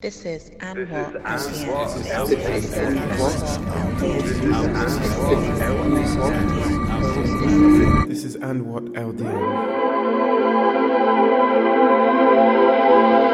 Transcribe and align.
This 0.00 0.24
is 0.24 0.50
and 0.60 0.88
what 0.90 1.12
This 8.08 8.24
is 8.24 8.34
and 8.36 8.64
what 8.72 8.84
LDN. 8.94 10.00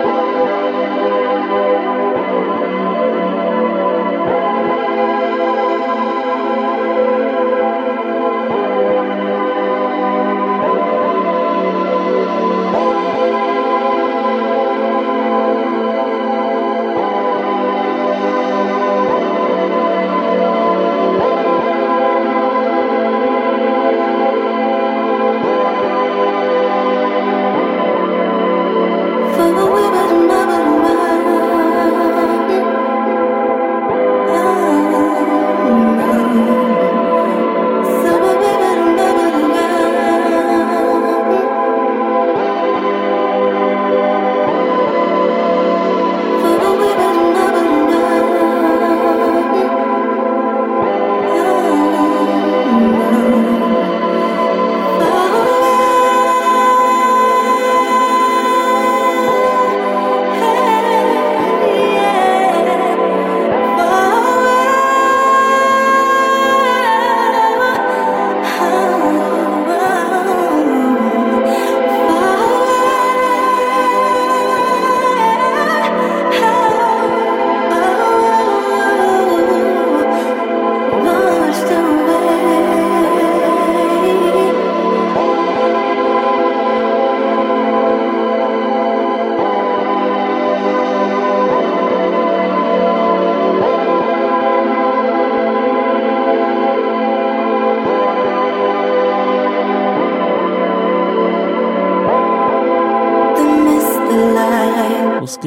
What's 0.05 0.26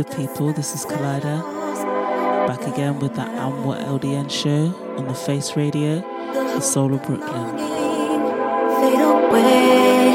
good, 0.04 0.16
people? 0.16 0.54
This 0.54 0.74
is 0.74 0.86
Collider. 0.86 1.42
Back 2.48 2.62
again 2.62 3.00
with 3.00 3.18
And 3.20 3.66
What 3.66 3.80
LDN 3.80 4.32
show 4.32 4.74
on 4.98 5.08
the 5.08 5.14
Face 5.14 5.58
Radio, 5.58 6.00
the 6.34 6.62
Soul 6.62 6.94
of 6.94 7.04
Brooklyn. 7.04 7.58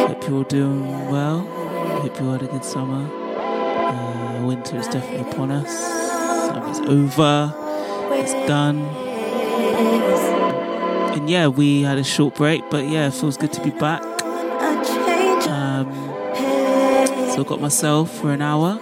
Hope 0.07 0.27
you're 0.27 0.37
all 0.37 0.45
doing 0.45 1.11
well. 1.11 1.41
Hope 2.01 2.19
you 2.19 2.31
had 2.31 2.43
a 2.43 2.47
good 2.47 2.65
summer. 2.65 3.07
Uh, 3.37 4.47
winter 4.47 4.79
is 4.79 4.89
definitely 4.89 5.31
upon 5.31 5.51
us. 5.51 5.69
Summer's 6.49 6.81
over. 6.89 7.53
It's 8.13 8.33
done. 8.49 8.79
And 11.15 11.29
yeah, 11.29 11.49
we 11.49 11.83
had 11.83 11.99
a 11.99 12.05
short 12.05 12.37
break, 12.37 12.71
but 12.71 12.89
yeah, 12.89 13.09
it 13.09 13.13
feels 13.13 13.37
good 13.37 13.53
to 13.53 13.63
be 13.63 13.71
back. 13.71 14.03
Um, 15.47 15.93
so 17.35 17.43
I 17.43 17.45
got 17.47 17.61
myself 17.61 18.11
for 18.11 18.33
an 18.33 18.41
hour, 18.41 18.81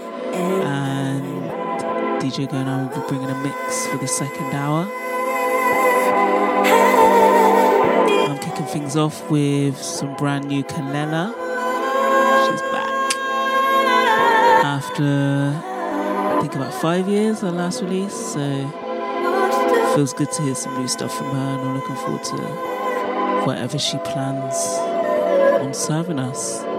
DJ 2.23 2.47
Gona 2.49 2.89
will 2.89 3.03
be 3.03 3.09
bringing 3.09 3.29
a 3.29 3.35
mix 3.43 3.87
for 3.89 3.97
the 3.99 4.07
second 4.07 4.55
hour. 4.55 4.89
I'm 8.31 8.39
kicking 8.39 8.67
things 8.67 8.97
off 8.97 9.29
with 9.29 9.77
some 9.77 10.15
brand 10.15 10.47
new 10.47 10.63
Kelela. 10.63 11.35
She's 12.47 12.63
back 12.71 12.93
after 14.65 15.61
I 15.61 16.39
think 16.43 16.55
about 16.55 16.73
five 16.81 17.09
years 17.09 17.41
her 17.41 17.51
last 17.51 17.83
release, 17.83 18.15
so 18.15 18.69
feels 19.97 20.13
good 20.13 20.31
to 20.31 20.43
hear 20.43 20.55
some 20.55 20.79
new 20.79 20.87
stuff 20.87 21.13
from 21.19 21.27
her, 21.27 21.59
and 21.59 21.61
I'm 21.61 21.75
looking 21.75 21.97
forward 21.97 22.23
to 22.23 22.37
whatever 23.45 23.81
she 23.81 23.99
plans 23.99 24.55
on 25.61 25.75
serving 25.75 26.21
us. 26.21 26.72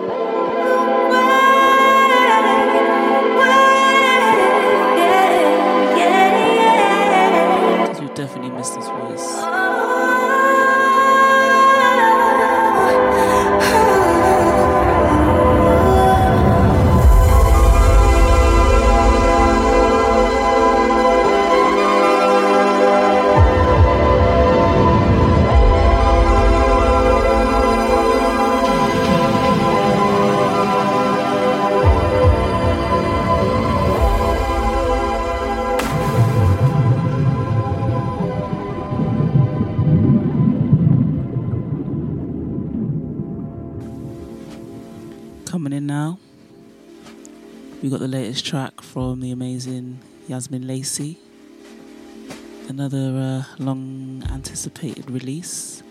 long 53.59 54.23
anticipated 54.31 55.09
release. 55.09 55.83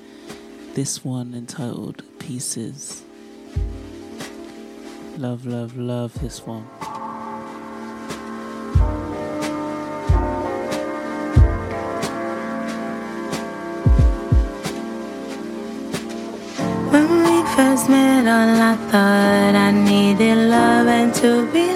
This 0.75 1.05
one 1.05 1.35
entitled 1.35 2.03
Pieces. 2.19 3.03
Love, 5.19 5.45
love, 5.45 5.77
love 5.77 6.15
this 6.21 6.47
one. 6.47 6.63
When 16.91 17.09
we 17.25 17.43
first 17.55 17.89
met, 17.89 18.27
all 18.27 18.63
I 18.63 18.77
thought 18.91 19.55
I 19.55 19.71
needed 19.71 20.39
love 20.49 20.87
and 20.87 21.15
to 21.17 21.51
be 21.53 21.72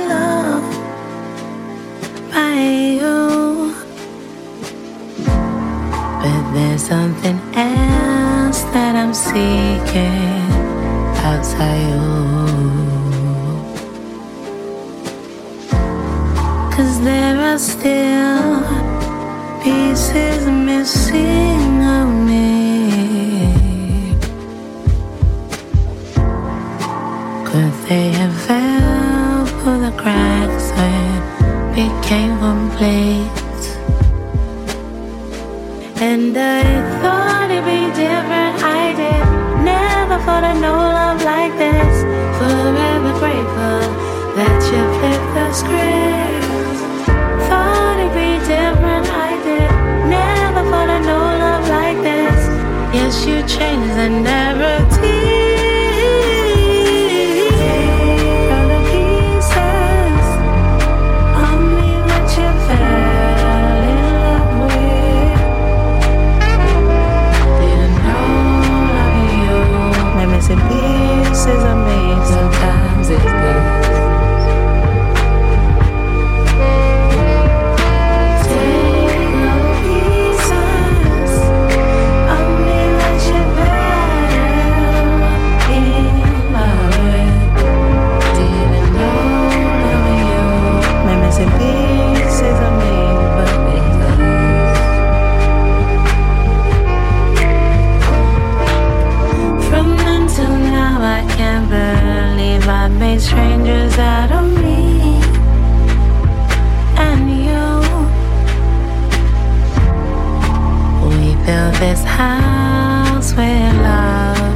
this 111.80 112.02
house 112.04 113.32
with 113.32 113.74
love. 113.82 114.54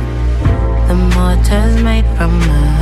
The 0.89 0.95
mortar's 1.15 1.83
made 1.83 2.07
from 2.17 2.41
love. 2.41 2.80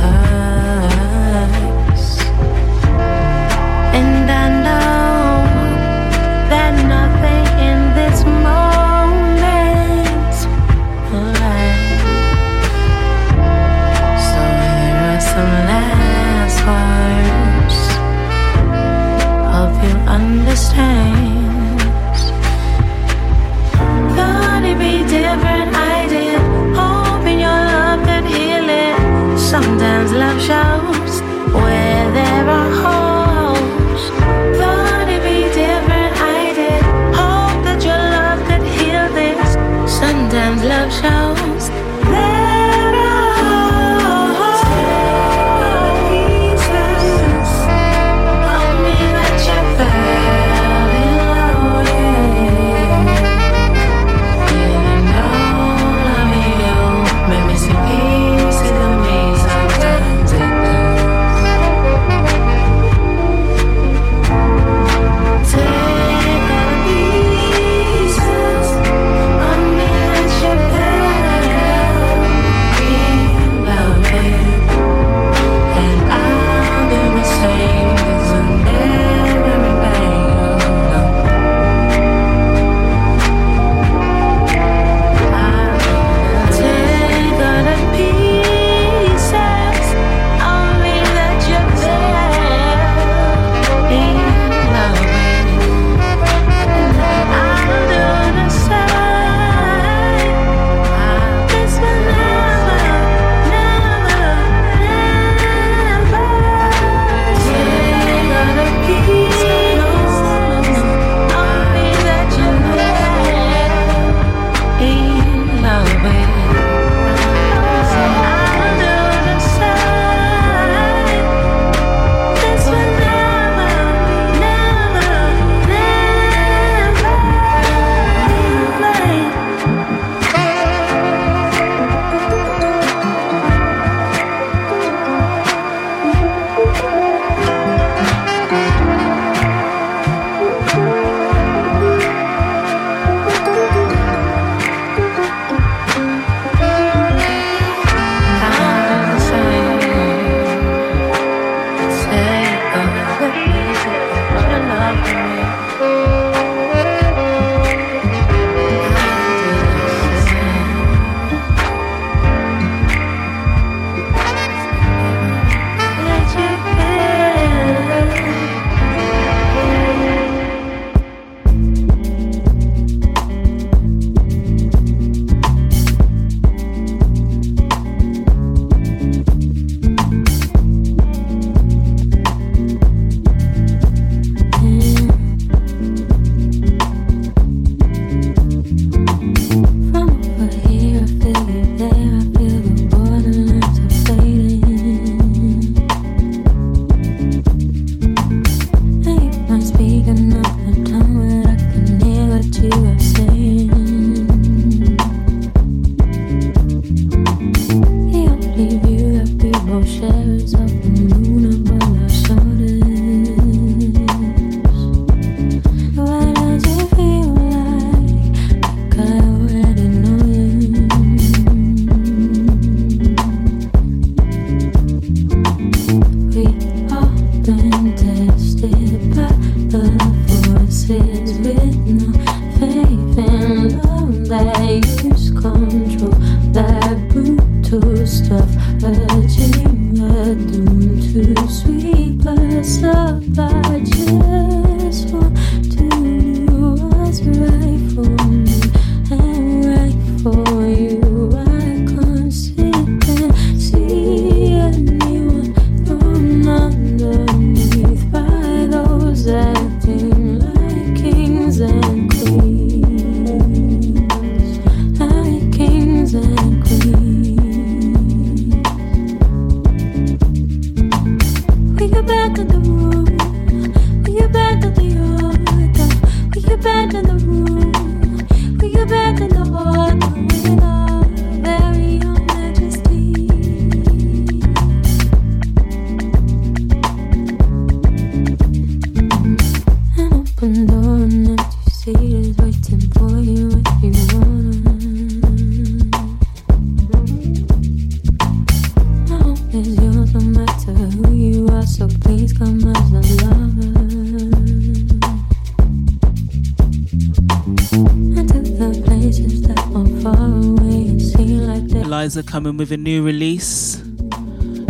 Coming 312.29 312.57
with 312.57 312.71
a 312.71 312.77
new 312.77 313.03
release, 313.03 313.77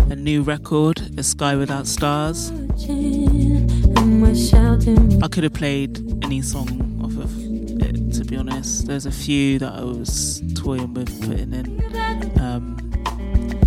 a 0.10 0.16
new 0.16 0.42
record, 0.42 1.01
A 1.18 1.24
Sky 1.24 1.58
Without 1.58 1.88
Stars. 1.88 2.54
I 5.22 5.28
could 5.28 5.44
have 5.44 5.54
played 5.54 6.24
any 6.24 6.42
song 6.42 7.01
off 7.04 7.18
of 7.18 7.30
it, 7.82 8.13
to 8.13 8.24
be 8.24 8.38
honest. 8.38 8.88
There's 8.88 9.06
a 9.06 9.12
few 9.12 9.60
that 9.60 9.74
I 9.74 9.84
was 9.84 10.42
toying 10.56 10.94
with 10.94 11.10
putting 11.20 11.54
in. 11.54 11.84
Um, 12.39 12.78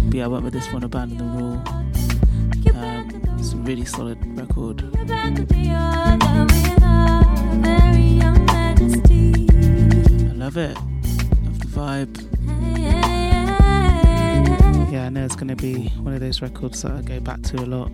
but 0.06 0.14
yeah, 0.14 0.24
I 0.24 0.28
went 0.28 0.44
with 0.44 0.54
this 0.54 0.72
one, 0.72 0.84
Abandon 0.84 1.18
the 1.18 1.24
Rule. 1.24 1.62
Um, 2.74 3.10
it's 3.38 3.52
a 3.52 3.56
really 3.56 3.84
solid 3.84 4.16
record. 4.38 4.84
I 10.30 10.34
love 10.34 10.56
it. 10.56 10.78
Going 15.42 15.56
to 15.56 15.60
be 15.60 15.88
one 15.98 16.14
of 16.14 16.20
those 16.20 16.40
records 16.40 16.82
that 16.82 16.92
I 16.92 17.02
go 17.02 17.18
back 17.18 17.42
to 17.42 17.56
a 17.56 17.66
lot. 17.66 17.90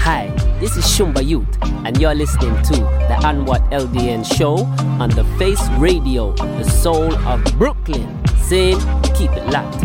Hi, 0.00 0.26
this 0.58 0.76
is 0.76 0.84
Shumba 0.84 1.24
Youth, 1.24 1.46
and 1.62 2.00
you're 2.00 2.12
listening 2.12 2.60
to 2.64 2.72
the 2.72 3.20
And 3.24 3.46
What 3.46 3.62
LDN 3.70 4.24
show 4.36 4.64
on 5.00 5.10
the 5.10 5.22
Face 5.38 5.64
Radio, 5.78 6.32
the 6.32 6.64
soul 6.64 7.14
of 7.14 7.44
Brooklyn. 7.56 8.18
Saying, 8.38 8.80
keep 9.14 9.30
it 9.30 9.46
locked. 9.50 9.77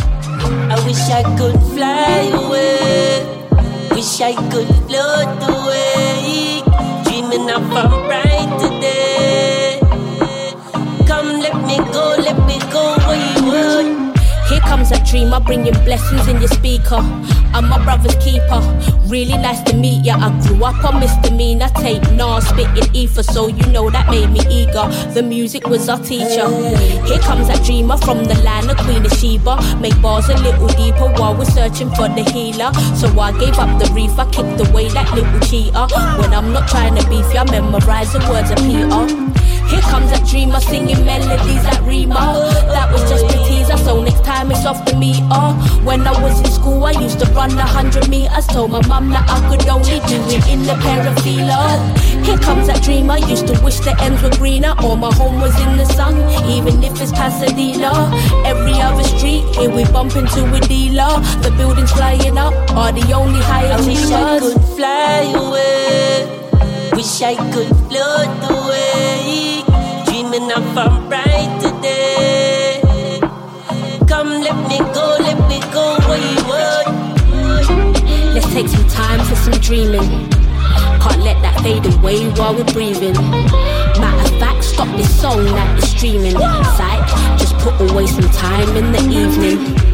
I 0.84 0.86
wish 0.86 1.10
I 1.10 1.24
could 1.38 1.58
fly 1.72 2.28
away. 2.44 3.24
Wish 3.92 4.20
I 4.20 4.34
could 4.52 4.68
float 4.84 5.40
away. 5.48 6.62
Dreaming 7.06 7.50
of 7.50 7.64
a 7.72 7.88
bright 8.04 8.52
today. 8.60 9.80
Come, 11.08 11.40
let 11.40 11.56
me 11.64 11.78
go, 11.94 12.16
let 12.20 12.36
me 12.46 12.60
go 12.70 12.98
wayward. 13.08 14.18
Here 14.50 14.60
comes 14.60 14.92
a 14.92 15.02
dreamer 15.06 15.40
bringing 15.40 15.74
blessings 15.86 16.28
in 16.28 16.40
your 16.40 16.50
speaker. 16.50 17.00
I'm 17.56 17.70
my 17.70 17.82
brother's 17.82 18.16
keeper. 18.16 18.60
Really 19.14 19.38
nice 19.38 19.62
to 19.70 19.76
meet 19.78 20.04
ya. 20.04 20.18
I 20.18 20.34
grew 20.42 20.66
up 20.66 20.84
on 20.84 21.00
misdemeanor 21.00 21.70
tape, 21.76 22.02
nah, 22.14 22.40
spitting 22.40 22.90
ether, 22.96 23.22
so 23.22 23.46
you 23.46 23.64
know 23.68 23.92
that 23.92 24.10
made 24.10 24.32
me 24.32 24.40
eager. 24.50 24.90
The 25.14 25.22
music 25.22 25.68
was 25.68 25.88
our 25.88 26.00
teacher. 26.00 26.50
Here 27.06 27.20
comes 27.20 27.48
that 27.48 27.62
dreamer 27.64 27.96
from 27.98 28.24
the 28.24 28.34
land 28.42 28.72
of 28.72 28.78
Queen 28.78 29.06
of 29.06 29.14
Sheba. 29.14 29.78
Make 29.80 30.02
bars 30.02 30.30
a 30.30 30.38
little 30.38 30.66
deeper 30.70 31.14
while 31.22 31.38
we're 31.38 31.46
searching 31.46 31.92
for 31.92 32.10
the 32.10 32.26
healer. 32.34 32.74
So 32.98 33.08
I 33.20 33.38
gave 33.38 33.60
up 33.60 33.78
the 33.78 33.86
reef, 33.94 34.18
I 34.18 34.26
kicked 34.32 34.60
away 34.68 34.90
that 34.90 35.14
little 35.14 35.40
cheater. 35.42 35.86
When 36.20 36.34
I'm 36.34 36.52
not 36.52 36.68
trying 36.68 36.96
to 36.96 37.08
beef 37.08 37.32
ya, 37.32 37.44
memorize 37.44 38.14
the 38.14 38.20
words 38.32 38.50
of 38.50 38.58
Peter. 38.66 39.33
Here 39.94 40.02
comes 40.02 40.20
a 40.20 40.26
dreamer 40.26 40.60
singing 40.60 41.06
melodies 41.06 41.62
that 41.70 41.84
rima. 41.84 42.16
That 42.74 42.92
was 42.92 43.08
just 43.08 43.26
a 43.26 43.38
teaser, 43.46 43.78
so 43.78 44.02
next 44.02 44.24
time 44.24 44.50
it's 44.52 44.66
off 44.66 44.84
the 44.86 44.96
meter. 44.98 45.22
When 45.86 46.02
I 46.02 46.20
was 46.20 46.40
in 46.40 46.48
school, 46.48 46.84
I 46.84 46.94
used 46.94 47.20
to 47.20 47.28
run 47.34 47.52
a 47.52 47.62
hundred 47.62 48.10
meters. 48.10 48.48
Told 48.48 48.72
my 48.72 48.82
mum 48.88 49.12
that 49.12 49.30
I 49.30 49.38
could 49.48 49.70
only 49.70 50.02
do 50.10 50.18
it 50.34 50.48
in 50.50 50.64
the 50.64 50.74
pair 50.82 51.06
of 51.06 51.14
feelers. 51.22 51.78
Here 52.26 52.40
comes 52.40 52.66
that 52.74 52.82
dreamer, 52.82 53.20
used 53.20 53.46
to 53.46 53.62
wish 53.62 53.82
the 53.82 53.94
ends 54.02 54.24
were 54.24 54.32
greener. 54.32 54.74
Or 54.84 54.98
my 54.98 55.14
home 55.14 55.40
was 55.40 55.54
in 55.62 55.78
the 55.78 55.86
sun, 55.86 56.18
even 56.50 56.84
if 56.84 57.00
it's 57.00 57.12
Pasadena. 57.12 57.94
Every 58.50 58.74
other 58.82 59.04
street, 59.04 59.46
here 59.54 59.70
we 59.70 59.86
bump 59.94 60.16
into 60.16 60.42
a 60.56 60.60
dealer. 60.62 61.22
The 61.46 61.54
buildings 61.56 61.92
flying 61.92 62.40
up 62.40 62.56
are 62.72 62.92
the 62.92 63.14
only 63.14 63.42
higher 63.42 63.74
I 63.74 63.86
wish 63.86 64.10
I 64.10 64.40
could 64.40 64.60
fly 64.74 65.30
away. 65.38 66.90
Wish 66.98 67.22
I 67.22 67.36
could 67.54 67.70
float 67.86 68.34
away. 68.50 69.63
Dreaming 70.34 70.52
of 70.52 70.78
a 70.78 71.08
bright 71.10 71.62
today. 71.62 72.82
Come, 74.08 74.30
let 74.42 74.56
me 74.68 74.80
go, 74.80 75.18
let 75.20 75.38
me 75.48 75.60
go 75.72 75.96
wayward. 76.10 76.88
Let's 78.34 78.52
take 78.52 78.68
some 78.68 78.88
time 78.88 79.20
for 79.28 79.36
some 79.36 79.54
dreaming. 79.62 80.02
Can't 81.04 81.22
let 81.22 81.40
that 81.44 81.60
fade 81.62 81.86
away 81.86 82.28
while 82.32 82.56
we're 82.56 82.64
breathing. 82.74 83.14
Matter 83.14 84.34
of 84.34 84.40
fact, 84.40 84.64
stop 84.64 84.88
this 84.98 85.22
song 85.22 85.46
that 85.46 85.78
is 85.78 85.92
streaming. 85.92 86.32
Psych, 86.32 87.38
just 87.38 87.56
put 87.60 87.80
away 87.92 88.08
some 88.08 88.28
time 88.32 88.76
in 88.76 88.92
the 88.92 89.02
evening. 89.12 89.93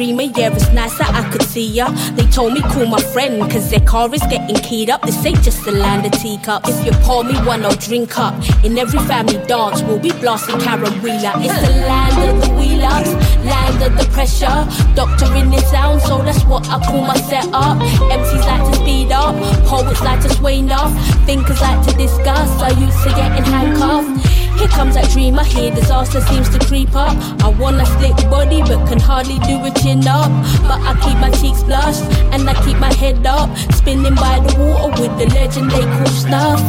Dreamer, 0.00 0.22
yeah, 0.22 0.50
it's 0.50 0.72
nice 0.72 0.96
that 0.96 1.12
I 1.12 1.28
could 1.30 1.42
see 1.42 1.66
ya. 1.66 1.90
They 2.16 2.24
told 2.32 2.54
me 2.54 2.62
call 2.62 2.86
my 2.86 3.02
friend, 3.12 3.38
cause 3.52 3.70
their 3.70 3.80
car 3.80 4.08
is 4.14 4.22
getting 4.30 4.56
keyed 4.56 4.88
up. 4.88 5.02
This 5.02 5.26
ain't 5.26 5.42
just 5.42 5.62
the 5.66 5.72
land 5.72 6.06
of 6.06 6.12
teacups. 6.12 6.70
If 6.70 6.86
you 6.86 6.92
pour 7.04 7.22
me 7.22 7.34
one, 7.44 7.62
I'll 7.66 7.76
drink 7.76 8.18
up. 8.18 8.32
In 8.64 8.78
every 8.78 8.98
family 9.00 9.36
dance, 9.46 9.82
we'll 9.82 9.98
be 9.98 10.12
blasting 10.12 10.58
Karen 10.60 11.02
Wheeler. 11.02 11.34
It's 11.44 11.60
the 11.60 11.74
land 11.84 12.16
of 12.30 12.40
the 12.40 12.50
wheelers, 12.54 13.10
land 13.44 13.82
of 13.82 13.92
the 13.98 14.06
pressure. 14.10 14.58
Doctor 14.94 15.28
in 15.36 15.50
the 15.50 15.60
sound, 15.68 16.00
so 16.00 16.22
that's 16.22 16.44
what 16.46 16.66
I 16.70 16.78
call 16.82 17.02
my 17.02 17.18
setup. 17.28 17.76
MCs 18.16 18.46
like 18.46 18.72
to 18.72 18.78
speed 18.80 19.12
up, 19.12 19.36
poets 19.66 20.00
like 20.00 20.22
to 20.22 20.30
sway 20.30 20.60
enough, 20.60 20.92
thinkers 21.26 21.60
like 21.60 21.86
to 21.88 21.92
discuss. 21.98 22.48
I 22.62 22.70
used 22.70 23.02
to 23.02 23.10
getting 23.10 23.44
handcuffed. 23.44 24.39
Here 24.60 24.68
comes 24.68 24.94
that 24.94 25.08
dream 25.08 25.36
dreamer, 25.36 25.44
here 25.44 25.74
disaster 25.74 26.20
seems 26.20 26.50
to 26.50 26.58
creep 26.66 26.94
up. 26.94 27.16
I 27.42 27.48
want 27.48 27.80
a 27.80 27.86
slick 27.86 28.16
body, 28.28 28.60
but 28.60 28.86
can 28.88 29.00
hardly 29.00 29.38
do 29.40 29.56
a 29.64 29.70
chin 29.80 30.06
up. 30.06 30.28
But 30.68 30.80
I 30.84 30.92
keep 31.00 31.16
my 31.16 31.30
cheeks 31.30 31.62
blushed, 31.62 32.04
and 32.32 32.48
I 32.48 32.52
keep 32.64 32.76
my 32.78 32.92
head 32.92 33.26
up. 33.26 33.48
Spinning 33.72 34.14
by 34.14 34.40
the 34.40 34.52
water 34.60 35.00
with 35.00 35.16
the 35.18 35.32
legend 35.34 35.70
they 35.70 35.84
call 35.96 36.06
snuff. 36.08 36.60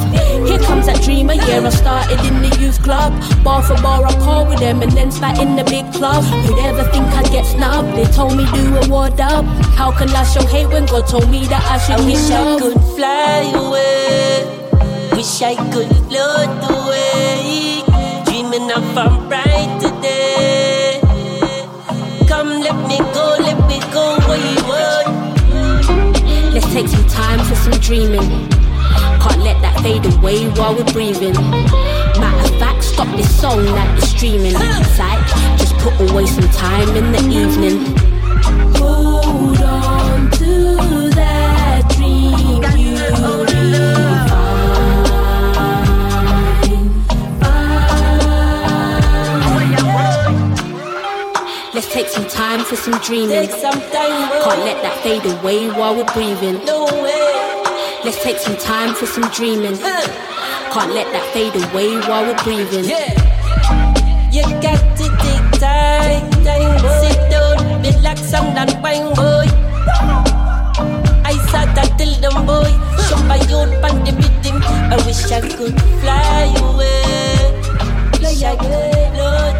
Here 0.47 0.59
comes 0.59 0.85
that 0.85 1.01
dream 1.03 1.27
dreamer, 1.27 1.33
yeah, 1.33 1.67
I 1.67 1.69
started 1.69 2.19
in 2.21 2.41
the 2.41 2.55
youth 2.61 2.81
club. 2.81 3.11
Bar 3.43 3.61
for 3.63 3.75
bar, 3.81 4.05
I 4.05 4.13
call 4.23 4.47
with 4.47 4.59
them, 4.59 4.81
and 4.81 4.91
then 4.93 5.11
spat 5.11 5.39
in 5.39 5.57
the 5.57 5.65
big 5.65 5.91
club. 5.91 6.23
Who'd 6.23 6.59
ever 6.59 6.83
think 6.91 7.05
I'd 7.19 7.29
get 7.31 7.45
snubbed? 7.45 7.97
They 7.97 8.05
told 8.05 8.37
me 8.37 8.45
do 8.53 8.77
a 8.77 8.87
word 8.87 9.19
up. 9.19 9.43
How 9.75 9.91
can 9.91 10.09
I 10.09 10.23
show 10.23 10.45
hate 10.47 10.67
when 10.67 10.85
God 10.85 11.07
told 11.07 11.29
me 11.29 11.45
that 11.47 11.63
I 11.67 11.77
should 11.77 11.99
I 11.99 12.05
wish 12.05 12.31
I 12.31 12.59
could 12.59 12.79
fly 12.95 13.51
away. 13.53 14.61
wish 15.15 15.41
I 15.41 15.55
could 15.73 15.91
float 16.07 16.51
away, 16.71 17.70
dreaming 18.71 18.89
of 18.89 18.97
a 18.97 19.27
brighter 19.27 20.01
day. 20.01 20.99
Come, 22.27 22.49
let 22.61 22.75
me 22.87 22.97
go, 23.13 23.35
let 23.39 23.67
me 23.67 23.79
go 23.91 24.17
wayward. 24.27 25.07
Let's 26.53 26.71
take 26.73 26.87
some 26.87 27.07
time 27.07 27.39
for 27.39 27.55
some 27.55 27.79
dreaming. 27.79 28.49
Can't 29.21 29.41
let 29.41 29.61
that 29.61 29.79
fade 29.81 30.05
away 30.17 30.47
while 30.51 30.75
we're 30.75 30.91
breathing. 30.93 31.33
Matter 31.33 32.53
of 32.53 32.59
fact, 32.59 32.83
stop 32.83 33.07
this 33.15 33.39
song 33.39 33.63
that 33.65 33.89
you're 33.97 34.07
streaming. 34.07 34.53
Psych, 34.53 35.57
just 35.57 35.75
put 35.77 36.09
away 36.09 36.25
some 36.25 36.49
time 36.49 36.95
in 36.95 37.11
the 37.11 37.21
evening. 37.29 38.10
Take 52.01 52.09
some 52.09 52.27
time 52.27 52.63
for 52.65 52.75
some 52.75 52.99
dreaming. 53.01 53.47
Time. 53.47 53.59
Oh. 53.61 54.41
Can't 54.43 54.63
let 54.65 54.81
that 54.81 54.97
fade 55.03 55.23
away 55.23 55.69
while 55.69 55.95
we're 55.95 56.13
breathing. 56.13 56.57
No 56.65 56.85
way. 56.85 57.61
Let's 58.03 58.23
take 58.23 58.39
some 58.39 58.57
time 58.57 58.95
for 58.95 59.05
some 59.05 59.29
dreaming. 59.29 59.77
Can't 59.77 60.93
let 60.97 61.05
that 61.13 61.25
fade 61.33 61.53
away 61.53 61.93
while 62.09 62.25
we're 62.25 62.43
breathing. 62.43 62.85
Yeah. 62.85 63.13
You 64.33 64.41
got 64.65 64.81
to 64.97 65.05
take 65.21 65.45
time, 65.61 66.25
time. 66.41 66.79
Sit 67.01 67.19
down, 67.29 67.83
relax 67.85 68.33
and 68.33 68.57
unwind, 68.57 69.15
boy. 69.15 69.45
I 71.21 71.37
saw 71.53 71.65
that 71.77 71.93
till 71.99 72.13
them 72.17 72.45
boy. 72.47 72.71
Youth 73.51 73.85
on 73.85 73.95
the 74.05 74.13
rhythm. 74.17 74.57
I 74.89 74.97
wish 75.05 75.29
I 75.29 75.41
could 75.41 75.77
fly 76.01 76.49
away. 76.65 77.45
Wish 78.21 78.41
I 78.41 78.55
could 78.55 79.13
float 79.13 79.50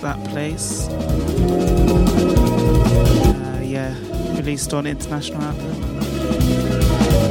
that 0.00 0.22
place. 0.28 0.88
Uh, 3.40 3.60
yeah, 3.62 3.94
released 4.36 4.72
on 4.74 4.86
International 4.86 5.42
Anthem. 5.42 5.84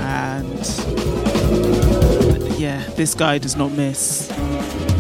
And 0.01 0.59
yeah, 2.59 2.83
this 2.95 3.13
guy 3.13 3.37
does 3.37 3.55
not 3.55 3.71
miss. 3.71 4.31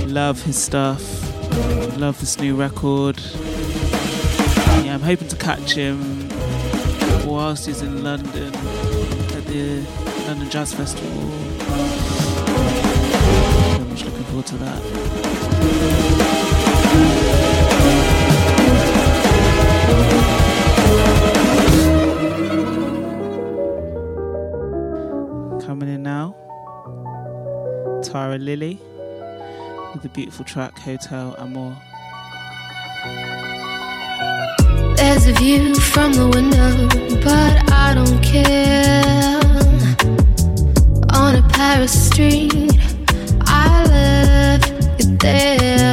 Love 0.05 0.41
his 0.43 0.57
stuff. 0.61 1.01
Love 1.97 2.19
this 2.19 2.39
new 2.39 2.55
record. 2.55 3.19
Yeah, 4.83 4.93
I'm 4.95 5.01
hoping 5.01 5.27
to 5.27 5.35
catch 5.35 5.73
him 5.73 6.29
whilst 7.25 7.65
he's 7.67 7.81
in 7.81 8.03
London 8.03 8.55
at 8.55 9.45
the 9.45 9.85
London 10.27 10.49
Jazz 10.49 10.73
Festival. 10.73 11.27
Very 13.75 13.89
much 13.89 14.03
looking 14.05 14.23
forward 14.23 14.45
to 14.47 14.57
that. 14.57 14.81
Sarah 28.29 28.37
Lilly 28.37 28.79
with 29.91 30.03
the 30.03 30.09
beautiful 30.09 30.45
track 30.45 30.77
Hotel 30.77 31.35
Amor. 31.39 31.75
There's 34.97 35.25
a 35.25 35.33
view 35.33 35.73
from 35.73 36.13
the 36.13 36.29
window, 36.35 36.87
but 37.23 37.71
I 37.71 37.95
don't 37.95 38.21
care. 38.21 39.39
On 41.15 41.35
a 41.37 41.41
Paris 41.49 42.07
street, 42.07 42.77
I 43.47 43.83
left 43.87 44.99
it 44.99 45.19
there. 45.19 45.88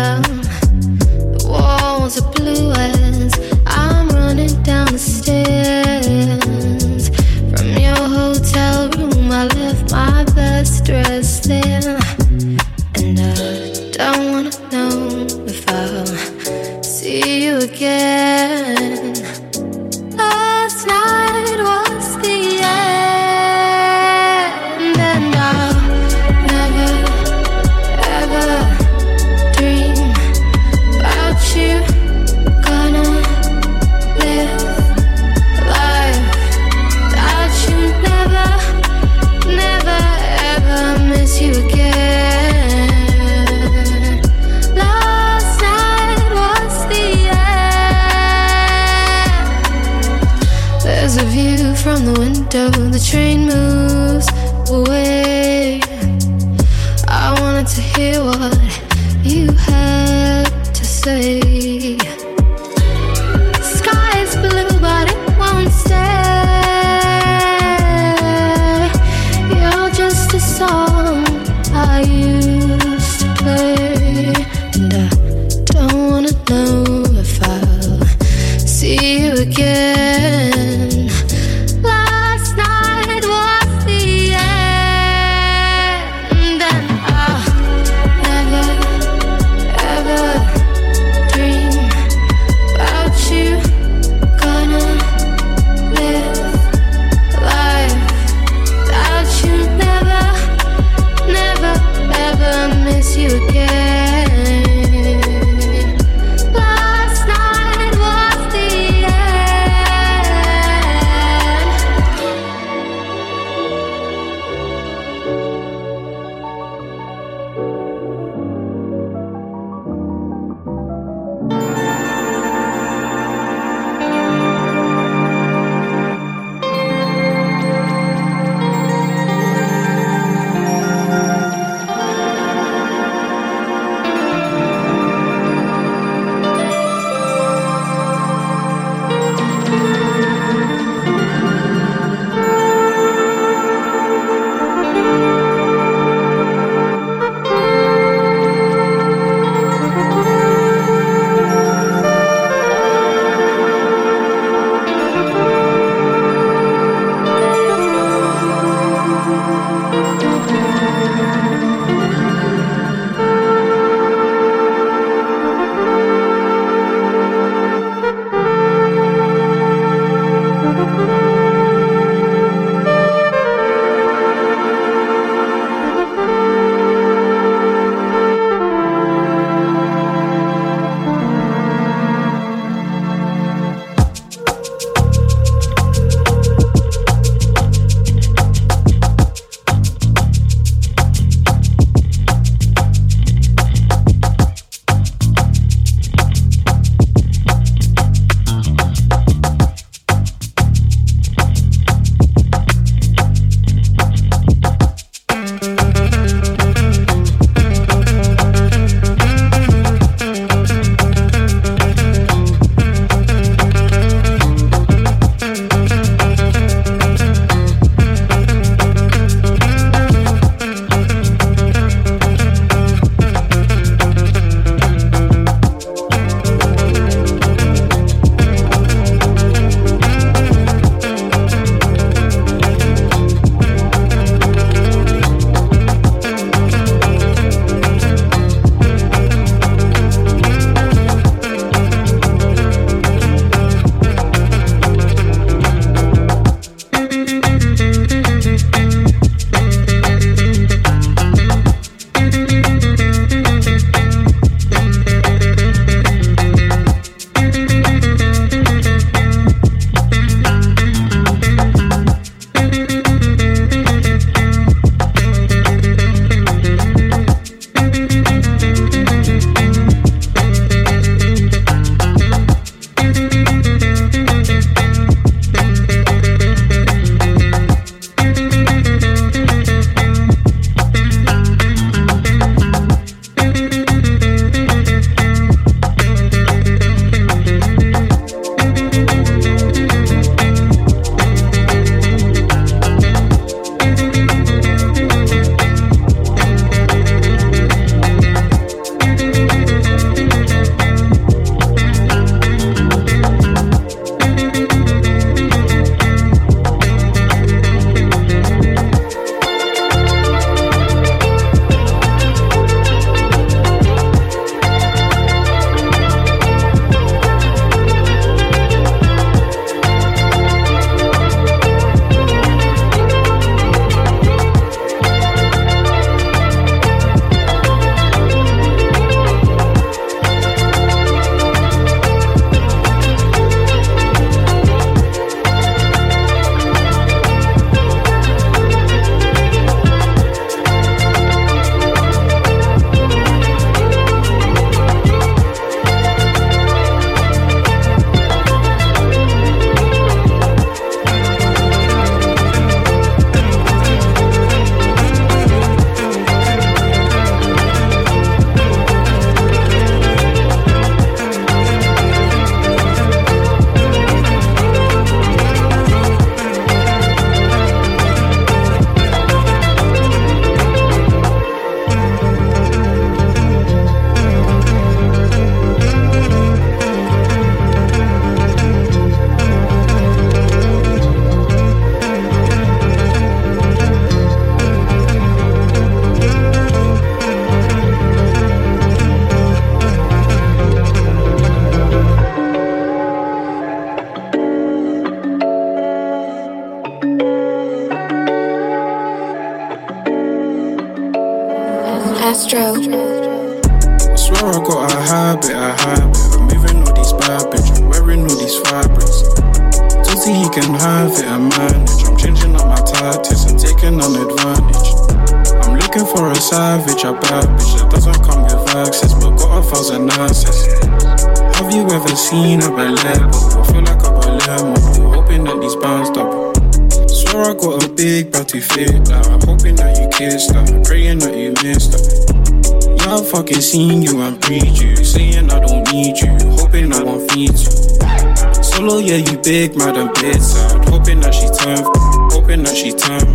Yeah, 433.66 433.72
seen 433.72 434.02
you 434.02 434.38
breed 434.38 434.78
you, 434.78 434.94
saying 434.96 435.50
I 435.50 435.58
don't 435.58 435.92
need 435.92 436.20
you, 436.20 436.28
hoping 436.54 436.92
I 436.92 437.02
won't 437.02 437.28
feed 437.32 437.50
you. 437.50 438.62
Solo, 438.62 438.98
yeah, 438.98 439.16
you 439.16 439.38
big, 439.38 439.76
mad 439.76 439.96
and 439.96 440.14
bedside, 440.14 440.88
hoping 440.88 441.18
that 441.20 441.34
she 441.34 441.48
turn, 441.50 441.82
hoping 442.30 442.62
that 442.62 442.76
she 442.76 442.92
turn. 442.92 443.26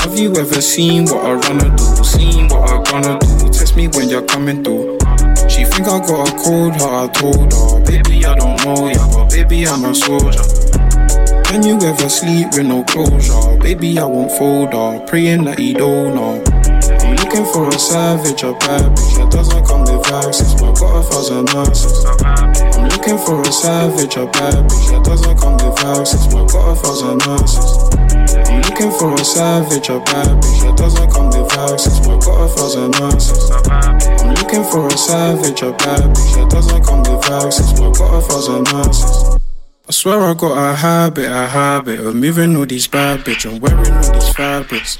Have 0.00 0.18
you 0.18 0.34
ever 0.36 0.62
seen 0.62 1.04
what 1.04 1.22
I 1.22 1.34
wanna 1.34 1.76
do? 1.76 2.02
Seen 2.02 2.48
what 2.48 2.70
I 2.70 2.82
gonna 2.90 3.18
do? 3.18 3.50
Text 3.50 3.76
me 3.76 3.88
when 3.88 4.08
you're 4.08 4.24
coming 4.24 4.64
through. 4.64 4.96
She 5.50 5.64
think 5.66 5.86
I 5.86 6.00
got 6.00 6.26
a 6.26 6.32
cold 6.42 6.76
heart, 6.80 7.10
I 7.10 7.20
told 7.20 7.52
her. 7.52 7.84
Baby, 7.84 8.24
I 8.24 8.34
don't 8.36 8.64
know 8.64 8.88
ya, 8.88 9.06
but 9.12 9.28
baby, 9.28 9.66
I'm 9.66 9.84
a 9.84 9.94
soldier. 9.94 10.40
Can 11.44 11.62
you 11.62 11.76
ever 11.86 12.08
sleep 12.08 12.54
with 12.56 12.66
no 12.66 12.84
closure? 12.84 13.58
Baby, 13.58 13.98
I 13.98 14.04
won't 14.06 14.32
fold 14.32 14.72
her, 14.72 15.04
praying 15.06 15.44
that 15.44 15.58
he 15.58 15.74
don't 15.74 16.14
know. 16.14 16.49
Looking 17.30 17.52
for 17.52 17.68
a 17.68 17.78
savage, 17.78 18.42
a 18.42 18.52
bad 18.54 18.90
bitch 18.90 19.14
that 19.14 19.30
doesn't 19.30 19.64
come 19.64 19.82
with 19.82 20.02
access, 20.10 20.50
but 20.60 20.74
got 20.74 20.98
a 20.98 21.02
thousand 21.06 21.46
nurses. 21.54 22.02
I'm 22.74 22.90
looking 22.90 23.18
for 23.22 23.40
a 23.40 23.52
savage, 23.52 24.16
a 24.16 24.26
bad 24.26 24.66
bitch 24.66 24.90
that 24.90 25.04
doesn't 25.06 25.38
come 25.38 25.54
with 25.54 25.78
access, 25.78 26.26
but 26.26 26.50
got 26.50 26.74
a 26.74 26.74
thousand 26.74 27.22
nurses. 27.22 27.70
I'm 28.50 28.58
looking 28.66 28.90
for 28.90 29.14
a 29.14 29.22
savage, 29.22 29.88
a 29.94 30.02
bad 30.10 30.42
bitch 30.42 30.58
that 30.66 30.74
doesn't 30.74 31.06
come 31.14 31.30
with 31.30 31.54
access, 31.54 32.02
but 32.02 32.18
got 32.18 32.34
a 32.34 32.48
thousand 32.50 32.90
nurses. 32.98 33.46
I'm 33.54 34.34
looking 34.34 34.64
for 34.66 34.90
a 34.90 34.98
savage, 34.98 35.62
a 35.62 35.70
bad 35.70 36.10
bitch 36.10 36.34
that 36.34 36.50
doesn't 36.50 36.82
come 36.82 37.06
with 37.06 37.30
access, 37.30 37.70
but 37.78 37.94
got 37.94 38.10
a 38.10 38.20
thousand 38.26 38.64
nurses. 38.74 39.38
I 39.86 39.92
swear 39.92 40.18
I 40.18 40.34
got 40.34 40.58
a 40.58 40.74
habit, 40.74 41.30
a 41.30 41.46
habit 41.46 42.00
of 42.00 42.16
moving 42.16 42.56
all 42.56 42.66
these 42.66 42.88
bad 42.88 43.20
bitch 43.20 43.48
and 43.48 43.62
wearing 43.62 43.86
all 43.86 44.12
these 44.18 44.34
fabrics. 44.34 44.98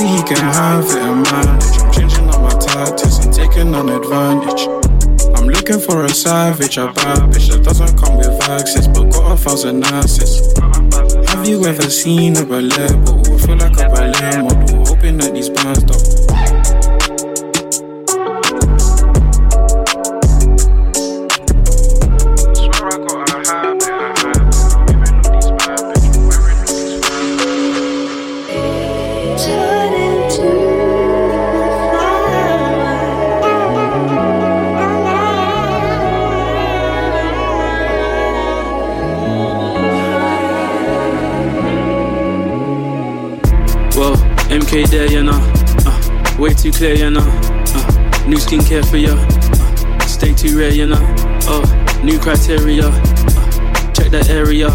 Tutti, 0.00 0.16
he 0.16 0.22
can 0.22 0.36
have 0.54 0.84
it 0.84 1.14
manage. 1.30 1.78
I'm 1.80 1.92
changing 1.92 2.28
up 2.28 2.40
my 2.40 2.58
tactics 2.58 3.18
and 3.18 3.32
taking 3.32 3.74
on 3.74 3.88
advantage. 3.90 4.66
I'm 5.36 5.46
looking 5.46 5.78
for 5.78 6.04
a 6.04 6.08
savage, 6.08 6.78
a 6.78 6.92
bad 6.92 7.30
bitch 7.30 7.50
that 7.50 7.62
doesn't 7.64 7.98
come 7.98 8.16
with 8.16 8.28
access, 8.48 8.86
but 8.86 9.10
got 9.10 9.32
a 9.32 9.36
thousand 9.36 9.84
assets. 9.84 10.58
Have 11.30 11.46
you 11.46 11.64
ever 11.66 11.90
seen 11.90 12.36
a 12.36 12.44
ballet 12.44 12.94
ball? 13.04 13.20
I 13.34 13.38
feel 13.38 13.56
like 13.56 13.78
a 13.78 13.88
ballet 13.88 14.42
model, 14.42 14.86
hoping 14.86 15.18
that 15.18 15.34
these 15.34 15.50
clear, 46.80 46.94
you 46.94 47.10
know. 47.10 47.20
Uh, 47.20 48.24
new 48.26 48.38
skincare 48.38 48.82
for 48.88 48.96
ya. 48.96 49.12
Uh, 49.12 49.98
stay 50.06 50.32
too 50.32 50.58
rare, 50.58 50.72
you 50.72 50.86
know. 50.86 50.96
Oh, 51.44 51.60
new 52.02 52.18
criteria. 52.18 52.86
Uh, 52.86 53.92
check 53.92 54.08
that 54.10 54.30
area. 54.30 54.68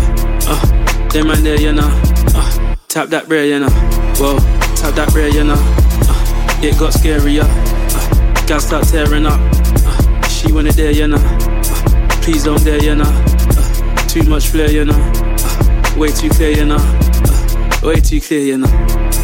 Uh, 0.46 1.10
them 1.10 1.30
man 1.30 1.44
there, 1.44 1.60
you 1.60 1.74
know. 1.74 1.90
Uh, 2.36 2.76
tap 2.90 3.10
that 3.10 3.28
rare, 3.28 3.48
you 3.48 3.60
know. 3.60 3.74
Well, 4.20 4.38
tap 4.78 4.94
that 4.94 5.12
rare, 5.16 5.30
you 5.30 5.46
know. 5.46 5.58
Uh, 5.58 6.62
it 6.62 6.78
got 6.78 6.94
scarier. 6.94 7.42
Uh, 7.42 8.46
gas 8.46 8.68
start 8.68 8.86
tearing 8.86 9.26
up. 9.26 9.40
Uh, 9.82 10.28
she 10.28 10.52
wanna 10.52 10.74
there, 10.74 10.92
you 10.92 11.08
know. 11.08 11.18
Uh, 11.18 12.08
please 12.22 12.44
don't 12.44 12.64
dare, 12.64 12.84
you 12.84 12.94
know. 12.94 13.10
Uh, 13.10 13.96
too 14.08 14.22
much 14.30 14.50
flair, 14.50 14.70
you 14.70 14.86
know. 14.86 14.94
Uh, 14.94 15.96
way 15.98 16.12
too 16.12 16.30
clear, 16.30 16.52
you 16.52 16.66
know. 16.66 16.78
Uh, 16.78 17.80
way 17.82 18.00
too 18.00 18.22
clear, 18.22 18.42
you 18.42 18.60
know. 18.60 19.15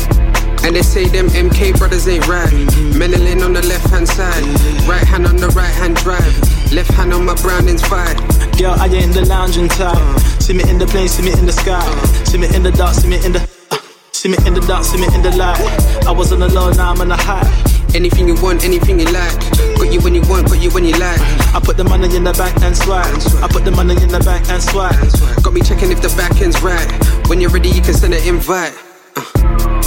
And 0.63 0.75
they 0.75 0.81
say 0.81 1.05
them 1.05 1.27
MK 1.27 1.77
brothers 1.77 2.07
ain't 2.07 2.27
right. 2.27 2.49
Menelin 2.93 3.43
on 3.43 3.53
the 3.53 3.65
left 3.67 3.89
hand 3.89 4.07
side, 4.07 4.43
right 4.87 5.05
hand 5.05 5.25
on 5.25 5.37
the 5.37 5.49
right 5.49 5.73
hand 5.73 5.95
drive, 5.97 6.33
left 6.71 6.91
hand 6.91 7.13
on 7.13 7.25
my 7.25 7.35
Browning's 7.35 7.83
fight. 7.83 8.15
Girl, 8.57 8.75
I 8.77 8.85
ain't 8.85 9.05
in 9.05 9.11
the 9.11 9.25
lounging 9.25 9.67
type. 9.67 9.97
See 10.39 10.53
me 10.53 10.63
in 10.69 10.77
the 10.77 10.85
plane, 10.85 11.07
see 11.07 11.23
me 11.23 11.31
in 11.33 11.45
the 11.45 11.51
sky. 11.51 11.81
See 12.25 12.37
me 12.37 12.47
in 12.55 12.63
the 12.63 12.71
dark, 12.71 12.93
see 12.93 13.07
me 13.07 13.17
in 13.25 13.33
the. 13.33 13.39
uh, 13.71 13.77
see 14.11 14.29
me 14.29 14.37
in 14.45 14.53
the 14.53 14.61
dark, 14.61 14.83
see 14.83 14.97
me 14.97 15.07
in 15.15 15.21
the 15.21 15.31
light. 15.35 15.59
I 16.05 16.11
was 16.11 16.31
on 16.31 16.39
the 16.39 16.47
low, 16.47 16.71
now 16.71 16.91
I'm 16.91 17.01
on 17.01 17.09
the 17.09 17.17
high. 17.17 17.47
Anything 17.93 18.27
you 18.27 18.35
want, 18.41 18.63
anything 18.63 18.99
you 18.99 19.05
like. 19.05 19.33
Got 19.75 19.91
you 19.91 19.99
when 19.99 20.15
you 20.15 20.21
want, 20.29 20.47
got 20.47 20.61
you 20.61 20.69
when 20.71 20.85
you 20.85 20.93
like. 20.93 21.19
I 21.53 21.59
put 21.61 21.75
the 21.75 21.83
money 21.83 22.15
in 22.15 22.23
the 22.23 22.33
bank 22.33 22.55
and 22.61 22.77
swipe. 22.77 23.05
I 23.43 23.47
put 23.47 23.65
the 23.65 23.71
money 23.71 23.95
in 24.01 24.09
the 24.09 24.19
bank 24.19 24.47
and 24.49 24.61
swipe. 24.63 24.95
Got 25.43 25.53
me 25.53 25.61
checking 25.61 25.91
if 25.91 26.01
the 26.01 26.13
back 26.15 26.39
end's 26.39 26.61
right. 26.61 26.87
When 27.27 27.41
you're 27.41 27.49
ready, 27.49 27.69
you 27.69 27.81
can 27.81 27.93
send 27.93 28.13
an 28.13 28.25
invite. 28.25 28.77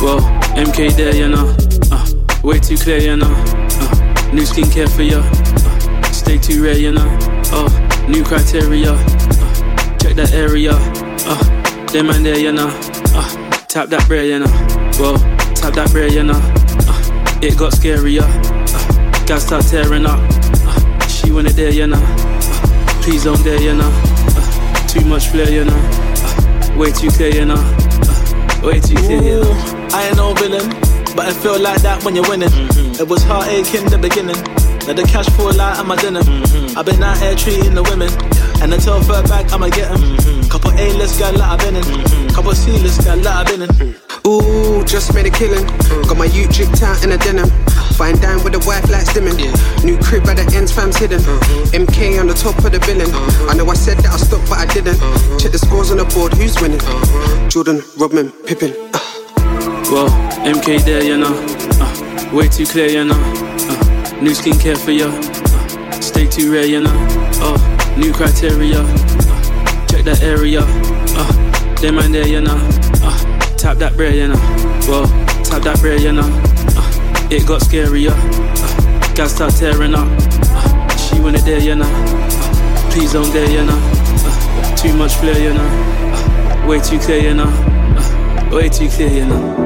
Well, 0.03 0.21
MK 0.57 0.97
there, 0.97 1.15
you 1.15 1.29
know. 1.29 1.55
Uh, 1.91 2.07
way 2.43 2.59
too 2.59 2.77
clear, 2.77 2.99
you 2.99 3.17
know. 3.17 3.31
Uh, 3.31 4.31
new 4.33 4.43
skincare 4.43 4.89
for 4.89 5.03
ya. 5.03 5.21
Uh, 5.21 6.03
stay 6.13 6.39
too 6.39 6.63
rare, 6.63 6.77
you 6.77 6.93
know. 6.93 7.09
Oh, 7.53 7.69
new 8.09 8.23
criteria. 8.25 8.93
Uh, 8.93 9.99
check 9.99 10.15
that 10.17 10.33
area. 10.35 10.73
Uh, 10.75 11.87
them 11.87 12.09
man 12.09 12.23
there, 12.23 12.39
you 12.39 12.53
know. 12.53 12.69
Uh, 13.15 13.29
tap 13.69 13.89
that 13.89 14.07
brain, 14.07 14.29
you 14.29 14.39
know. 14.41 14.53
Well, 14.99 15.17
tap 15.55 15.75
that 15.75 15.91
brain, 15.93 16.13
you 16.13 16.23
know. 16.25 16.41
Uh, 16.87 17.39
it 17.41 17.57
got 17.57 17.73
scarier. 17.73 18.23
Uh, 18.23 19.25
gas 19.27 19.47
start 19.47 19.65
tearing 19.65 20.07
up. 20.07 20.21
Uh, 20.67 21.07
she 21.07 21.33
wanna 21.33 21.51
there, 21.51 21.71
you 21.73 21.87
know. 21.87 21.99
Uh, 21.99 23.03
please 23.03 23.25
don't 23.25 23.43
dare, 23.43 23.61
you 23.61 23.75
know. 23.75 23.91
Uh, 24.37 24.87
too 24.87 25.05
much 25.07 25.29
flair, 25.29 25.51
you 25.51 25.65
know. 25.65 25.77
Uh, 25.77 26.77
way 26.77 26.93
too 26.93 27.09
clear, 27.11 27.33
you 27.35 27.47
know. 27.47 27.55
Uh, 27.57 28.61
way 28.63 28.81
too 28.81 28.97
clear, 28.97 29.23
you 29.23 29.41
know. 29.41 29.84
I 29.95 30.09
ain't 30.09 30.17
no 30.17 30.35
villain, 30.35 30.69
but 31.15 31.31
I 31.31 31.33
feel 31.33 31.61
like 31.61 31.81
that 31.83 32.03
when 32.03 32.17
you're 32.17 32.29
winning. 32.29 32.51
Mm-hmm. 32.51 33.01
It 33.01 33.07
was 33.09 33.23
heartache 33.23 33.73
in 33.79 33.87
the 33.87 33.97
beginning. 33.97 34.35
Now 34.91 34.99
the 34.99 35.07
cash 35.07 35.31
fall 35.39 35.55
out 35.55 35.79
of 35.79 35.87
my 35.87 35.95
denim. 35.95 36.27
Mm-hmm. 36.27 36.77
I've 36.77 36.85
been 36.85 37.01
out 37.01 37.17
here 37.23 37.39
treating 37.39 37.79
the 37.79 37.85
women. 37.87 38.11
And 38.59 38.75
until 38.75 38.99
third 39.07 39.31
back, 39.31 39.53
I'ma 39.55 39.71
get 39.71 39.95
them. 39.95 40.03
Mm-hmm. 40.03 40.51
Couple 40.51 40.75
A-list 40.75 41.23
gal 41.23 41.31
that 41.39 41.47
I've 41.47 41.63
been 41.63 41.79
in. 41.79 41.87
Couple 42.35 42.53
C-list 42.59 43.07
gal 43.07 43.23
that 43.23 43.35
I've 43.39 43.47
been 43.47 43.71
in. 43.71 43.95
Ooh, 44.27 44.83
just 44.83 45.15
made 45.15 45.27
a 45.27 45.31
killing. 45.31 45.63
Mm. 45.63 46.09
Got 46.11 46.19
my 46.19 46.27
youth 46.27 46.51
jicked 46.51 46.83
out 46.83 46.99
in 47.05 47.13
a 47.13 47.19
denim. 47.19 47.47
Fine 47.95 48.19
down 48.19 48.43
with 48.43 48.59
the 48.59 48.63
wife 48.67 48.91
lights 48.91 49.15
dimming. 49.15 49.39
New 49.87 49.95
crib 50.03 50.27
at 50.27 50.43
the 50.43 50.47
ends, 50.59 50.75
fam's 50.75 50.99
hidden. 50.99 51.23
MK 51.71 52.19
on 52.19 52.27
the 52.27 52.35
top 52.35 52.59
of 52.67 52.75
the 52.75 52.83
billing. 52.83 53.15
I 53.47 53.55
know 53.55 53.71
I 53.71 53.75
said 53.75 53.99
that 54.03 54.11
I 54.11 54.19
stopped, 54.19 54.51
but 54.51 54.59
I 54.59 54.67
didn't. 54.67 54.99
Check 55.39 55.55
the 55.55 55.59
scores 55.63 55.93
on 55.95 55.99
the 55.99 56.05
board, 56.11 56.35
who's 56.35 56.59
winning? 56.59 56.83
Jordan, 57.49 57.79
Rodman, 57.95 58.33
Pippin. 58.43 58.75
Well, 59.90 60.09
MK 60.44 60.85
there, 60.85 61.03
you 61.05 61.16
know. 61.16 61.35
Uh, 61.81 62.31
way 62.33 62.49
too 62.49 62.66
clear, 62.66 62.88
you 62.88 63.05
know. 63.05 63.14
Uh, 63.14 64.18
new 64.20 64.33
skincare 64.33 64.77
for 64.77 64.90
ya. 64.90 65.07
Uh, 65.07 66.01
stay 66.01 66.27
too 66.27 66.53
rare, 66.53 66.66
you 66.66 66.81
know. 66.81 66.92
Oh, 67.40 67.94
new 67.97 68.12
criteria. 68.12 68.81
Uh, 68.81 69.87
check 69.87 70.05
that 70.05 70.23
area. 70.23 70.61
Uh, 70.62 71.75
them 71.81 71.97
man 71.97 72.12
there, 72.12 72.27
you 72.27 72.40
know. 72.40 72.57
Uh, 73.03 73.57
tap 73.57 73.77
that 73.79 73.94
brain, 73.97 74.14
you 74.14 74.29
know. 74.29 74.40
Well, 74.88 75.07
tap 75.44 75.62
that 75.62 75.79
brain, 75.81 76.01
you 76.01 76.12
know. 76.12 76.29
Uh, 76.77 77.29
it 77.31 77.47
got 77.47 77.61
scarier. 77.61 78.11
Uh, 78.12 79.14
gas 79.14 79.35
start 79.35 79.55
tearing 79.55 79.94
up. 79.94 80.09
Uh, 80.51 80.97
she 80.97 81.20
wanna 81.20 81.38
there, 81.38 81.61
you 81.61 81.77
know. 81.77 81.87
Uh, 81.87 82.90
please 82.90 83.12
don't 83.12 83.31
dare, 83.33 83.49
you 83.51 83.64
know. 83.64 83.79
Uh, 83.79 84.77
too 84.77 84.94
much 84.97 85.14
flair, 85.16 85.38
you 85.38 85.55
know. 85.55 85.68
Uh, 86.14 86.66
way 86.66 86.81
too 86.81 86.99
clear, 86.99 87.20
you 87.20 87.35
know. 87.35 87.44
Uh, 87.47 88.51
way 88.51 88.68
too 88.68 88.88
clear, 88.88 89.09
you 89.09 89.27
know. 89.27 89.63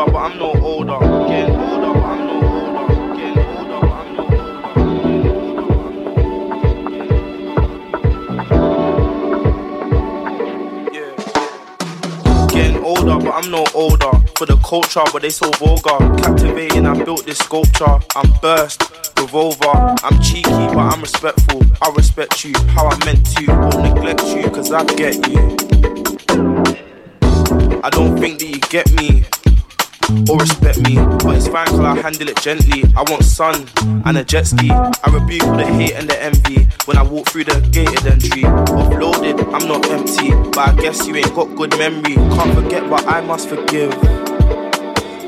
Older, 0.00 0.12
but 0.12 0.18
I'm 0.18 0.38
no 0.38 0.52
older. 0.62 0.98
Getting 1.28 1.56
older, 1.56 1.92
but 1.92 2.04
I'm 2.06 2.26
no 2.26 2.32
older. 2.56 2.84
Getting 3.16 3.44
older, 3.44 3.80
but 3.80 3.92
I'm 3.92 4.08
no 4.16 4.22
older. 12.32 12.48
Getting 12.48 12.82
older, 12.82 13.18
but 13.18 13.32
I'm 13.34 13.50
no 13.50 13.66
older. 13.74 14.10
for 14.36 14.46
the 14.46 14.56
culture, 14.64 15.02
but 15.12 15.20
they 15.20 15.28
so 15.28 15.50
vulgar. 15.50 15.98
Captivating, 16.22 16.86
I 16.86 17.04
built 17.04 17.26
this 17.26 17.36
sculpture. 17.36 17.98
I'm 18.16 18.32
burst, 18.40 18.82
revolver. 19.18 19.96
I'm 20.02 20.18
cheeky, 20.22 20.48
but 20.48 20.78
I'm 20.78 21.02
respectful. 21.02 21.60
I 21.82 21.90
respect 21.94 22.42
you, 22.42 22.54
how 22.68 22.86
I 22.86 22.96
meant 23.04 23.26
to. 23.36 23.46
Won't 23.48 23.82
neglect 23.82 24.24
you, 24.28 24.48
cause 24.48 24.72
I 24.72 24.82
get 24.84 25.28
you. 25.28 25.56
I 27.82 27.90
don't 27.90 28.18
think 28.18 28.38
that 28.38 28.48
you 28.48 28.60
get 28.70 28.90
me 28.94 29.24
or 30.28 30.38
respect 30.38 30.80
me. 30.80 30.96
But 30.96 31.36
it's 31.36 31.48
fine 31.48 31.66
cause 31.66 31.80
I 31.80 31.96
handle 32.00 32.28
it 32.28 32.40
gently. 32.40 32.84
I 32.96 33.02
want 33.02 33.24
sun 33.24 33.66
and 34.04 34.16
a 34.16 34.24
jet 34.24 34.46
ski. 34.46 34.70
I 34.70 35.10
rebuke 35.12 35.44
all 35.44 35.56
the 35.56 35.66
hate 35.66 35.94
and 35.94 36.08
the 36.08 36.22
envy 36.22 36.68
when 36.86 36.96
I 36.96 37.02
walk 37.02 37.28
through 37.28 37.44
the 37.44 37.60
gated 37.70 38.06
entry. 38.06 38.42
Offloaded, 38.42 39.40
I'm 39.54 39.68
not 39.68 39.88
empty, 39.90 40.30
but 40.50 40.58
I 40.58 40.74
guess 40.76 41.06
you 41.06 41.16
ain't 41.16 41.34
got 41.34 41.54
good 41.56 41.76
memory. 41.78 42.14
Can't 42.14 42.54
forget, 42.54 42.88
but 42.88 43.06
I 43.06 43.20
must 43.20 43.48
forgive. 43.48 43.92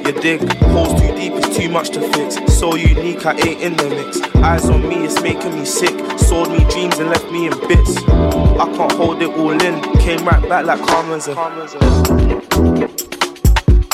You 0.04 0.12
dig, 0.20 0.40
holes 0.62 1.00
too 1.00 1.14
deep, 1.14 1.32
it's 1.34 1.56
too 1.56 1.68
much 1.68 1.90
to 1.90 2.00
fix. 2.12 2.36
So 2.52 2.74
unique, 2.74 3.24
I 3.24 3.34
ain't 3.34 3.60
in 3.60 3.76
the 3.76 3.88
mix. 3.88 4.20
Eyes 4.36 4.68
on 4.68 4.88
me, 4.88 5.04
it's 5.04 5.22
making 5.22 5.54
me 5.54 5.64
sick. 5.64 5.94
Sold 6.18 6.50
me 6.50 6.58
dreams 6.70 6.98
and 6.98 7.08
left 7.08 7.30
me 7.30 7.46
in 7.46 7.52
bits. 7.68 7.98
I 8.08 8.66
can't 8.76 8.92
hold 8.92 9.22
it 9.22 9.30
all 9.30 9.52
in. 9.52 9.80
Came 10.00 10.24
right 10.24 10.42
back 10.48 10.66
like 10.66 10.80
karma's 10.82 11.28
a. 11.28 13.11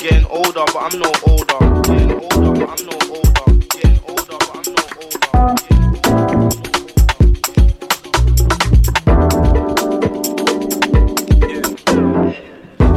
Getting 0.00 0.26
older, 0.26 0.64
but 0.72 0.76
I'm 0.76 1.00
no 1.00 1.12
older. 1.26 1.58
Getting 1.82 2.12
older, 2.12 2.52
but 2.54 2.70
I'm 2.70 2.86
no 2.86 2.92
older. 3.10 3.46
Getting 3.74 3.98
older, 4.06 4.38
but 4.38 4.54
I'm 4.54 4.62
no 4.70 4.82
older. 5.02 5.34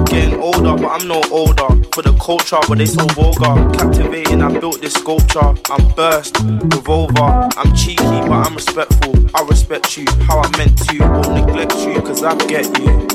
Getting 0.06 0.38
older, 0.40 0.76
but 0.78 0.90
I'm 0.92 1.08
no 1.08 1.24
older. 1.32 1.70
For 1.92 2.04
the 2.04 2.14
culture, 2.22 2.60
but 2.68 2.78
they 2.78 2.86
so 2.86 3.04
vulgar. 3.08 3.56
Captivating, 3.80 4.44
I 4.44 4.60
built 4.60 4.80
this 4.82 4.94
sculpture. 4.94 5.56
I'm 5.72 5.88
burst, 5.96 6.38
revolver. 6.40 7.50
I'm 7.58 7.74
cheeky, 7.76 8.04
but 8.04 8.46
I'm 8.46 8.54
respectful. 8.54 9.16
I 9.34 9.42
respect 9.50 9.98
you, 9.98 10.06
how 10.28 10.40
I 10.40 10.56
meant 10.56 10.78
to. 10.88 11.00
Won't 11.00 11.34
neglect 11.34 11.76
you, 11.78 12.00
cause 12.04 12.22
I 12.24 12.36
get 12.46 12.68
you. 12.78 13.08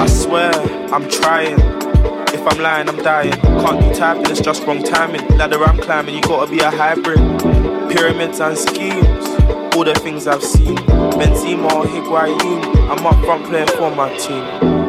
I 0.00 0.06
swear, 0.06 0.50
I'm 0.94 1.06
trying. 1.10 1.89
If 2.34 2.46
I'm 2.46 2.58
lying, 2.60 2.88
I'm 2.88 2.96
dying. 2.96 3.32
Can't 3.32 3.80
do 3.80 3.94
typing, 3.94 4.30
it's 4.30 4.40
just 4.40 4.64
wrong 4.64 4.82
timing. 4.82 5.26
Ladder 5.36 5.62
I'm 5.64 5.78
climbing, 5.78 6.14
you 6.14 6.22
gotta 6.22 6.50
be 6.50 6.60
a 6.60 6.70
hybrid. 6.70 7.18
Pyramids 7.90 8.40
and 8.40 8.56
schemes, 8.56 9.26
all 9.74 9.84
the 9.84 9.94
things 9.94 10.26
I've 10.26 10.42
seen. 10.42 10.76
Benzema 10.76 11.72
or 11.72 11.84
Higuain, 11.84 12.90
I'm 12.90 13.06
up 13.06 13.24
front 13.24 13.46
playing 13.46 13.68
for 13.68 13.94
my 13.94 14.16
team. 14.16 14.79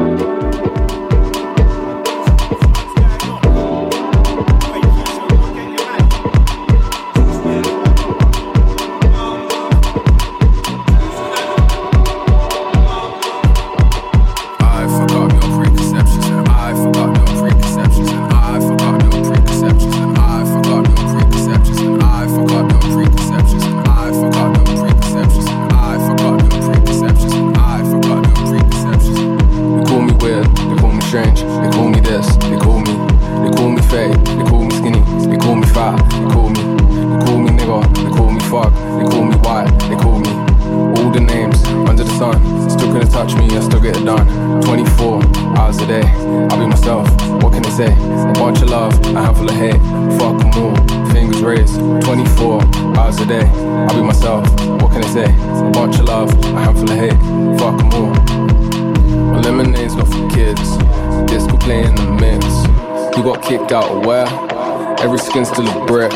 Skin 65.31 65.45
still 65.45 65.67
a 65.69 65.85
brick. 65.85 66.11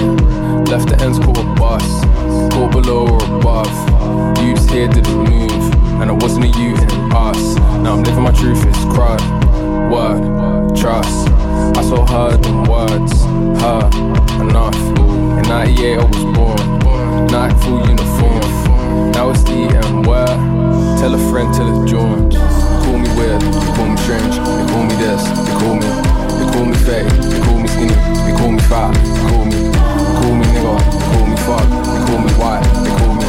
Left 0.67 0.89
the 0.89 0.97
ends 0.99 1.19
caught 1.19 1.37
a 1.37 1.43
bus. 1.55 1.85
Caught 2.53 2.71
below 2.71 3.07
or 3.07 3.23
above. 3.39 3.71
Youths 4.43 4.69
here 4.69 4.89
didn't 4.89 5.15
move. 5.15 5.63
And 6.01 6.09
I 6.09 6.13
wasn't 6.13 6.43
a 6.45 6.59
youth 6.59 6.81
in 6.81 7.11
us. 7.13 7.55
Now 7.79 7.93
I'm 7.95 8.03
living 8.03 8.23
my 8.23 8.33
truth, 8.33 8.65
it's 8.65 8.83
crud. 8.91 9.21
Word, 9.89 10.75
trust. 10.75 11.29
I 11.79 11.81
saw 11.81 12.05
her 12.05 12.35
in 12.35 12.63
words. 12.65 13.13
Her, 13.63 13.87
enough. 14.43 14.75
In 15.39 15.43
98 15.47 15.97
I 15.97 16.03
was 16.03 16.25
born. 16.35 17.27
Night 17.27 17.55
full 17.63 17.79
uniform. 17.87 19.11
Now 19.11 19.29
it's 19.29 19.43
the 19.43 19.71
M 19.87 20.03
where? 20.03 20.27
Tell 20.99 21.15
a 21.15 21.31
friend 21.31 21.53
till 21.55 21.67
it's 21.71 21.89
joined. 21.89 22.33
Call 22.35 22.97
me 22.99 23.07
weird, 23.15 23.41
they 23.41 23.71
call 23.75 23.87
me 23.87 23.97
strange, 23.97 24.35
they 24.35 24.65
call 24.71 24.83
me 24.83 24.95
this, 24.99 25.23
they 25.23 25.55
call 25.59 25.75
me, 25.75 25.87
they 26.35 26.47
call 26.51 26.65
me 26.65 26.75
fake, 26.83 27.07
they 27.31 27.39
call 27.41 27.59
me 27.59 27.67
skinny, 27.67 28.04
they 28.25 28.33
call 28.33 28.51
me 28.51 28.59
fat, 28.65 28.91
they 28.93 29.21
call 29.29 29.45
me, 29.45 29.59
call 30.19 30.33
me 30.33 30.45
nigga, 30.49 30.73
they 30.89 31.05
call 31.13 31.25
me 31.29 31.37
fuck, 31.45 31.65
they 31.69 32.01
call 32.09 32.19
me 32.25 32.31
white, 32.41 32.63
they 32.83 32.91
call 32.97 33.13
me 33.13 33.25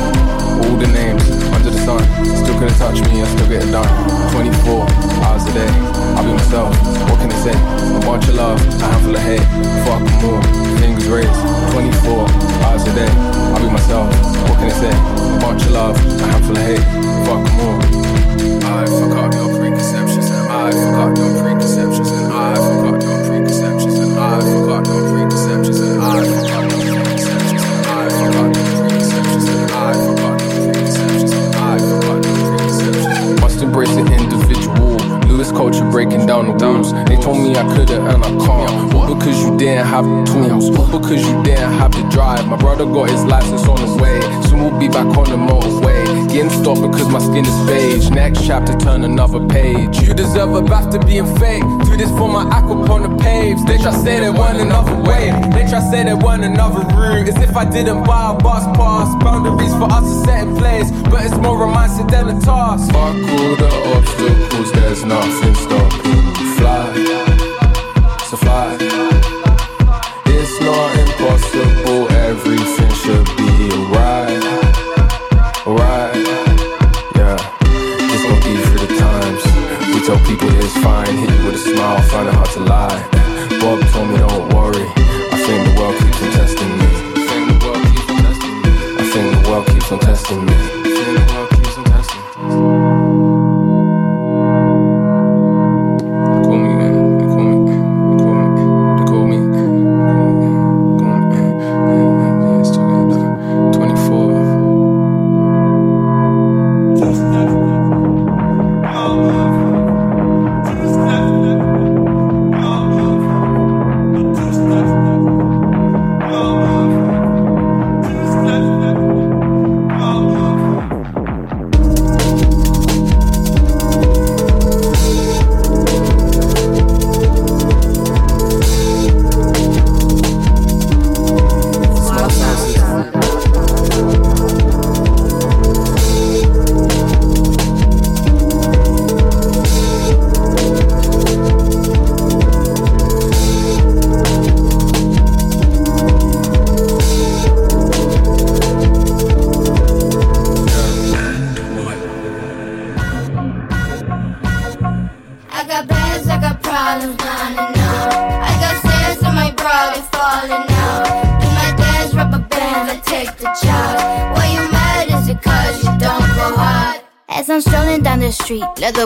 all 0.66 0.76
the 0.76 0.88
names 0.88 1.22
under 1.52 1.70
the 1.70 1.80
sun. 1.84 2.02
Still 2.24 2.58
couldn't 2.58 2.78
touch 2.78 3.00
me, 3.08 3.22
I 3.22 3.26
still 3.28 3.48
get 3.48 3.62
it 3.62 3.70
done. 3.70 3.88
24 4.32 4.88
hours 5.24 5.44
a 5.44 5.52
day, 5.52 5.70
I'll 6.16 6.24
be 6.24 6.32
myself. 6.32 6.72
What 7.08 7.20
can 7.20 7.30
I 7.30 7.38
say? 7.44 7.56
A 7.56 8.00
bunch 8.00 8.28
of 8.28 8.34
love, 8.34 8.58
a 8.60 8.84
handful 8.84 9.16
of 9.16 9.22
hate. 9.22 9.46
Fuck 9.84 10.02
all, 10.24 10.40
fingers 10.80 11.08
raised. 11.08 11.40
24 11.72 12.28
hours 12.64 12.84
a 12.88 12.92
day, 12.94 13.10
I'll 13.52 13.60
be 13.60 13.68
myself. 13.70 14.08
What 14.48 14.58
can 14.58 14.70
I 14.70 14.76
say? 14.80 14.92
A 14.92 15.38
bunch 15.40 15.62
of 15.64 15.70
love, 15.72 15.96
a 15.96 16.24
handful 16.26 16.56
of 16.56 16.64
hate. 16.64 16.84
Fuck 17.28 17.44
all. 17.60 18.16
I 18.66 18.84
forgot 18.86 19.32
your 19.34 19.58
preconceptions 19.58 20.30
and 20.30 20.48
I 20.52 20.70
forgot 20.70 21.16
your 21.16 21.42
preconceptions 21.42 22.10
and 22.10 22.32
I 22.32 22.54
forgot 22.56 23.02
your 23.02 23.05
I. 23.88 24.56
Must 33.40 33.62
embrace 33.62 33.90
it 33.90 34.25
culture 35.56 35.90
breaking 35.90 36.26
down 36.26 36.46
the 36.46 36.64
walls. 36.64 36.92
They 37.08 37.16
told 37.16 37.38
me 37.38 37.56
I 37.56 37.64
couldn't 37.74 38.06
and 38.06 38.22
I 38.22 38.30
can't. 38.44 38.92
Because 38.92 39.40
you 39.42 39.56
didn't 39.56 39.86
have 39.86 40.04
the 40.04 40.22
tools? 40.30 40.68
Because 40.90 41.22
you 41.26 41.42
didn't 41.42 41.72
have 41.80 41.92
the 41.92 42.02
drive? 42.10 42.46
My 42.46 42.56
brother 42.56 42.84
got 42.84 43.08
his 43.08 43.24
license 43.24 43.66
on 43.66 43.78
the 43.80 44.02
way. 44.02 44.20
Soon 44.46 44.60
we'll 44.64 44.78
be 44.78 44.88
back 44.88 45.06
on 45.16 45.24
the 45.24 45.38
motorway. 45.38 46.04
Getting 46.28 46.50
stopped 46.50 46.82
because 46.82 47.08
my 47.08 47.18
skin 47.18 47.46
is 47.46 47.58
beige. 47.66 48.10
Next 48.10 48.46
chapter, 48.46 48.76
turn 48.76 49.04
another 49.04 49.40
page. 49.48 50.02
You 50.02 50.12
deserve 50.12 50.54
a 50.54 50.62
bath 50.62 50.90
to 50.90 50.98
being 51.06 51.26
fake. 51.38 51.64
Do 51.86 51.96
this 51.96 52.10
for 52.10 52.28
my 52.28 52.44
act 52.52 52.68
upon 52.68 53.02
the 53.08 53.22
paves. 53.22 53.64
They 53.64 53.78
try 53.78 53.92
say 53.92 54.20
they 54.20 54.30
want 54.30 54.58
another 54.58 54.96
way. 55.08 55.32
They 55.54 55.64
try 55.70 55.80
say 55.90 56.04
they 56.04 56.14
want 56.14 56.44
another 56.44 56.84
route. 56.94 57.28
As 57.28 57.40
if 57.40 57.56
I 57.56 57.64
didn't 57.64 58.04
buy 58.04 58.32
a 58.32 58.34
bus 58.34 58.64
pass. 58.76 59.08
Boundaries 59.24 59.72
for 59.80 59.88
us 59.90 60.04
to 60.04 60.26
set 60.26 60.46
in 60.46 60.56
place. 60.56 60.90
But 61.10 61.24
it's 61.24 61.38
more 61.38 61.64
a 61.64 61.68
mindset 61.68 62.10
than 62.10 62.36
a 62.36 62.40
task. 62.40 62.92
Fuck 62.92 63.14
all 63.14 63.56
the 63.56 63.70
obstacles, 63.96 64.72
there's 64.72 65.04
nothing 65.04 65.45
fly. 68.36 68.76
It's 70.26 70.60
not 70.60 70.90
impossible, 70.98 72.10
everything 72.12 72.92
should 73.02 73.26
be 73.36 73.50
alright. 73.76 74.44
Alright, 75.66 76.16
yeah. 77.16 77.36
Be 78.46 78.54
through 78.62 78.86
the 78.86 78.90
times. 78.98 79.42
We 79.92 79.98
tell 80.06 80.20
people 80.24 80.48
it's 80.62 80.76
fine, 80.82 81.16
hit 81.16 81.30
you 81.30 81.46
with 81.46 81.54
a 81.54 81.58
smile, 81.58 82.02
find 82.02 82.28
it 82.28 82.34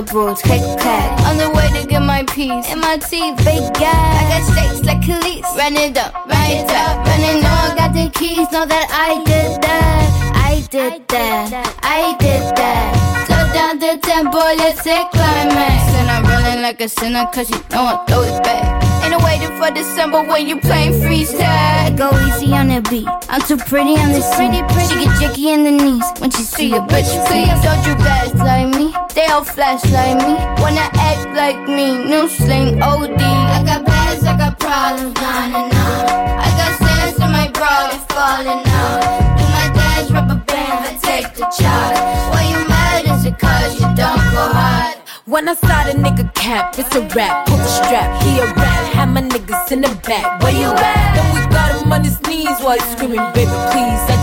boots, 0.02 0.42
click 0.42 0.60
clack. 0.78 1.20
On 1.26 1.36
the 1.36 1.50
way 1.50 1.68
to 1.80 1.86
get 1.86 2.00
my 2.00 2.22
piece, 2.24 2.68
and 2.70 2.80
my 2.80 2.96
teeth, 2.96 3.36
big 3.38 3.72
gas. 3.74 3.94
I 3.94 4.22
got 4.30 4.42
shakes 4.54 4.84
like 4.84 5.00
Khalees. 5.00 5.42
Run 5.56 5.76
it 5.76 5.96
up, 5.96 6.14
run 6.26 6.50
it 6.50 6.70
up. 6.70 7.06
Running 7.06 7.42
know 7.42 7.48
I 7.48 7.74
got 7.76 7.92
the 7.92 8.10
keys, 8.18 8.50
know 8.52 8.66
that 8.66 8.88
I 8.90 9.22
did 9.24 9.62
that. 9.62 10.20
I 10.50 10.66
did 10.70 11.08
that, 11.08 11.76
I 11.82 12.16
did 12.18 12.56
that. 12.56 13.26
Slow 13.26 13.44
down 13.52 13.78
the 13.78 13.98
tempo, 14.00 14.38
let's 14.38 14.84
hit 14.84 15.10
climax. 15.10 15.82
And 15.98 16.10
I'm 16.10 16.24
rolling 16.24 16.62
like 16.62 16.80
a 16.80 16.88
sinner, 16.88 17.26
cause 17.32 17.50
you 17.50 17.58
know 17.70 17.84
I 17.86 18.04
throw 18.06 18.22
it 18.22 18.42
back. 18.42 18.84
Ain't 19.02 19.12
no 19.12 19.18
waiting 19.24 19.56
for 19.58 19.70
December 19.72 20.22
when 20.22 20.46
you 20.46 20.60
playing 20.60 20.92
freestyle. 20.92 21.96
Go 21.96 22.10
easy 22.26 22.52
on 22.52 22.68
the 22.68 22.80
beat. 22.88 23.08
I'm 23.28 23.40
too 23.42 23.56
pretty 23.56 23.96
on 23.96 24.12
the 24.12 24.20
scene. 24.20 24.52
She 24.52 25.04
get 25.04 25.14
jicky 25.18 25.46
in 25.54 25.64
the 25.64 25.70
knees 25.72 26.04
when 26.18 26.30
she 26.30 26.42
see 26.42 26.72
a 26.72 26.80
bitch. 26.80 27.10
Please 27.26 27.48
don't 27.64 27.82
you 27.86 27.94
guys 28.04 28.34
like 28.34 28.68
me? 28.76 28.94
They 29.14 29.26
all 29.26 29.44
flash 29.44 29.82
like 29.90 30.16
me. 30.26 30.34
Wanna 30.62 30.88
act 30.94 31.34
like 31.34 31.68
me? 31.68 32.04
New 32.04 32.28
sling 32.28 32.80
OD. 32.82 33.20
I 33.20 33.62
got 33.64 33.84
bags, 33.84 34.24
I 34.24 34.36
got 34.36 34.58
problems, 34.58 35.18
running 35.18 35.70
out. 35.84 36.10
I 36.46 36.48
got 36.58 36.72
sands 36.78 37.18
in 37.18 37.30
my 37.32 37.48
bra, 37.48 37.90
it's 37.92 38.04
falling 38.12 38.62
out. 38.80 39.00
Do 39.38 39.44
my 39.56 39.66
dance, 39.74 40.10
rubber 40.10 40.40
band, 40.46 40.86
I 40.86 40.98
take 41.02 41.34
the 41.34 41.44
charge. 41.58 41.98
Why 42.30 42.42
you 42.52 42.68
mad? 42.68 43.06
Is 43.06 43.24
it 43.26 43.38
cause 43.38 43.74
you 43.74 43.86
don't 43.98 44.24
go 44.34 44.44
hard? 44.54 44.96
When 45.26 45.48
I 45.48 45.54
saw 45.54 45.84
the 45.84 45.94
nigga 45.98 46.32
cap, 46.34 46.78
it's 46.78 46.94
a 46.94 47.02
rap. 47.16 47.46
Pull 47.46 47.56
the 47.56 47.66
strap, 47.66 48.22
he 48.22 48.38
a 48.38 48.46
rat. 48.46 48.94
Have 48.94 49.08
my 49.10 49.22
niggas 49.22 49.72
in 49.72 49.80
the 49.80 49.94
back. 50.06 50.42
Where 50.42 50.52
you 50.52 50.70
at? 50.70 51.14
Then 51.14 51.26
we 51.34 51.40
got 51.52 51.82
him 51.82 51.92
on 51.92 52.04
his 52.04 52.20
knees 52.22 52.58
while 52.62 52.78
he's 52.78 52.90
screaming, 52.92 53.26
baby, 53.34 53.50
please. 53.70 54.02
I 54.14 54.19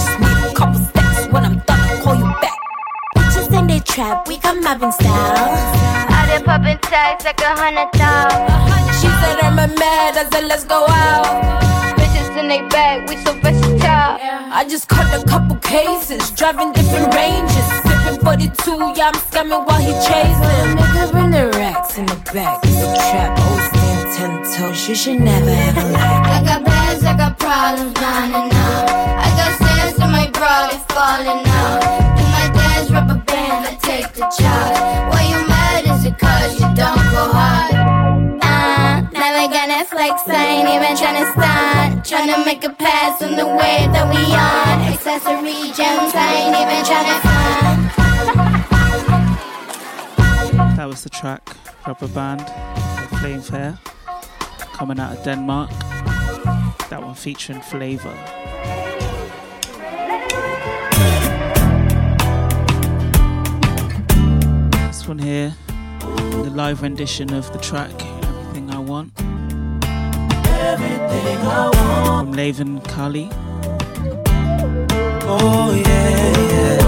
trap, 3.97 4.27
we 4.27 4.37
got 4.37 4.55
mobbing 4.61 4.91
style. 4.91 5.57
Out 6.13 6.27
there 6.29 6.43
popping 6.43 6.77
tags 6.85 7.25
like 7.25 7.41
a 7.41 7.53
hundred 7.57 7.89
thousand. 7.97 8.45
She 8.99 9.09
said, 9.21 9.37
I'm 9.41 9.57
a 9.57 9.67
mad. 9.73 10.13
I 10.21 10.29
said, 10.29 10.45
let's 10.45 10.65
go 10.65 10.85
out. 10.85 11.25
Bitches 11.97 12.29
in 12.37 12.47
they 12.47 12.61
bag, 12.69 13.09
we 13.09 13.17
so 13.25 13.33
versatile. 13.41 14.21
I 14.53 14.67
just 14.69 14.87
cut 14.87 15.09
a 15.19 15.25
couple 15.25 15.55
cases, 15.57 16.29
driving 16.29 16.73
different 16.73 17.11
ranges. 17.15 17.67
Sipping 17.89 18.21
42, 18.21 18.93
yeah, 18.93 19.09
I'm 19.09 19.17
scamming 19.25 19.65
while 19.65 19.81
he 19.81 19.93
chasing. 20.05 20.77
Nigga, 20.77 21.11
bring 21.11 21.31
the 21.31 21.49
racks 21.57 21.97
in 21.97 22.05
the 22.05 22.17
back. 22.31 22.59
It's 22.65 22.77
a 22.77 22.89
trap, 23.09 23.33
old 23.49 23.61
stand 23.65 24.05
ten 24.13 24.33
toes. 24.53 24.87
You 24.87 24.93
should 24.93 25.21
never 25.21 25.49
ever 25.49 25.85
lie. 25.89 26.21
I 26.35 26.45
got 26.45 26.63
bags, 26.63 27.03
I 27.03 27.17
got 27.17 27.39
problems, 27.39 27.97
running 27.97 28.49
out. 28.53 28.89
I 29.25 29.29
got 29.39 29.51
sands 29.57 29.97
in 29.97 30.11
my 30.11 30.29
bra, 30.37 30.69
it's 30.69 30.85
falling 30.93 31.41
out. 31.47 32.26
You 34.17 35.47
mad? 35.47 35.85
Is 35.85 36.05
it 36.05 36.17
cause 36.17 36.53
you 36.59 36.65
don't 36.73 36.97
go 37.13 37.29
hard? 37.37 37.73
Uh, 38.41 39.01
never 39.11 39.53
gonna 39.53 39.85
flex, 39.85 40.27
I 40.27 40.45
ain't 40.45 40.69
even 40.69 40.95
tryna 40.97 41.31
stunt. 41.33 42.03
Tryna 42.03 42.45
make 42.45 42.63
a 42.63 42.69
pass 42.69 43.21
on 43.21 43.31
the 43.31 43.45
that 43.45 44.09
we 44.09 44.17
on. 44.33 44.81
Accessory 44.91 45.71
gems, 45.77 46.13
I 46.15 46.33
ain't 46.33 46.55
even 46.57 46.83
tryna. 46.83 47.17
That 50.75 50.87
was 50.87 51.03
the 51.03 51.09
track 51.09 51.55
Rubber 51.85 52.07
Band 52.07 52.43
Flame 53.19 53.41
Fair 53.41 53.77
coming 54.73 54.99
out 54.99 55.17
of 55.17 55.23
Denmark. 55.23 55.69
That 56.89 57.03
one 57.03 57.13
featuring 57.15 57.61
Flavor. 57.61 58.15
This 65.07 65.15
one 65.15 65.25
here, 65.25 65.55
the 66.43 66.51
live 66.53 66.81
rendition 66.81 67.33
of 67.33 67.49
the 67.53 67.59
track 67.59 67.93
Everything 68.25 68.69
I 68.71 68.79
Want. 68.79 69.13
Everything 70.45 71.37
I 71.47 71.71
want. 71.73 72.27
From 72.27 72.33
Laven 72.33 72.83
Kali. 72.83 73.29
Oh 75.23 75.71
yeah, 75.85 76.19
yeah. 76.51 76.83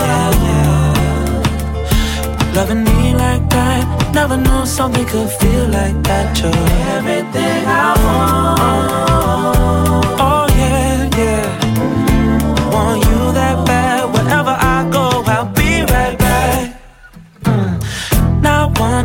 Yeah, 0.00 0.30
yeah. 0.46 0.92
Loving 2.54 2.84
me 2.84 3.12
like 3.14 3.50
that. 3.50 3.84
Never 4.14 4.38
knew 4.38 4.64
something 4.64 5.04
could 5.04 5.28
feel 5.28 5.68
like 5.68 6.02
that. 6.04 6.38
You're 6.40 6.54
everything 6.96 7.66
I 7.66 7.92
want. 8.02 9.65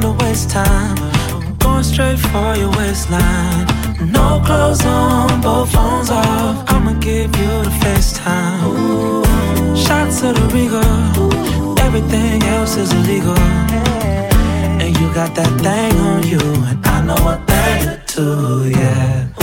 To 0.02 0.12
waste 0.14 0.50
time. 0.50 0.96
Going 1.60 1.84
straight 1.84 2.18
for 2.18 2.56
your 2.56 2.72
waistline. 2.72 3.68
No 4.12 4.42
clothes 4.44 4.84
on, 4.84 5.42
both 5.42 5.72
phones 5.72 6.10
off. 6.10 6.64
I'ma 6.70 6.94
give 6.94 7.36
you 7.38 7.54
the 7.68 7.74
FaceTime. 7.82 9.22
Shots 9.78 10.24
of 10.24 10.34
the 10.36 10.46
Riga. 10.56 10.82
Everything 11.82 12.42
else 12.44 12.78
is 12.78 12.92
illegal. 12.94 13.38
And 14.82 14.98
you 14.98 15.14
got 15.14 15.36
that 15.36 15.52
thing 15.62 16.00
on 16.00 16.24
you, 16.28 16.40
and 16.40 16.84
I 16.84 17.02
know 17.06 17.22
a 17.30 17.38
thing 17.46 17.90
or 17.90 18.02
two, 18.08 18.70
yeah. 18.72 19.41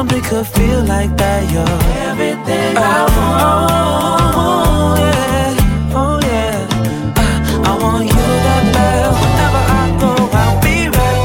Something 0.00 0.22
could 0.22 0.46
feel 0.46 0.82
like 0.84 1.14
that. 1.18 1.52
You're 1.52 1.68
everything 2.08 2.74
I 2.78 3.04
want. 3.04 3.70
Oh, 4.34 4.96
yeah. 4.96 5.56
Oh, 5.94 6.18
yeah. 6.22 6.56
Uh, 7.18 7.68
I 7.68 7.70
want 7.78 8.06
you 8.06 8.14
that 8.46 8.64
bad. 8.72 9.12
Whenever 9.20 9.62
I 9.76 9.80
go, 10.00 10.12
I'll 10.40 10.58
be 10.62 10.76
right 10.88 11.20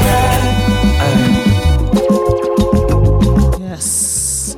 back. 3.48 3.60
Yes. 3.60 4.56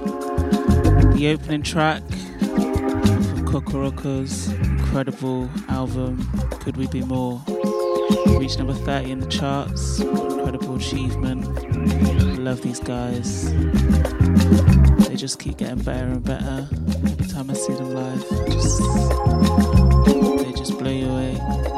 The 1.14 1.22
opening 1.32 1.62
track 1.62 2.02
from 2.40 3.46
Kokoroko's 3.46 4.48
incredible 4.48 5.48
album, 5.68 6.28
Could 6.58 6.76
We 6.76 6.88
Be 6.88 7.02
More? 7.02 7.40
Reached 8.26 8.58
number 8.58 8.74
30 8.74 9.12
in 9.12 9.20
the 9.20 9.28
charts. 9.28 10.00
Incredible 10.00 10.74
achievement. 10.74 11.67
I 11.86 12.36
love 12.40 12.62
these 12.62 12.80
guys. 12.80 13.52
They 15.08 15.16
just 15.16 15.38
keep 15.38 15.58
getting 15.58 15.82
better 15.82 16.06
and 16.06 16.24
better. 16.24 16.68
Every 16.70 17.26
time 17.26 17.50
I 17.50 17.54
see 17.54 17.74
them 17.74 17.94
live, 17.94 18.20
just 18.50 18.78
they 20.44 20.52
just 20.52 20.78
blow 20.78 20.90
you 20.90 21.08
away. 21.08 21.77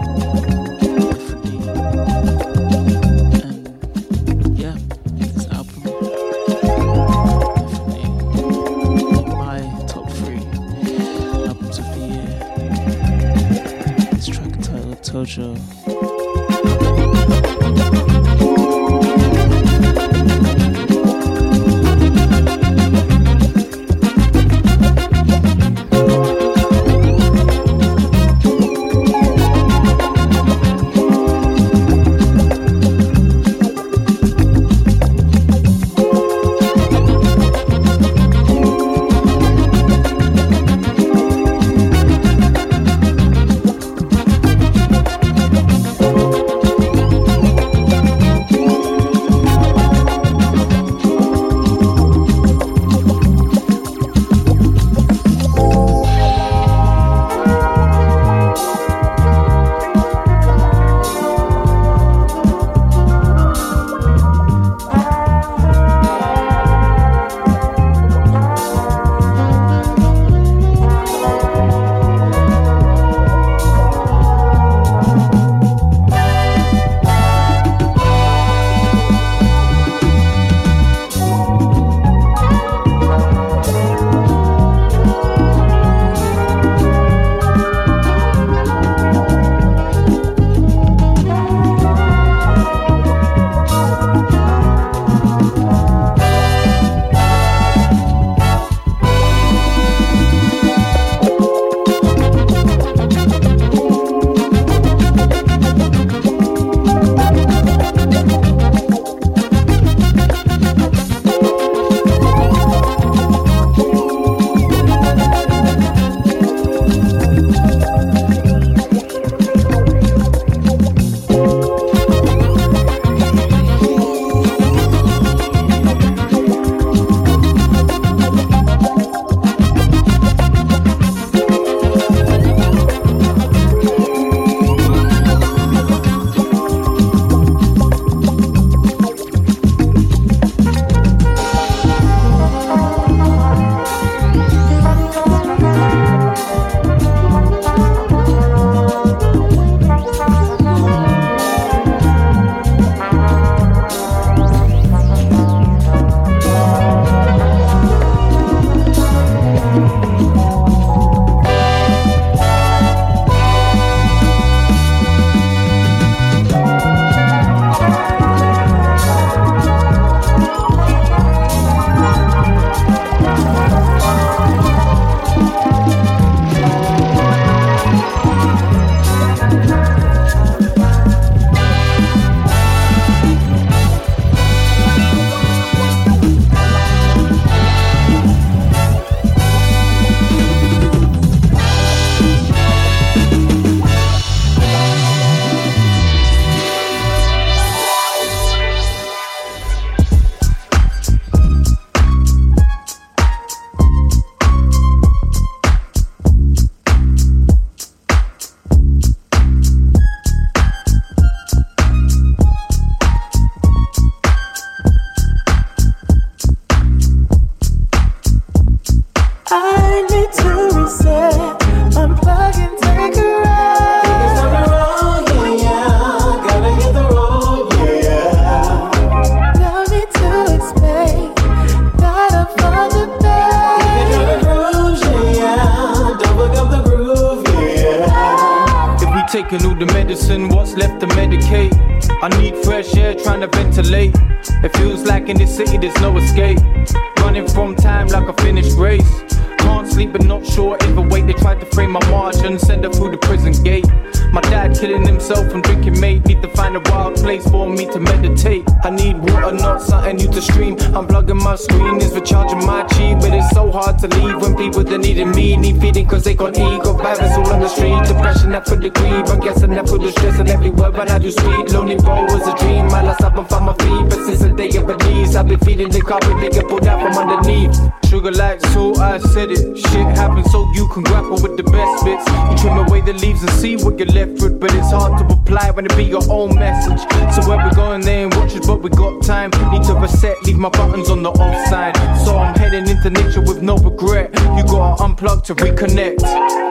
The 293.03 293.09
nature 293.09 293.41
with 293.41 293.63
no 293.63 293.77
regret. 293.79 294.31
You 294.59 294.63
gotta 294.65 295.03
unplug 295.03 295.43
to 295.45 295.55
reconnect. 295.55 296.70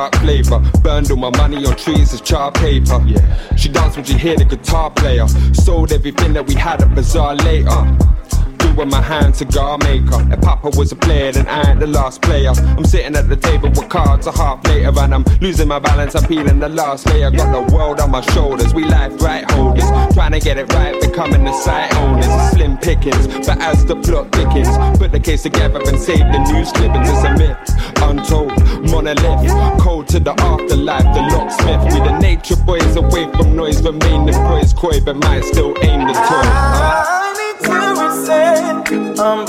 dark 0.00 0.16
flavor. 0.16 0.60
Burned 0.82 1.10
all 1.10 1.18
my 1.18 1.30
money 1.36 1.66
on 1.66 1.76
trees 1.76 2.14
as 2.14 2.22
char 2.22 2.50
paper. 2.52 3.02
Yeah. 3.06 3.56
She 3.56 3.68
danced 3.68 3.96
when 3.96 4.06
she 4.06 4.14
hear 4.14 4.36
the 4.36 4.46
guitar 4.46 4.90
player. 4.90 5.26
Sold 5.52 5.92
everything 5.92 6.32
that 6.32 6.46
we 6.46 6.54
had 6.54 6.80
at 6.80 6.94
Bazaar 6.94 7.34
later 7.36 7.80
with 8.76 8.88
my 8.88 9.02
hand 9.02 9.36
cigar 9.36 9.76
maker. 9.78 10.20
If 10.32 10.40
Papa 10.40 10.70
was 10.78 10.92
a 10.92 10.96
player, 10.96 11.32
then 11.32 11.46
I 11.48 11.70
ain't 11.70 11.80
the 11.80 11.86
last 11.86 12.22
player. 12.22 12.52
I'm 12.78 12.84
sitting 12.84 13.14
at 13.14 13.28
the 13.28 13.36
table 13.36 13.68
with 13.68 13.90
cards 13.90 14.26
a 14.26 14.32
half 14.32 14.66
later, 14.68 14.92
and 14.96 15.14
I'm 15.14 15.24
losing 15.42 15.68
my 15.68 15.78
balance. 15.78 16.14
I'm 16.14 16.26
peeling 16.26 16.60
the 16.60 16.68
last 16.70 17.06
layer. 17.06 17.30
Got 17.30 17.50
the 17.52 17.74
world 17.74 18.00
on 18.00 18.10
my 18.10 18.22
shoulders. 18.32 18.72
We 18.72 18.84
life 18.84 19.20
right 19.20 19.44
holders, 19.50 19.84
trying 20.14 20.32
to 20.32 20.40
get 20.40 20.56
it 20.56 20.72
right, 20.72 20.98
becoming 20.98 21.44
the 21.44 21.52
sight 21.52 21.94
owners. 21.96 22.32
Slim 22.52 22.78
pickings, 22.78 23.26
but 23.46 23.60
as 23.60 23.84
the 23.84 23.96
plot 23.96 24.32
thickens, 24.32 24.70
put 24.98 25.12
the 25.12 25.20
case 25.20 25.42
together 25.42 25.80
and 25.84 25.98
save 25.98 26.24
the 26.32 26.38
news 26.50 26.72
clippings. 26.72 27.08
It's 27.10 27.24
a 27.24 27.32
myth 27.36 27.69
untold 28.02 28.50
monolith. 28.90 29.42
cold 29.80 30.08
to 30.08 30.20
the 30.20 30.32
afterlife, 30.32 31.04
the 31.14 31.22
locksmith. 31.32 31.92
We 31.92 32.00
the 32.00 32.18
nature 32.18 32.56
boys 32.56 32.96
away 32.96 33.30
from 33.32 33.56
noise, 33.56 33.82
remain 33.82 34.26
the 34.26 34.32
poise, 34.32 34.72
coy, 34.72 35.00
but 35.04 35.16
might 35.16 35.44
still 35.44 35.74
aim 35.82 36.06
the 36.06 36.12
toy. 36.12 36.46
Uh. 36.46 37.04
I 37.08 37.32
need 37.40 37.56
to 37.66 37.76
reset, 38.00 39.20
I'm 39.20 39.46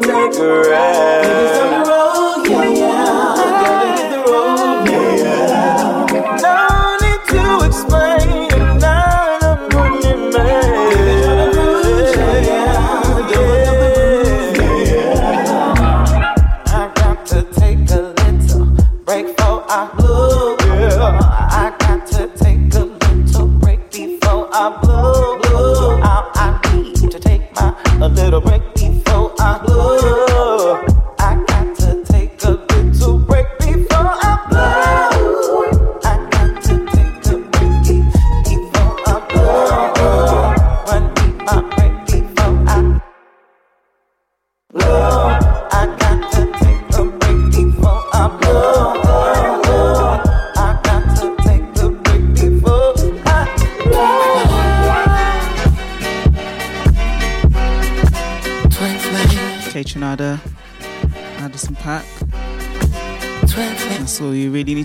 take 0.00 0.38
a 0.38 0.70
rest. 0.70 1.55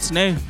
What's 0.01 0.09
new? 0.09 0.40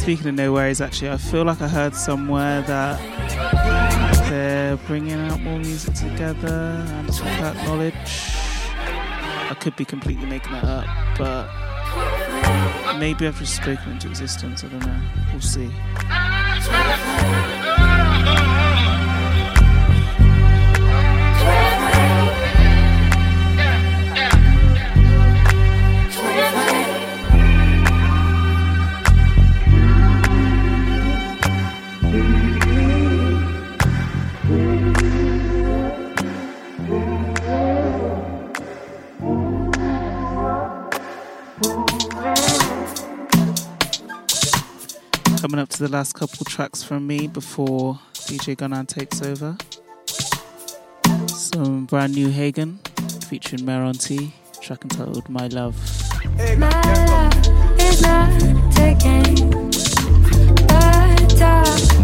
Speaking 0.00 0.28
of 0.28 0.34
no 0.34 0.52
worries, 0.52 0.80
actually, 0.80 1.10
I 1.10 1.16
feel 1.16 1.44
like 1.44 1.60
I 1.60 1.68
heard 1.68 1.94
somewhere 1.94 2.62
that 2.62 2.98
they're 4.28 4.76
bringing 4.86 5.18
out 5.20 5.40
more 5.40 5.58
music 5.58 5.94
together 5.94 6.84
and 6.88 7.08
it's 7.08 7.20
that 7.20 7.56
knowledge. 7.66 7.94
I 9.50 9.56
could 9.60 9.76
be 9.76 9.84
completely 9.84 10.26
making 10.26 10.52
that 10.52 10.64
up, 10.64 10.86
but 11.18 11.48
maybe 12.98 13.26
I've 13.26 13.38
just 13.38 13.56
spoken 13.56 13.92
into 13.92 14.08
existence. 14.08 14.64
I 14.64 14.68
don't 14.68 14.86
know. 14.86 15.00
We'll 15.32 15.40
see. 15.40 15.70
up 45.60 45.68
to 45.68 45.82
the 45.82 45.88
last 45.88 46.14
couple 46.14 46.44
tracks 46.46 46.82
from 46.82 47.06
me 47.06 47.26
before 47.26 47.98
DJ 48.14 48.56
Gunnar 48.56 48.84
takes 48.84 49.20
over. 49.20 49.56
Some 51.26 51.84
brand 51.84 52.14
new 52.14 52.30
Hagen 52.30 52.78
featuring 53.28 53.66
Maron 53.66 53.94
T, 53.94 54.32
track 54.62 54.82
entitled 54.84 55.28
My 55.28 55.48
Love. 55.48 55.76
My 56.56 56.70
love 57.06 57.80
is 57.80 58.00
not 58.00 58.30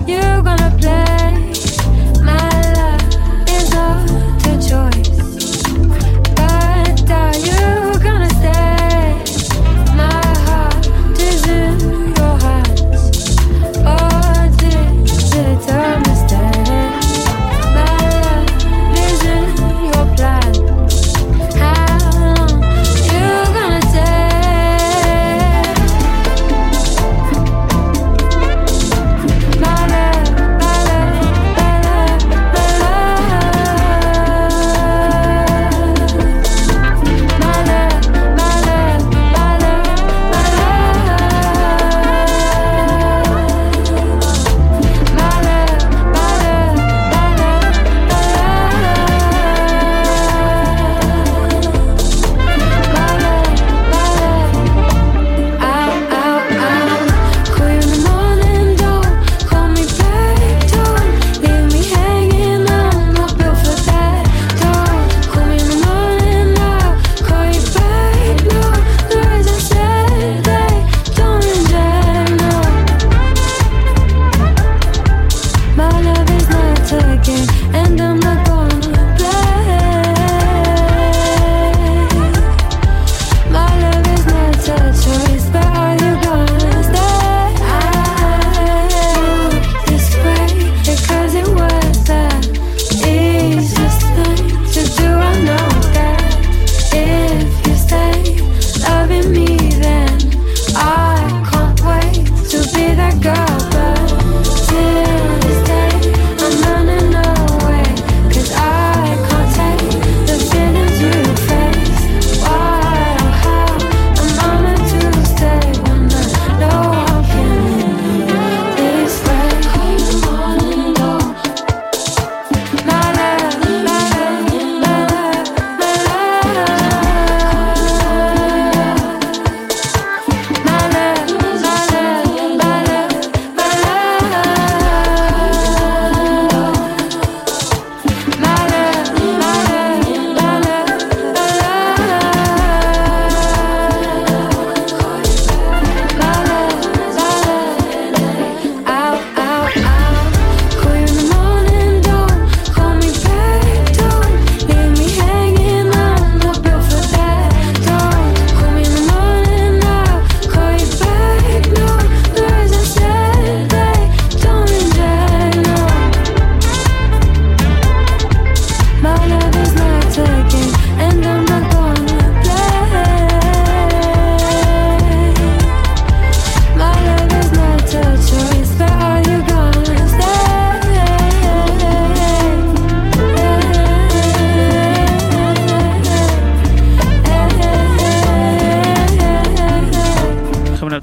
you 0.07 0.21
gonna 0.43 0.77
play? 0.79 1.53
My 2.23 2.51
love 2.77 3.49
is 3.49 3.71
not 3.73 4.07
choice, 4.61 5.63
but 6.37 7.11
are 7.11 7.37
you? 7.37 7.86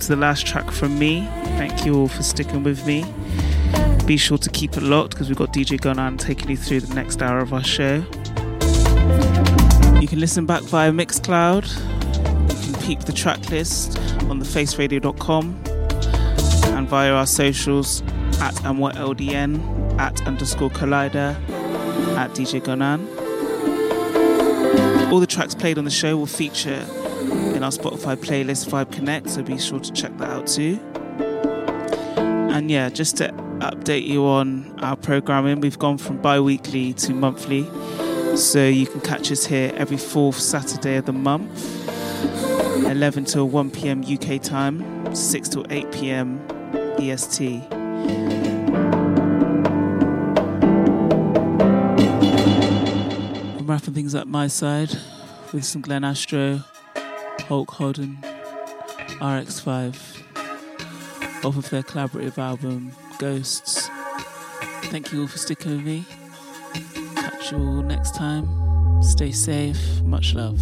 To 0.03 0.09
the 0.09 0.15
last 0.17 0.45
track 0.45 0.69
from 0.69 0.99
me. 0.99 1.21
Thank 1.55 1.85
you 1.85 1.95
all 1.95 2.09
for 2.09 2.23
sticking 2.23 2.61
with 2.61 2.85
me. 2.85 3.05
Be 4.05 4.17
sure 4.17 4.37
to 4.37 4.49
keep 4.49 4.75
it 4.75 4.83
locked 4.83 5.11
because 5.11 5.29
we've 5.29 5.37
got 5.37 5.53
DJ 5.53 5.79
Gonan 5.79 6.17
taking 6.17 6.49
you 6.49 6.57
through 6.57 6.81
the 6.81 6.93
next 6.93 7.21
hour 7.21 7.39
of 7.39 7.53
our 7.53 7.63
show. 7.63 8.03
You 10.01 10.07
can 10.09 10.19
listen 10.19 10.45
back 10.45 10.61
via 10.63 10.91
Mixcloud. 10.91 11.69
You 12.49 12.73
can 12.73 12.81
peep 12.83 12.99
the 13.01 13.13
track 13.13 13.49
list 13.49 13.97
on 14.29 14.41
thefaceradio.com 14.41 15.63
and 16.75 16.89
via 16.89 17.13
our 17.13 17.25
socials 17.25 18.01
at 18.41 18.55
AndWhatLDN, 18.55 19.99
at 19.99 20.27
underscore 20.27 20.69
Collider, 20.69 21.33
at 22.17 22.31
DJ 22.31 22.61
Gonan. 22.61 23.07
All 25.13 25.21
the 25.21 25.27
tracks 25.27 25.55
played 25.55 25.77
on 25.77 25.85
the 25.85 25.91
show 25.91 26.17
will 26.17 26.25
feature 26.25 26.85
in 27.63 27.67
our 27.67 27.71
Spotify 27.71 28.17
playlist 28.17 28.69
Vibe 28.69 28.91
Connect, 28.91 29.29
so 29.29 29.41
be 29.41 29.57
sure 29.57 29.79
to 29.79 29.93
check 29.93 30.17
that 30.17 30.29
out 30.29 30.47
too. 30.47 30.77
And 32.51 32.69
yeah, 32.69 32.89
just 32.89 33.15
to 33.17 33.29
update 33.59 34.05
you 34.05 34.25
on 34.25 34.77
our 34.81 34.97
programming, 34.97 35.61
we've 35.61 35.79
gone 35.79 35.97
from 35.97 36.17
bi 36.17 36.41
weekly 36.41 36.91
to 36.95 37.13
monthly. 37.13 37.65
So 38.35 38.67
you 38.67 38.85
can 38.85 38.99
catch 38.99 39.31
us 39.31 39.45
here 39.45 39.71
every 39.77 39.95
fourth 39.95 40.39
Saturday 40.39 40.97
of 40.97 41.05
the 41.05 41.13
month, 41.13 41.87
11 42.85 43.23
till 43.23 43.47
1 43.47 43.71
pm 43.71 44.03
UK 44.03 44.41
time, 44.41 45.15
6 45.15 45.47
till 45.47 45.65
8 45.69 45.89
pm 45.93 46.45
EST. 46.99 47.63
I'm 53.55 53.65
wrapping 53.65 53.93
things 53.93 54.15
up 54.15 54.27
my 54.27 54.47
side 54.47 54.91
with 55.53 55.63
some 55.63 55.81
Glen 55.81 56.03
Astro, 56.03 56.61
Hulk 57.47 57.69
Hodn, 57.71 58.17
RX5, 59.19 59.95
off 61.45 61.57
of 61.57 61.69
their 61.69 61.83
collaborative 61.83 62.37
album 62.37 62.91
Ghosts. 63.19 63.89
Thank 64.85 65.11
you 65.11 65.21
all 65.21 65.27
for 65.27 65.37
sticking 65.37 65.77
with 65.77 65.85
me. 65.85 66.05
Catch 67.15 67.51
you 67.51 67.57
all 67.57 67.81
next 67.83 68.15
time. 68.15 68.47
Stay 69.03 69.31
safe. 69.31 70.01
Much 70.03 70.33
love. 70.33 70.61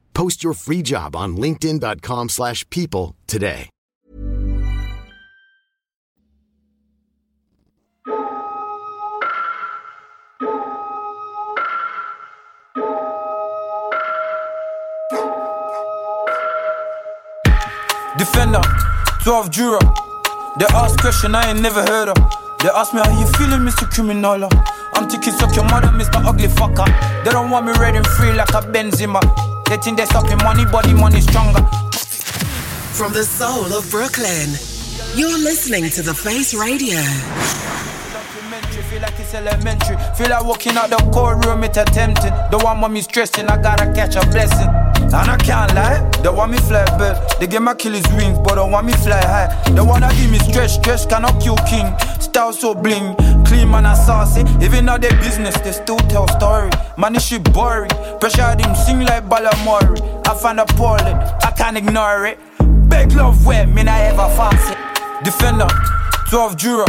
Post 0.13 0.43
your 0.43 0.53
free 0.53 0.81
job 0.81 1.15
on 1.15 1.35
linkedin.com/people 1.37 2.29
slash 2.29 2.69
people 2.69 3.15
today. 3.27 3.69
Defender, 18.17 18.61
12 19.23 19.49
juror. 19.51 19.79
They 20.59 20.65
ask 20.75 20.99
question 20.99 21.33
I 21.33 21.49
ain't 21.49 21.61
never 21.61 21.81
heard 21.81 22.09
of. 22.09 22.17
They 22.59 22.69
ask 22.69 22.93
me 22.93 22.99
how 22.99 23.19
you 23.19 23.25
feeling, 23.33 23.61
Mr. 23.61 23.89
Criminal. 23.89 24.47
I'm 24.93 25.07
taking 25.07 25.33
suck 25.33 25.55
your 25.55 25.65
mother, 25.65 25.87
Mr. 25.87 26.23
Ugly 26.23 26.47
Fucker. 26.49 26.85
They 27.23 27.31
don't 27.31 27.49
want 27.49 27.65
me 27.65 27.73
red 27.79 27.95
and 27.95 28.05
free 28.05 28.33
like 28.33 28.49
a 28.49 28.61
Benzema. 28.61 29.50
They 29.71 29.77
think 29.77 29.99
they 29.99 30.05
sucking 30.05 30.39
money, 30.43 30.65
but 30.69 30.83
the 30.83 30.93
money 30.93 31.21
stronger. 31.21 31.63
From 32.91 33.13
the 33.13 33.23
soul 33.23 33.71
of 33.71 33.89
Brooklyn, 33.89 34.49
you're 35.15 35.39
listening 35.39 35.89
to 35.91 36.01
The 36.01 36.13
Face 36.13 36.53
Radio. 36.53 36.99
Feel 38.91 39.01
like 39.01 39.17
it's 39.17 39.33
elementary. 39.33 39.95
Feel 40.17 40.31
like 40.31 40.43
walking 40.43 40.75
out 40.75 40.89
the 40.89 40.97
courtroom, 41.13 41.63
it's 41.63 41.77
tempting. 41.93 42.33
The 42.51 42.59
one 42.61 42.81
want 42.81 42.91
me 42.91 42.99
stressing, 42.99 43.47
I 43.47 43.61
gotta 43.61 43.85
catch 43.93 44.17
a 44.17 44.29
blessing. 44.29 44.80
And 45.13 45.29
I 45.29 45.35
can't 45.35 45.73
lie, 45.75 46.09
they 46.23 46.29
want 46.29 46.51
me 46.51 46.57
fly 46.57 46.85
bird. 46.97 47.17
They 47.37 47.45
give 47.47 47.61
my 47.61 47.73
killers 47.73 48.07
wings, 48.13 48.39
but 48.39 48.55
don't 48.55 48.71
want 48.71 48.87
me 48.87 48.93
fly 48.93 49.19
high. 49.19 49.49
They 49.71 49.81
wanna 49.81 50.09
give 50.15 50.31
me 50.31 50.39
stretch, 50.39 50.71
stretch, 50.71 51.09
cannot 51.09 51.41
kill 51.41 51.57
king. 51.67 51.85
Style 52.21 52.53
so 52.53 52.73
bling, 52.73 53.15
clean 53.43 53.69
man 53.69 53.85
and 53.85 53.97
saucy. 53.97 54.41
Even 54.63 54.85
though 54.85 54.97
they 54.97 55.09
business, 55.17 55.59
they 55.59 55.73
still 55.73 55.97
tell 56.07 56.29
story. 56.29 56.69
Man, 56.97 57.11
this 57.11 57.27
shit 57.27 57.43
boring. 57.51 57.91
Pressure 58.21 58.55
them 58.55 58.73
sing 58.73 59.01
like 59.01 59.27
Balamory. 59.27 59.99
I 60.25 60.33
find 60.33 60.61
appalling, 60.61 61.17
I 61.17 61.51
can't 61.57 61.75
ignore 61.75 62.25
it. 62.25 62.39
Big 62.87 63.11
love 63.11 63.45
where 63.45 63.67
me 63.67 63.83
not 63.83 63.99
ever 63.99 64.29
fancy. 64.37 64.75
Defender, 65.25 65.67
12 66.29 66.55
Jura. 66.55 66.85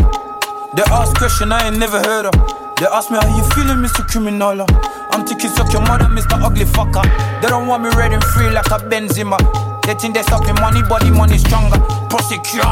They 0.77 0.85
ask 0.85 1.17
question 1.17 1.51
I 1.51 1.67
ain't 1.67 1.79
never 1.79 1.99
heard 1.99 2.27
of. 2.27 2.35
They 2.79 2.87
ask 2.87 3.11
me 3.11 3.19
how 3.19 3.37
you 3.37 3.43
feeling, 3.51 3.79
Mr. 3.79 4.07
Criminal. 4.07 4.65
I'm 5.13 5.27
thinking 5.27 5.51
suck 5.51 5.73
your 5.73 5.83
mother, 5.83 6.07
Mr. 6.07 6.41
Ugly 6.43 6.65
Fucker. 6.65 7.05
They 7.43 7.49
don't 7.49 7.67
want 7.67 7.83
me 7.83 7.91
red 7.91 8.13
and 8.13 8.25
free 8.25 8.49
like 8.51 8.67
a 8.67 8.79
Benzema. 8.81 9.37
They 9.85 9.95
think 9.95 10.15
they 10.15 10.23
stopping 10.23 10.55
money, 10.57 10.83
body 10.83 11.11
money 11.11 11.37
stronger. 11.39 11.79
Prosecute, 12.09 12.65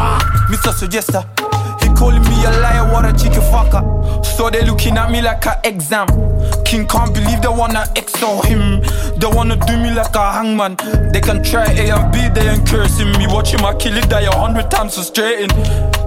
Mr. 0.48 0.72
Suggester. 0.72 1.22
He 1.82 1.88
calling 1.96 2.22
me 2.22 2.44
a 2.44 2.50
liar, 2.60 2.92
what 2.92 3.04
a 3.04 3.12
chicken 3.12 3.42
fucker. 3.52 4.00
So 4.24 4.50
they 4.50 4.64
looking 4.64 4.96
at 4.96 5.10
me 5.10 5.20
like 5.20 5.44
a 5.46 5.60
exam. 5.64 6.06
King 6.64 6.86
can't 6.86 7.12
believe 7.12 7.42
they 7.42 7.48
wanna 7.48 7.84
extol 7.96 8.42
him. 8.42 8.80
They 9.18 9.26
wanna 9.26 9.56
do 9.56 9.76
me 9.76 9.90
like 9.92 10.14
a 10.14 10.32
hangman. 10.32 10.76
They 11.12 11.20
can 11.20 11.42
try 11.42 11.66
A 11.72 11.90
and 11.90 12.12
B, 12.12 12.28
they 12.28 12.48
ain't 12.48 12.66
cursing 12.66 13.12
me. 13.18 13.26
Watching 13.28 13.60
my 13.60 13.74
it 13.74 14.08
die 14.08 14.22
a 14.22 14.34
hundred 14.34 14.70
times 14.70 14.94
frustrating. 14.94 15.50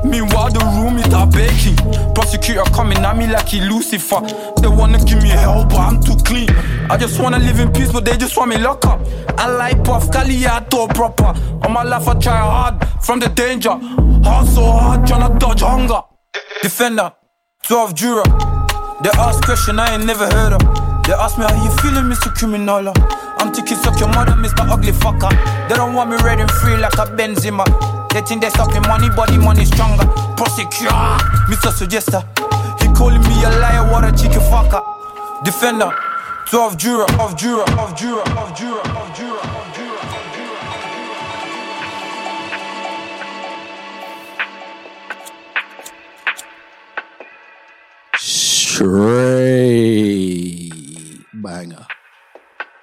Meanwhile, 0.04 0.52
the 0.52 0.64
room 0.76 0.98
is 0.98 1.14
are 1.14 1.28
baking. 1.28 1.78
Prosecutor 2.14 2.64
coming 2.74 3.00
at 3.00 3.18
me 3.18 3.28
like 3.28 3.50
he 3.50 3.62
Lucifer. 3.62 4.22
They 4.62 4.68
wanna 4.68 5.00
give 5.04 5.22
me 5.22 5.30
hell, 5.30 5.66
but 5.66 5.80
I'm 5.80 6.02
too 6.02 6.18
clean. 6.26 6.50
I 6.90 6.98
just 6.98 7.20
wanna 7.20 7.40
live 7.40 7.60
in 7.60 7.72
peace, 7.72 7.92
but 7.92 8.06
they 8.06 8.18
just 8.18 8.36
want 8.38 8.50
me 8.50 8.58
locked 8.58 8.86
up. 8.86 9.00
I 9.38 9.48
like 9.48 9.84
Puff 9.84 10.12
Cali, 10.12 10.46
I 10.46 10.60
thought 10.62 10.94
proper. 10.96 11.34
On 11.64 11.72
my 11.72 11.84
life, 11.84 12.08
I 12.08 12.14
try 12.20 12.38
hard 12.38 12.76
from 13.02 13.20
the 13.20 13.30
danger. 13.30 13.78
Hard 14.24 14.48
so 14.48 14.64
hard, 14.72 15.02
tryna 15.02 15.38
dodge 15.40 15.62
hunger. 15.74 16.02
Defender, 16.62 17.12
12 17.64 17.96
Jura. 17.96 18.24
They 19.04 19.10
ask 19.18 19.44
question 19.44 19.80
I 19.80 19.96
ain't 19.96 20.06
never 20.06 20.26
heard 20.30 20.54
of. 20.54 20.62
They 21.06 21.14
ask 21.14 21.38
me 21.38 21.44
how 21.46 21.58
you 21.64 21.72
feeling, 21.82 22.06
Mr. 22.06 22.34
Criminal. 22.34 22.94
I'm 23.40 23.52
thinking 23.54 23.78
suck 23.78 24.00
your 24.00 24.10
mother, 24.10 24.34
Mr. 24.34 24.64
Ugly 24.70 24.94
Fucker. 24.94 25.32
They 25.68 25.76
don't 25.76 25.94
want 25.94 26.12
me 26.12 26.18
red 26.24 26.40
and 26.40 26.50
free 26.50 26.78
like 26.78 26.94
a 26.94 27.06
Benzema. 27.18 27.66
They 28.14 28.22
think 28.22 28.42
they 28.42 28.50
stopping 28.50 28.84
money, 28.84 29.10
body 29.10 29.38
money 29.38 29.66
stronger. 29.66 30.06
Prosecute, 30.38 30.94
Mr. 31.52 31.70
Suggester. 31.78 32.22
He 32.82 32.88
calling 32.94 33.22
me 33.22 33.44
a 33.44 33.50
liar, 33.60 33.92
what 33.92 34.06
a 34.06 34.12
chicken 34.16 34.42
fucker. 34.52 34.82
Defender, 35.44 35.92
12 36.50 36.78
Jura, 36.78 37.06
of 37.20 37.36
Jura, 37.36 37.66
of 37.82 37.98
Jura, 37.98 38.24
of 38.40 38.56
Jura, 38.56 38.82
of. 39.00 39.03
Straight 48.74 50.72
banger. 51.36 51.86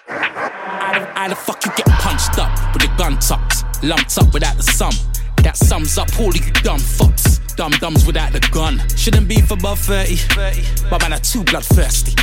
How 0.06 1.26
the 1.28 1.34
fuck 1.34 1.64
you 1.66 1.72
get 1.76 1.88
punched 1.98 2.38
up 2.38 2.56
with 2.72 2.82
the 2.82 2.90
gun 2.96 3.18
tucked, 3.18 3.64
lumped 3.82 4.16
up 4.16 4.32
without 4.32 4.56
the 4.56 4.62
sum? 4.62 4.92
That 5.42 5.56
sums 5.56 5.98
up 5.98 6.08
all 6.20 6.28
of 6.28 6.36
you 6.36 6.52
dumb 6.62 6.78
fucks. 6.78 7.40
Dumb 7.56 7.72
dumbs 7.80 8.06
without 8.06 8.32
the 8.32 8.38
gun. 8.52 8.80
Shouldn't 8.96 9.26
be 9.26 9.40
for 9.40 9.54
above 9.54 9.80
30. 9.80 10.16
But 10.88 11.02
man, 11.02 11.12
I'm 11.12 11.22
too 11.22 11.42
bloodthirsty. 11.42 12.14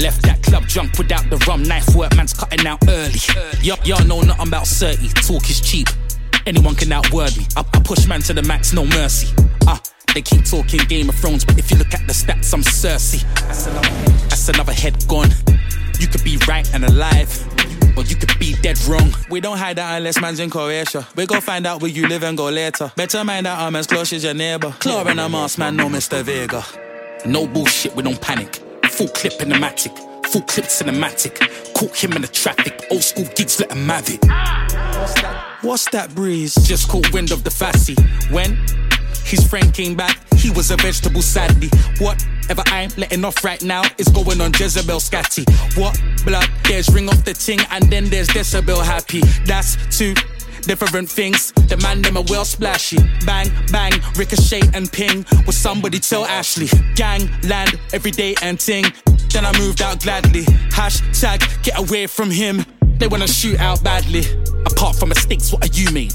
Left 0.00 0.22
that 0.22 0.44
club 0.44 0.68
drunk 0.68 0.96
without 0.96 1.28
the 1.28 1.38
rum. 1.48 1.64
Knife 1.64 1.96
work, 1.96 2.14
man's 2.14 2.32
cutting 2.32 2.64
out 2.64 2.78
early. 2.88 3.18
Y'all, 3.60 3.80
y'all 3.84 4.06
know 4.06 4.20
nothing 4.20 4.46
about 4.46 4.68
30. 4.68 5.08
Talk 5.08 5.50
is 5.50 5.60
cheap. 5.60 5.88
Anyone 6.46 6.76
can 6.76 6.92
outword 6.92 7.36
me. 7.36 7.44
I, 7.56 7.60
I 7.60 7.80
push 7.80 8.06
man 8.06 8.20
to 8.22 8.32
the 8.32 8.42
max, 8.42 8.72
no 8.72 8.84
mercy. 8.86 9.34
Ah, 9.66 9.82
they 10.14 10.22
keep 10.22 10.44
talking 10.44 10.78
Game 10.86 11.08
of 11.08 11.16
Thrones, 11.16 11.44
but 11.44 11.58
if 11.58 11.72
you 11.72 11.76
look 11.76 11.92
at 11.92 12.06
the 12.06 12.12
stats, 12.12 12.54
I'm 12.54 12.62
Cersei. 12.62 13.22
That's 13.34 13.66
another 13.66 13.88
head, 13.88 14.30
That's 14.30 14.48
another 14.48 14.72
head 14.72 15.08
gone. 15.08 15.30
You 15.98 16.06
could 16.06 16.22
be 16.22 16.38
right 16.46 16.72
and 16.72 16.84
alive, 16.84 17.30
or 17.96 18.04
you 18.04 18.14
could 18.14 18.38
be 18.38 18.54
dead 18.62 18.78
wrong. 18.86 19.12
We 19.28 19.40
don't 19.40 19.58
hide 19.58 19.76
that 19.78 19.96
unless 19.96 20.20
man's 20.20 20.38
in 20.38 20.48
Croatia. 20.50 21.04
We 21.16 21.26
go 21.26 21.40
find 21.40 21.66
out 21.66 21.82
where 21.82 21.90
you 21.90 22.06
live 22.06 22.22
and 22.22 22.36
go 22.36 22.48
later. 22.48 22.92
Better 22.94 23.24
mind 23.24 23.46
that 23.46 23.58
I'm 23.58 23.74
as 23.74 23.88
close 23.88 24.12
as 24.12 24.22
your 24.22 24.34
neighbor. 24.34 24.70
Claw 24.78 25.04
and 25.04 25.18
a 25.18 25.28
mask, 25.28 25.58
man, 25.58 25.74
no 25.74 25.88
Mr. 25.88 26.22
Vega. 26.22 26.62
No 27.26 27.48
bullshit, 27.48 27.96
we 27.96 28.04
don't 28.04 28.20
panic. 28.20 28.54
Full 28.90 29.08
clip 29.08 29.42
in 29.42 29.48
the 29.48 29.56
matic. 29.56 29.98
Full 30.26 30.42
clip 30.42 30.66
cinematic. 30.66 31.40
Caught 31.74 31.96
him 31.96 32.12
in 32.12 32.22
the 32.22 32.28
traffic. 32.28 32.86
Old 32.92 33.02
school 33.02 33.26
gigs, 33.34 33.58
let 33.58 33.72
him 33.72 33.88
have 33.88 34.08
it. 34.08 35.35
What's 35.66 35.90
that 35.90 36.14
breeze? 36.14 36.54
Just 36.54 36.88
caught 36.88 37.12
wind 37.12 37.32
of 37.32 37.42
the 37.42 37.50
fassy. 37.50 37.96
When 38.30 38.56
his 39.24 39.44
friend 39.44 39.74
came 39.74 39.96
back, 39.96 40.16
he 40.36 40.48
was 40.52 40.70
a 40.70 40.76
vegetable 40.76 41.22
sadly. 41.22 41.68
Whatever 41.98 42.62
I'm 42.66 42.90
letting 42.96 43.24
off 43.24 43.42
right 43.42 43.60
now 43.64 43.82
is 43.98 44.06
going 44.06 44.40
on 44.40 44.52
Jezebel 44.56 45.00
scatty. 45.00 45.44
What 45.76 46.00
blood? 46.24 46.48
There's 46.68 46.88
ring 46.94 47.08
off 47.08 47.24
the 47.24 47.32
ting, 47.32 47.58
and 47.72 47.82
then 47.90 48.04
there's 48.04 48.28
decibel 48.28 48.80
happy. 48.84 49.22
That's 49.44 49.74
two 49.90 50.14
different 50.62 51.10
things. 51.10 51.50
The 51.66 51.76
man 51.78 52.00
them 52.00 52.16
are 52.16 52.24
well 52.28 52.44
splashy. 52.44 52.98
Bang, 53.26 53.50
bang, 53.72 53.92
ricochet 54.14 54.62
and 54.72 54.90
ping. 54.92 55.26
Will 55.46 55.52
somebody 55.52 55.98
tell 55.98 56.26
Ashley? 56.26 56.68
Gang, 56.94 57.28
land, 57.42 57.76
everyday 57.92 58.36
and 58.40 58.60
ting. 58.60 58.84
Then 59.32 59.44
I 59.44 59.58
moved 59.58 59.82
out 59.82 60.00
gladly. 60.00 60.44
Hashtag 60.70 61.40
get 61.64 61.76
away 61.76 62.06
from 62.06 62.30
him. 62.30 62.64
They 62.98 63.08
wanna 63.08 63.26
shoot 63.26 63.58
out 63.58 63.82
badly. 63.82 64.22
Apart 64.66 64.96
from 64.96 65.10
mistakes, 65.10 65.52
what 65.52 65.64
are 65.64 65.72
you 65.72 65.90
made? 65.92 66.14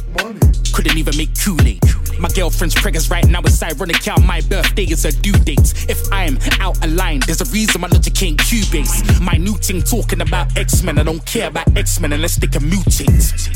Couldn't 0.73 0.97
even 0.97 1.15
make 1.17 1.29
Kool-Aid. 1.39 1.79
My 2.19 2.29
girlfriend's 2.29 2.75
preggers 2.75 3.09
right 3.09 3.25
now. 3.27 3.39
It's 3.41 3.63
ironic 3.63 4.03
how 4.03 4.19
my 4.19 4.41
birthday 4.41 4.83
is 4.83 5.03
her 5.03 5.11
due 5.11 5.31
date. 5.31 5.73
If 5.89 6.11
I'm 6.11 6.37
out 6.59 6.83
of 6.83 6.91
line, 6.93 7.21
there's 7.25 7.41
a 7.41 7.45
reason 7.45 7.81
my 7.81 7.87
logic 7.87 8.21
ain't 8.21 8.39
Cubase. 8.39 9.21
My 9.21 9.37
new 9.37 9.55
thing 9.55 9.81
talking 9.81 10.21
about 10.21 10.55
X-Men. 10.57 10.99
I 10.99 11.03
don't 11.03 11.25
care 11.25 11.47
about 11.47 11.75
X-Men 11.75 12.13
unless 12.13 12.35
they 12.35 12.47
can 12.47 12.63
mutate. 12.63 13.49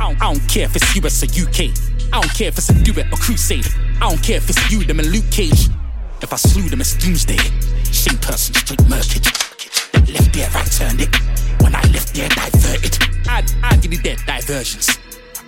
I 0.00 0.08
don't, 0.08 0.22
I 0.22 0.32
don't 0.32 0.48
care 0.48 0.64
if 0.64 0.76
it's 0.76 0.96
US 0.96 1.22
or 1.22 1.26
UK. 1.26 1.74
I 2.12 2.20
don't 2.20 2.34
care 2.34 2.48
if 2.48 2.58
it's 2.58 2.70
a 2.70 2.74
duet 2.84 3.12
or 3.12 3.16
crusade. 3.16 3.66
I 4.00 4.08
don't 4.08 4.22
care 4.22 4.36
if 4.36 4.48
it's 4.48 4.70
you, 4.70 4.84
them, 4.84 5.00
and 5.00 5.10
Luke 5.10 5.30
Cage. 5.30 5.68
If 6.22 6.32
I 6.32 6.36
slew 6.36 6.68
them, 6.68 6.80
it's 6.80 6.96
doomsday. 6.96 7.38
Same 7.92 8.18
person, 8.18 8.54
straight 8.54 8.80
murkage. 8.80 9.57
That 9.92 10.08
left 10.08 10.32
there, 10.32 10.50
right 10.50 10.70
turned 10.70 11.00
it. 11.00 11.14
When 11.62 11.74
I 11.74 11.82
left 11.92 12.14
there, 12.14 12.28
diverted. 12.28 12.98
I, 13.26 13.44
I 13.62 13.76
did 13.76 13.92
it 13.92 14.02
there, 14.02 14.16
diversions. 14.16 14.98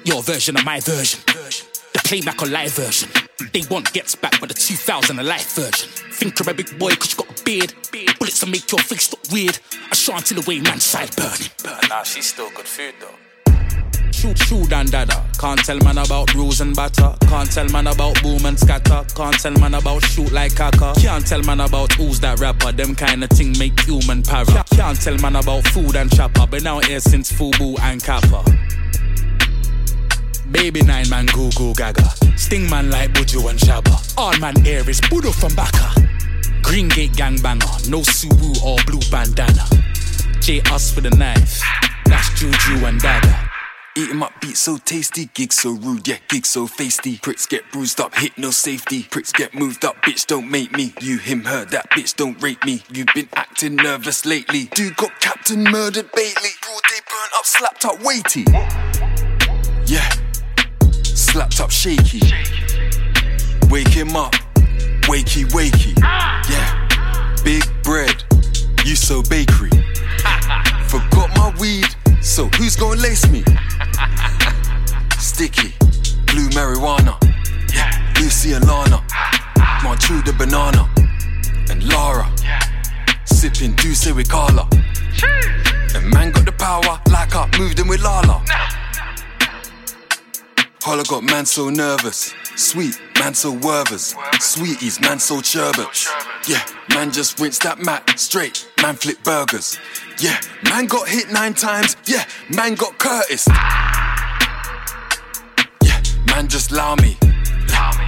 Your 0.05 0.22
version 0.22 0.57
of 0.57 0.64
my 0.64 0.80
version. 0.80 1.20
The 1.26 2.01
playback 2.05 2.43
or 2.43 2.47
live 2.47 2.72
version. 2.72 3.11
They 3.53 3.62
want 3.70 3.93
gets 3.93 4.14
back, 4.14 4.38
but 4.41 4.49
the 4.49 4.55
2000 4.55 5.18
a 5.18 5.22
life 5.22 5.55
version. 5.55 5.88
Think 6.12 6.38
you're 6.38 6.51
a 6.51 6.55
big 6.55 6.78
boy 6.78 6.95
cause 6.95 7.12
you 7.12 7.24
got 7.24 7.41
a 7.41 7.45
beard. 7.45 7.74
Bullets 8.18 8.41
to 8.41 8.47
make 8.47 8.70
your 8.70 8.80
face 8.80 9.11
look 9.11 9.22
weird. 9.32 9.59
I 9.91 9.95
shot 9.95 10.18
until 10.18 10.43
the 10.43 10.49
way 10.49 10.61
man 10.61 10.80
side 10.80 11.14
burning. 11.16 11.51
Nah, 11.88 12.03
she's 12.03 12.26
still 12.26 12.51
good 12.51 12.68
food 12.68 12.95
though. 13.01 13.20
Shoot, 14.13 14.39
shoot 14.39 14.73
and 14.73 14.91
dada. 14.91 15.25
Can't 15.39 15.59
tell 15.65 15.79
man 15.79 15.99
about 15.99 16.29
bruise 16.29 16.61
and 16.61 16.75
batter. 16.77 17.15
Can't 17.29 17.51
tell 17.51 17.69
man 17.69 17.87
about 17.87 18.23
boom 18.23 18.45
and 18.45 18.59
scatter. 18.59 19.05
Can't 19.15 19.39
tell 19.39 19.53
man 19.53 19.75
about 19.75 20.05
shoot 20.05 20.31
like 20.33 20.53
caca. 20.53 20.95
Can't 21.01 21.27
tell 21.27 21.43
man 21.43 21.61
about 21.61 21.93
who's 21.93 22.21
that 22.21 22.41
rapper. 22.41 22.73
Them 22.73 22.95
kind 22.95 23.25
of 23.25 23.31
thing 23.31 23.57
make 23.59 23.79
human 23.81 24.23
para. 24.23 24.65
Can't 24.71 25.01
tell 25.01 25.17
man 25.19 25.37
about 25.37 25.67
food 25.69 25.97
and 25.97 26.15
chopper. 26.15 26.47
Been 26.47 26.67
out 26.67 26.85
here 26.85 27.01
since 27.01 27.33
Fubu 27.33 27.79
and 27.81 28.03
Kappa. 28.03 28.45
Baby 30.51 30.83
nine 30.83 31.09
man 31.09 31.27
goo 31.27 31.51
goo 31.57 31.73
gaga. 31.75 32.11
Sting 32.37 32.69
man 32.69 32.91
like 32.91 33.13
Buju 33.13 33.49
and 33.49 33.59
Shabba. 33.59 34.19
All 34.19 34.37
man 34.39 34.55
air 34.67 34.89
is 34.91 35.01
Budo 35.03 35.33
from 35.33 35.55
Baka. 35.55 35.95
Green 36.63 36.89
Gate 36.89 37.15
gang 37.15 37.37
banger. 37.41 37.67
No 37.89 38.01
Subu 38.01 38.63
or 38.65 38.77
blue 38.85 39.01
bandana. 39.11 39.65
J 40.41 40.61
us 40.73 40.95
with 40.97 41.07
a 41.07 41.11
knife. 41.11 41.63
That's 42.07 42.29
Juju 42.39 42.85
and 42.85 43.01
Dagger. 43.01 43.51
Eat 43.97 44.09
'em 44.11 44.22
up, 44.22 44.32
beat 44.41 44.57
so 44.57 44.76
tasty, 44.76 45.26
gig 45.34 45.53
so 45.53 45.70
rude, 45.70 46.07
yeah, 46.07 46.18
gig 46.28 46.47
so 46.47 46.68
feisty. 46.68 47.20
Pricks 47.20 47.45
get 47.47 47.64
bruised 47.72 48.01
up, 48.01 48.14
hit 48.14 48.38
no 48.38 48.53
safety. 48.53 49.03
Pricks 49.11 49.32
get 49.32 49.53
moved 49.53 49.84
up, 49.84 49.97
bitch 50.03 50.26
don't 50.28 50.49
make 50.49 50.70
me. 50.70 50.95
You, 51.01 51.18
him, 51.18 51.43
her, 51.43 51.64
that 51.66 51.91
bitch 51.91 52.14
don't 52.14 52.41
rate 52.41 52.64
me. 52.64 52.84
You've 52.93 53.09
been 53.16 53.28
acting 53.34 53.74
nervous 53.74 54.24
lately. 54.24 54.70
Dude 54.74 54.95
got 54.97 55.18
captain 55.20 55.64
murdered 55.64 56.09
Bailey. 56.12 56.53
Broad 56.62 56.82
day 56.88 57.01
burnt 57.11 57.32
up, 57.36 57.45
slapped 57.45 57.84
up 57.84 58.01
weighty. 58.05 58.45
Yeah, 59.86 60.09
slapped 61.03 61.61
up 61.61 61.72
shaky. 61.72 62.20
Wake 63.70 63.88
him 63.88 64.14
up, 64.14 64.34
wakey 65.11 65.45
wakey. 65.51 65.99
Yeah, 66.49 67.43
big 67.43 67.64
bread, 67.82 68.22
you 68.84 68.95
so 68.95 69.20
bakery. 69.22 69.70
Forgot 70.86 71.30
my 71.36 71.53
weed, 71.59 71.88
so 72.21 72.47
who's 72.57 72.77
gonna 72.77 73.01
lace 73.01 73.29
me? 73.31 73.43
Sticky, 75.18 75.75
blue 76.27 76.49
marijuana. 76.51 77.16
Yeah, 77.75 77.91
Lucy 78.21 78.53
and 78.53 78.66
Lana. 78.66 79.03
Marchu 79.83 80.25
the 80.25 80.33
banana. 80.33 80.89
And 81.71 81.83
Lara. 81.89 82.31
Sipping 83.25 83.75
Douce 83.77 84.12
with 84.12 84.29
Carla. 84.29 84.68
And 85.95 86.12
man 86.12 86.33
got 86.33 86.45
the 86.45 86.53
power 86.53 87.01
like 87.11 87.35
I 87.35 87.49
moved 87.59 87.81
in 87.81 87.89
with 87.89 88.03
Lala. 88.03 88.45
Holla 90.83 91.05
got 91.05 91.22
man 91.22 91.45
so 91.45 91.68
nervous. 91.68 92.33
Sweet, 92.57 92.99
man 93.18 93.35
so 93.35 93.53
wervers. 93.53 94.14
Sweeties, 94.41 94.99
man 95.01 95.18
so 95.18 95.43
sherbets. 95.43 96.09
Yeah, 96.49 96.64
man 96.95 97.12
just 97.12 97.39
rinse 97.39 97.59
that 97.59 97.78
mat 97.78 98.18
straight. 98.18 98.66
Man 98.80 98.96
flip 98.96 99.22
burgers. 99.22 99.79
Yeah, 100.18 100.41
man 100.64 100.87
got 100.87 101.07
hit 101.07 101.30
nine 101.30 101.53
times. 101.53 101.96
Yeah, 102.07 102.25
man 102.55 102.75
got 102.76 102.99
Curtis. 102.99 103.46
Yeah, 105.84 106.00
man 106.26 106.49
just 106.49 106.72
allow 106.72 106.95
me. 106.96 107.18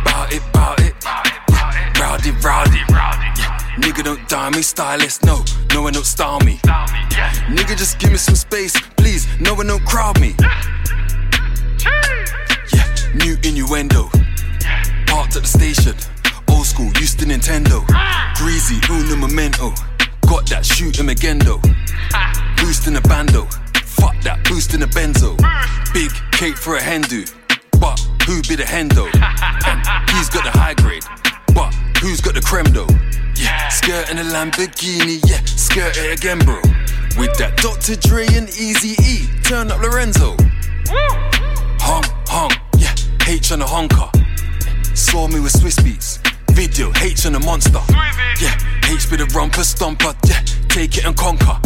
Bout 0.05 0.33
it, 0.33 0.43
bout 0.53 0.81
it. 0.81 0.95
Yeah, 1.05 1.93
rowdy, 2.01 2.31
rowdy. 2.43 2.79
Yeah, 2.89 3.59
nigga 3.77 4.03
don't 4.03 4.27
die 4.29 4.51
me, 4.51 4.63
stylist. 4.63 5.25
No, 5.25 5.45
no 5.75 5.83
one 5.83 5.93
don't 5.93 6.07
style 6.07 6.41
me. 6.41 6.57
Nigga 7.53 7.77
just 7.77 7.99
give 7.99 8.11
me 8.11 8.19
some 8.19 8.35
space, 8.35 8.81
please. 8.97 9.27
No 9.39 9.55
one 9.55 9.67
don't 9.67 9.85
crowd 9.85 10.19
me. 10.19 10.35
Yeah, 10.41 10.63
new 13.15 13.37
innuendo. 13.43 14.09
Parked 15.07 15.37
at 15.37 15.43
the 15.43 15.49
station. 15.49 15.95
Old 16.49 16.67
school, 16.67 16.91
used 17.01 17.19
to 17.21 17.27
Nintendo. 17.27 17.85
Greasy, 18.37 18.81
uno 18.91 19.17
memento. 19.17 19.73
Got 20.27 20.49
that 20.49 20.65
shoot 20.65 20.99
him 20.99 21.09
again 21.09 21.39
though. 21.39 21.61
Boost 22.57 22.87
in 22.87 22.97
a 22.97 23.01
bando. 23.03 23.45
Fuck 23.85 24.21
that, 24.23 24.43
boost 24.49 24.75
in 24.75 24.83
a 24.83 24.87
benzo. 24.87 25.37
Big 25.93 26.11
cake 26.33 26.57
for 26.57 26.77
a 26.77 26.83
hen 26.83 27.03
do. 27.03 27.25
But 27.79 27.99
who 28.27 28.43
be 28.43 28.57
the 28.57 28.65
hen 28.65 28.89
though? 28.89 29.11
And 29.13 30.11
he's 30.11 30.29
got 30.29 30.45
the 30.45 30.51
high 30.51 30.75
grade. 30.75 31.05
But 31.55 31.75
who's 32.01 32.21
got 32.21 32.35
the 32.35 32.41
creme 32.41 32.73
though? 32.73 32.89
Yeah, 33.37 33.69
skirt 33.69 34.11
in 34.11 34.19
a 34.19 34.25
Lamborghini. 34.25 35.21
Yeah, 35.29 35.45
skirt 35.45 35.97
it 35.99 36.19
again, 36.19 36.39
bro. 36.39 36.61
With 37.19 37.37
that 37.39 37.59
Dr. 37.59 37.97
Dre 37.97 38.27
and 38.33 38.49
Easy 38.49 38.97
E. 39.03 39.29
Turn 39.43 39.71
up 39.71 39.83
Lorenzo. 39.83 40.37
Hong, 41.85 42.05
hong, 42.27 42.53
H 43.27 43.53
on 43.53 43.63
a 43.63 43.67
honker. 43.67 44.11
Saw 44.95 45.29
me 45.29 45.41
with 45.41 45.53
Swizz 45.53 45.79
Beatz. 45.81 46.19
Video, 46.53 46.93
H 47.01 47.25
on 47.27 47.35
a 47.35 47.41
monster. 47.41 47.81
Yeah, 48.41 48.57
H 48.85 49.11
be 49.11 49.17
the 49.17 49.31
romper 49.35 49.63
stomper. 49.63 50.15
Yeah, 50.29 50.41
take 50.69 50.99
it 50.99 51.05
and 51.07 51.17
conquer. 51.17 51.59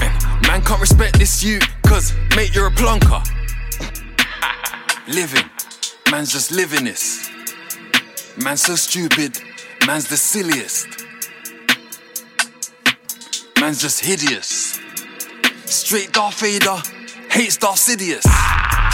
And 0.00 0.46
man 0.46 0.62
can't 0.62 0.80
respect 0.80 1.18
this 1.18 1.42
you, 1.42 1.58
cause 1.86 2.14
mate, 2.36 2.54
you're 2.54 2.68
a 2.68 2.70
plonker. 2.70 3.22
living, 5.08 5.50
man's 6.10 6.32
just 6.32 6.52
living 6.52 6.84
this. 6.84 7.30
Man's 8.36 8.62
so 8.62 8.76
stupid, 8.76 9.40
man's 9.86 10.08
the 10.08 10.16
silliest. 10.16 10.86
Man's 13.58 13.80
just 13.80 14.04
hideous. 14.04 14.78
Straight 15.64 16.12
Darth 16.12 16.40
Vader, 16.40 16.80
hates 17.30 17.56
Darth 17.56 17.78
Sidious. 17.78 18.22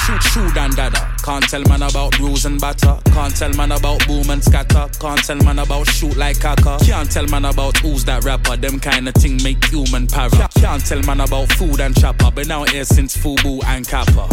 Shoot, 0.05 0.23
shoot 0.23 0.56
and 0.56 0.74
dada. 0.77 1.15
Can't 1.23 1.48
tell 1.48 1.62
man 1.69 1.82
about 1.82 2.12
bruise 2.12 2.44
and 2.44 2.61
batter. 2.61 2.98
Can't 3.12 3.35
tell 3.35 3.52
man 3.55 3.73
about 3.73 4.06
boom 4.06 4.28
and 4.31 4.43
scatter. 4.43 4.89
Can't 5.01 5.24
tell 5.24 5.36
man 5.36 5.59
about 5.59 5.89
shoot 5.89 6.16
like 6.16 6.36
caca. 6.39 6.78
Can't 6.85 7.11
tell 7.11 7.27
man 7.27 7.44
about 7.47 7.77
who's 7.78 8.05
that 8.05 8.24
rapper. 8.24 8.56
Them 8.56 8.78
kind 8.81 9.09
of 9.09 9.15
thing 9.15 9.43
make 9.43 9.65
human 9.66 10.06
para. 10.06 10.48
Can't 10.56 10.85
tell 10.85 11.02
man 11.02 11.20
about 11.20 11.51
food 11.52 11.81
and 11.81 11.98
chopper. 11.98 12.31
Been 12.31 12.51
out 12.51 12.70
here 12.70 12.85
since 12.85 13.16
Fubu 13.16 13.65
and 13.65 13.86
Kappa. 13.89 14.28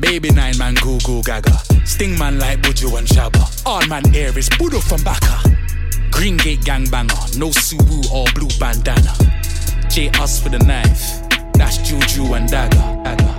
Baby 0.00 0.30
nine 0.30 0.56
man 0.56 0.74
goo 0.74 0.98
goo 1.00 1.22
gaga. 1.22 1.58
Sting 1.84 2.18
man 2.18 2.38
like 2.38 2.62
Buju 2.62 2.96
and 2.98 3.06
Shabba. 3.06 3.66
All 3.66 3.84
man 3.88 4.14
air 4.14 4.36
is 4.38 4.48
Budo 4.50 4.80
from 4.80 5.02
Baka. 5.02 5.42
Green 6.10 6.36
Gate 6.36 6.64
gang 6.64 6.84
banger. 6.86 7.14
No 7.36 7.48
Subu 7.50 8.10
or 8.12 8.26
blue 8.34 8.48
bandana. 8.58 9.12
J 9.90 10.08
us 10.20 10.40
for 10.40 10.48
the 10.48 10.58
knife. 10.60 11.27
That's 11.58 11.78
Juju 11.78 12.34
and 12.34 12.48
Dagger. 12.48 12.78
Dagger. 13.02 13.38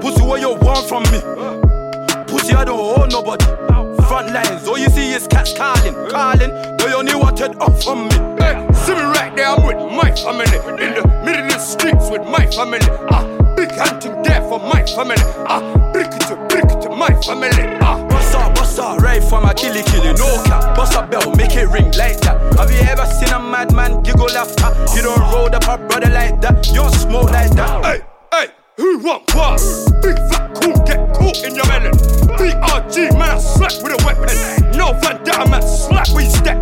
Pussy, 0.00 0.22
what 0.22 0.40
you 0.40 0.54
want 0.56 0.88
from 0.88 1.04
me? 1.04 1.20
Pussy, 2.26 2.54
I 2.54 2.64
don't 2.64 2.80
owe 2.80 3.06
nobody. 3.06 3.61
Front 4.12 4.34
lines, 4.34 4.68
all 4.68 4.76
you 4.76 4.90
see 4.90 5.14
is 5.14 5.26
cats 5.26 5.56
calling, 5.56 5.94
calling. 6.10 6.50
They 6.76 6.92
only 6.92 7.14
wanted 7.14 7.56
off 7.62 7.82
from 7.82 8.08
me. 8.08 8.14
Hey, 8.36 8.60
see 8.74 8.92
me 8.92 9.00
right 9.00 9.32
there, 9.34 9.46
I'm 9.46 9.64
with 9.64 9.80
my 9.90 10.12
family. 10.12 10.52
In 10.84 10.92
the 11.00 11.22
middle 11.24 11.46
of 11.46 11.52
the 11.52 11.58
streets 11.58 12.10
with 12.10 12.20
my 12.28 12.44
family. 12.52 12.84
Ah, 13.08 13.24
big 13.56 13.70
hunting 13.72 14.20
there 14.22 14.42
for 14.50 14.60
my 14.60 14.84
family. 14.84 15.16
Ah, 15.48 15.62
brick 15.94 16.08
it 16.12 16.20
to 16.28 16.36
brick 16.50 16.68
it 16.68 16.82
to 16.82 16.90
my 16.90 17.08
family. 17.22 17.48
Ah, 17.80 18.06
Bust 18.08 18.34
up, 18.34 18.54
bust 18.54 18.78
up, 18.78 19.00
right 19.00 19.24
from 19.24 19.46
a 19.46 19.54
killy 19.54 19.82
killy, 19.82 20.12
no 20.12 20.28
cap. 20.44 20.76
Bust 20.76 20.92
a 20.92 21.06
bell, 21.06 21.34
make 21.34 21.56
it 21.56 21.68
ring 21.68 21.90
like 21.96 22.20
that. 22.20 22.36
Have 22.58 22.70
you 22.70 22.80
ever 22.92 23.06
seen 23.06 23.32
a 23.32 23.40
madman 23.40 24.02
giggle 24.02 24.28
after? 24.36 24.76
You 24.94 25.04
don't 25.04 25.20
roll 25.32 25.48
up 25.56 25.64
a 25.64 25.78
brother 25.88 26.10
like 26.10 26.38
that, 26.42 26.68
you 26.68 26.74
don't 26.74 26.92
smoke 26.92 27.30
like 27.30 27.52
that. 27.52 27.82
hey, 27.86 28.00
who 28.82 28.98
want 28.98 29.22
what? 29.32 29.62
Big 30.02 30.16
fat 30.28 30.50
cool, 30.58 30.74
get 30.84 30.98
caught 31.14 31.38
in 31.44 31.54
your 31.54 31.66
melon. 31.68 31.92
BRG, 32.34 33.12
man, 33.16 33.30
I 33.30 33.38
slap 33.38 33.78
with 33.80 33.94
a 33.94 34.04
weapon. 34.04 34.34
No 34.76 34.92
Van 35.00 35.22
Damme, 35.22 35.50
man, 35.50 35.62
slap 35.62 36.08
with 36.12 36.28
step. 36.28 36.58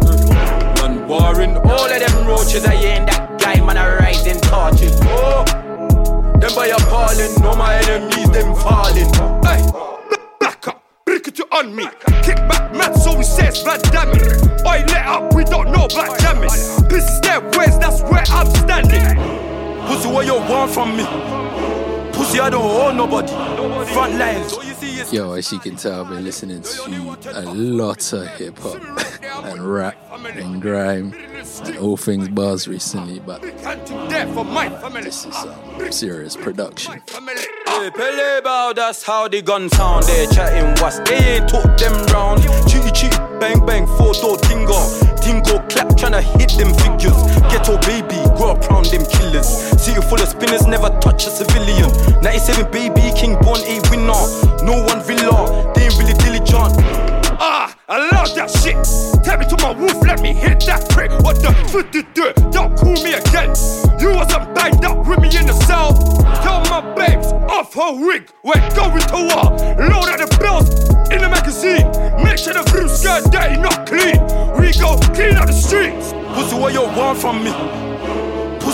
Man, 0.76 1.08
warring 1.08 1.56
all 1.56 1.88
of 1.88 1.98
them 1.98 2.26
roaches, 2.26 2.66
I 2.66 2.74
ain't 2.74 3.06
that 3.06 3.40
guy, 3.40 3.64
man, 3.64 3.78
I 3.78 3.96
rising 3.96 4.38
torches. 4.42 5.00
Oh, 5.04 5.44
them 6.38 6.52
by 6.54 6.66
appalling, 6.66 7.32
no 7.40 7.56
my 7.56 7.76
enemies, 7.88 8.30
them 8.30 8.54
falling. 8.54 9.08
Hey, 9.40 9.64
back 10.40 10.68
up, 10.68 10.84
brick 11.06 11.26
it 11.26 11.36
to 11.36 11.46
on 11.56 11.74
me. 11.74 11.86
Kick 12.22 12.36
back, 12.52 12.74
man, 12.74 12.94
so 13.00 13.16
he 13.16 13.22
says 13.22 13.62
Van 13.62 13.80
Damme. 13.92 14.20
Oi, 14.68 14.84
let 14.92 15.06
up, 15.06 15.32
we 15.32 15.44
don't 15.44 15.72
know 15.72 15.86
about 15.86 16.20
jamming. 16.20 16.50
This 16.90 17.08
is 17.08 17.20
their 17.22 17.40
ways, 17.56 17.78
that's 17.78 18.02
where 18.02 18.24
I'm 18.28 18.46
standing. 18.56 19.16
Pussy, 19.86 20.08
what 20.08 20.26
you 20.26 20.34
want 20.34 20.70
from 20.70 20.98
me? 20.98 21.49
Pussy, 22.30 22.40
I 22.40 22.48
don't 22.50 22.62
owe 22.62 22.92
nobody. 22.92 23.92
Front 23.92 24.14
lines, 24.14 24.52
all 24.52 24.62
you 24.62 24.74
see 24.74 25.00
is 25.00 25.12
Yo, 25.12 25.32
as 25.32 25.50
you 25.50 25.58
can 25.58 25.74
tell, 25.74 26.04
I've 26.04 26.10
been 26.10 26.22
listening 26.22 26.62
to 26.62 27.18
a 27.34 27.42
lot 27.52 28.12
of 28.12 28.28
hip 28.36 28.56
hop 28.58 28.80
and 29.46 29.60
rap 29.60 29.96
and 30.36 30.62
grime 30.62 31.12
and 31.64 31.76
all 31.78 31.96
things 31.96 32.28
bars 32.28 32.68
recently, 32.68 33.18
but 33.18 33.42
this 33.42 35.24
is 35.26 35.34
um, 35.34 35.90
serious 35.90 36.36
production. 36.36 37.02
Pele 37.08 38.40
bow, 38.42 38.74
that's 38.76 39.02
how 39.02 39.26
the 39.26 39.42
gun 39.42 39.68
sound. 39.68 40.04
They 40.04 40.26
chatting 40.26 40.80
what's 40.80 41.00
they 41.00 41.38
ain't 41.38 41.48
took 41.48 41.76
them 41.78 41.94
round. 42.14 42.42
Chee 42.68 42.92
chee, 42.92 43.10
bang 43.40 43.66
bang, 43.66 43.88
photo 43.88 44.36
tingo. 44.36 45.09
Tingo 45.20 45.58
clap, 45.68 45.88
tryna 45.96 46.20
hit 46.20 46.56
them 46.58 46.72
figures. 46.74 47.16
Ghetto 47.50 47.76
baby, 47.86 48.16
grow 48.36 48.52
up 48.52 48.68
round 48.70 48.86
them 48.86 49.04
killers. 49.04 49.48
City 49.80 50.00
full 50.00 50.20
of 50.20 50.28
spinners, 50.28 50.66
never 50.66 50.88
touch 51.00 51.26
a 51.26 51.30
civilian. 51.30 51.90
97 52.22 52.70
baby, 52.70 53.12
king 53.16 53.36
born 53.40 53.60
a 53.60 53.80
winner. 53.90 54.22
No 54.64 54.82
one 54.84 55.02
villa, 55.02 55.72
they 55.74 55.84
ain't 55.84 55.98
really 55.98 56.14
diligent. 56.14 57.09
Ah, 57.42 57.74
I 57.88 57.96
love 58.12 58.34
that 58.36 58.50
shit. 58.50 58.76
Tell 59.24 59.38
me 59.38 59.46
to 59.48 59.56
my 59.64 59.72
roof, 59.72 59.96
let 60.06 60.20
me 60.20 60.34
hit 60.34 60.60
that 60.66 60.86
prick. 60.90 61.10
What 61.24 61.40
the 61.40 61.54
fuck 61.72 61.90
did 61.90 62.12
do? 62.12 62.34
Don't 62.52 62.76
call 62.76 62.92
me 63.02 63.14
again. 63.14 63.56
You 63.98 64.12
wasn't 64.12 64.54
banged 64.54 64.84
up 64.84 65.08
with 65.08 65.20
me 65.20 65.34
in 65.34 65.46
the 65.46 65.56
cell. 65.64 65.94
Tell 66.44 66.60
my 66.68 66.82
babes 66.94 67.32
off 67.48 67.72
her 67.72 67.92
wig. 67.94 68.30
We're 68.44 68.60
going 68.76 69.00
to 69.00 69.16
war. 69.16 69.56
Load 69.88 70.12
out 70.12 70.20
the 70.20 70.28
bills 70.38 70.68
in 71.08 71.22
the 71.22 71.30
magazine. 71.30 71.88
Make 72.22 72.36
sure 72.36 72.52
the 72.52 72.68
blue 72.70 72.88
skirt 72.88 73.24
dirty, 73.32 73.56
not 73.56 73.86
clean. 73.88 74.20
We 74.60 74.76
go 74.76 74.98
clean 75.16 75.36
out 75.36 75.46
the 75.46 75.56
streets. 75.56 76.12
Pussy, 76.36 76.56
what 76.60 76.74
you 76.74 76.82
want 76.82 77.18
from 77.18 77.42
me? 77.42 77.89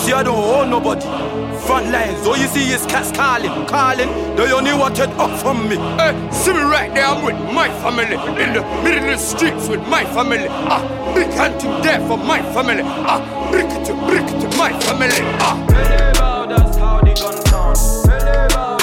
Pussy, 0.07 0.15
I 0.15 0.23
don't 0.23 0.39
owe 0.39 0.65
nobody. 0.65 1.01
Front 1.66 1.91
lines, 1.91 2.24
all 2.28 2.37
you 2.37 2.47
see 2.47 2.70
is 2.70 2.87
cats 2.87 3.11
calling, 3.11 3.66
calling. 3.66 4.09
They 4.37 4.53
only 4.53 4.73
wanted 4.73 5.11
up 5.19 5.37
from 5.41 5.69
me. 5.69 5.77
Hey, 5.99 6.15
see 6.31 6.53
me 6.53 6.61
right 6.61 6.95
there, 6.95 7.07
I'm 7.07 7.24
with 7.24 7.35
my 7.53 7.69
family. 7.83 8.15
In 8.41 8.55
the 8.55 8.62
middle 8.85 9.03
of 9.03 9.07
the 9.07 9.16
streets 9.19 9.69
with 9.69 9.81
my 9.89 10.05
family. 10.05 10.47
Ah, 10.49 10.81
big 11.12 11.33
hunting 11.35 11.83
there 11.83 11.99
for 12.07 12.16
my 12.19 12.41
family. 12.55 12.83
Ah, 12.85 13.19
brick 13.51 13.69
to 13.87 13.95
brick 14.07 14.27
to 14.27 14.57
my 14.57 14.70
family. 14.81 15.19
Ah. 15.43 16.47
that's 16.49 16.77
how 16.77 17.01
the 17.01 17.12
gun 17.15 17.47
sound. 17.47 18.76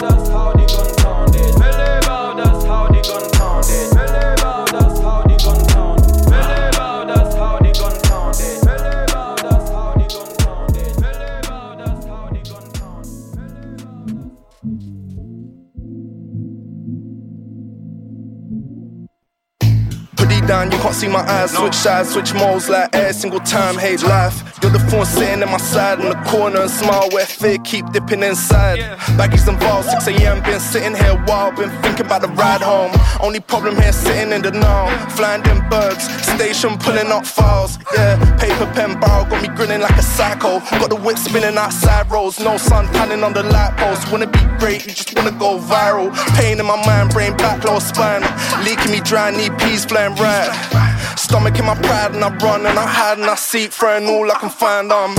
Down, 20.48 20.72
you 20.72 20.78
can't 20.80 20.96
see 20.96 21.08
my 21.08 21.22
eyes. 21.22 21.52
Switch 21.52 21.74
sides, 21.74 22.14
switch 22.14 22.34
modes 22.34 22.70
like 22.70 22.96
every 22.96 23.14
single 23.14 23.40
time. 23.40 23.76
Hate 23.78 24.04
life. 24.04 24.54
You're 24.62 24.72
the 24.72 24.80
phone 24.80 25.06
sitting 25.06 25.42
in 25.42 25.50
my 25.50 25.58
side 25.58 26.00
in 26.00 26.08
the 26.08 26.16
corner 26.32 26.62
and 26.62 26.72
smile 26.72 27.10
where 27.12 27.26
fear 27.26 27.58
keep 27.66 27.92
dipping 27.92 28.24
inside. 28.24 28.80
Baggies 29.18 29.48
involved, 29.48 29.90
6 29.90 30.08
a.m. 30.08 30.42
Been 30.44 30.60
sitting 30.60 30.96
here 30.96 31.16
while, 31.28 31.52
been 31.52 31.70
thinking 31.82 32.06
about 32.06 32.22
the 32.22 32.30
ride 32.30 32.62
home. 32.62 32.92
Only 33.22 33.42
problem 33.42 33.76
here 33.76 33.92
sitting 33.92 34.32
in 34.32 34.42
the 34.42 34.52
now. 34.52 34.88
Flying 35.10 35.44
them 35.44 35.68
birds, 35.70 36.06
station 36.24 36.78
pulling 36.78 37.12
up 37.12 37.26
files. 37.26 37.78
Yeah, 37.94 38.16
paper 38.38 38.66
pen 38.74 39.00
barrel 39.02 39.26
got 39.26 39.42
me 39.42 39.50
grinning 39.50 39.82
like 39.82 39.98
a 39.98 40.02
psycho. 40.02 40.60
Got 40.80 40.90
the 40.90 40.96
whip 40.96 41.18
spinning 41.18 41.58
outside 41.58 42.10
roads, 42.10 42.40
no 42.40 42.56
sun 42.58 42.86
tanning 42.94 43.24
on 43.24 43.34
the 43.34 43.44
light 43.44 43.76
post. 43.78 44.10
Wanna 44.12 44.28
be 44.28 44.40
great, 44.60 44.86
you 44.86 44.94
just 44.94 45.14
wanna 45.14 45.32
go 45.32 45.60
viral. 45.60 46.16
Pain 46.40 46.60
in 46.60 46.66
my 46.66 46.80
mind, 46.86 47.12
brain 47.12 47.36
back, 47.36 47.64
low 47.66 47.80
spine. 47.80 48.24
Leaking 48.64 48.92
me 48.92 49.02
dry, 49.02 49.30
need 49.30 49.58
peas 49.60 49.84
flying 49.84 50.16
right. 50.34 51.18
Stomach 51.18 51.58
in 51.60 51.66
my 51.66 51.76
pride 51.76 52.16
and 52.16 52.24
I 52.24 52.30
run 52.38 52.66
and 52.66 52.78
I 52.78 52.86
hide 52.88 53.18
and 53.18 53.30
I 53.30 53.36
seek, 53.36 53.72
friend 53.72 54.08
all 54.08 54.30
I 54.32 54.36
can 54.40 54.50
find. 54.50 54.92
Um, 54.92 55.16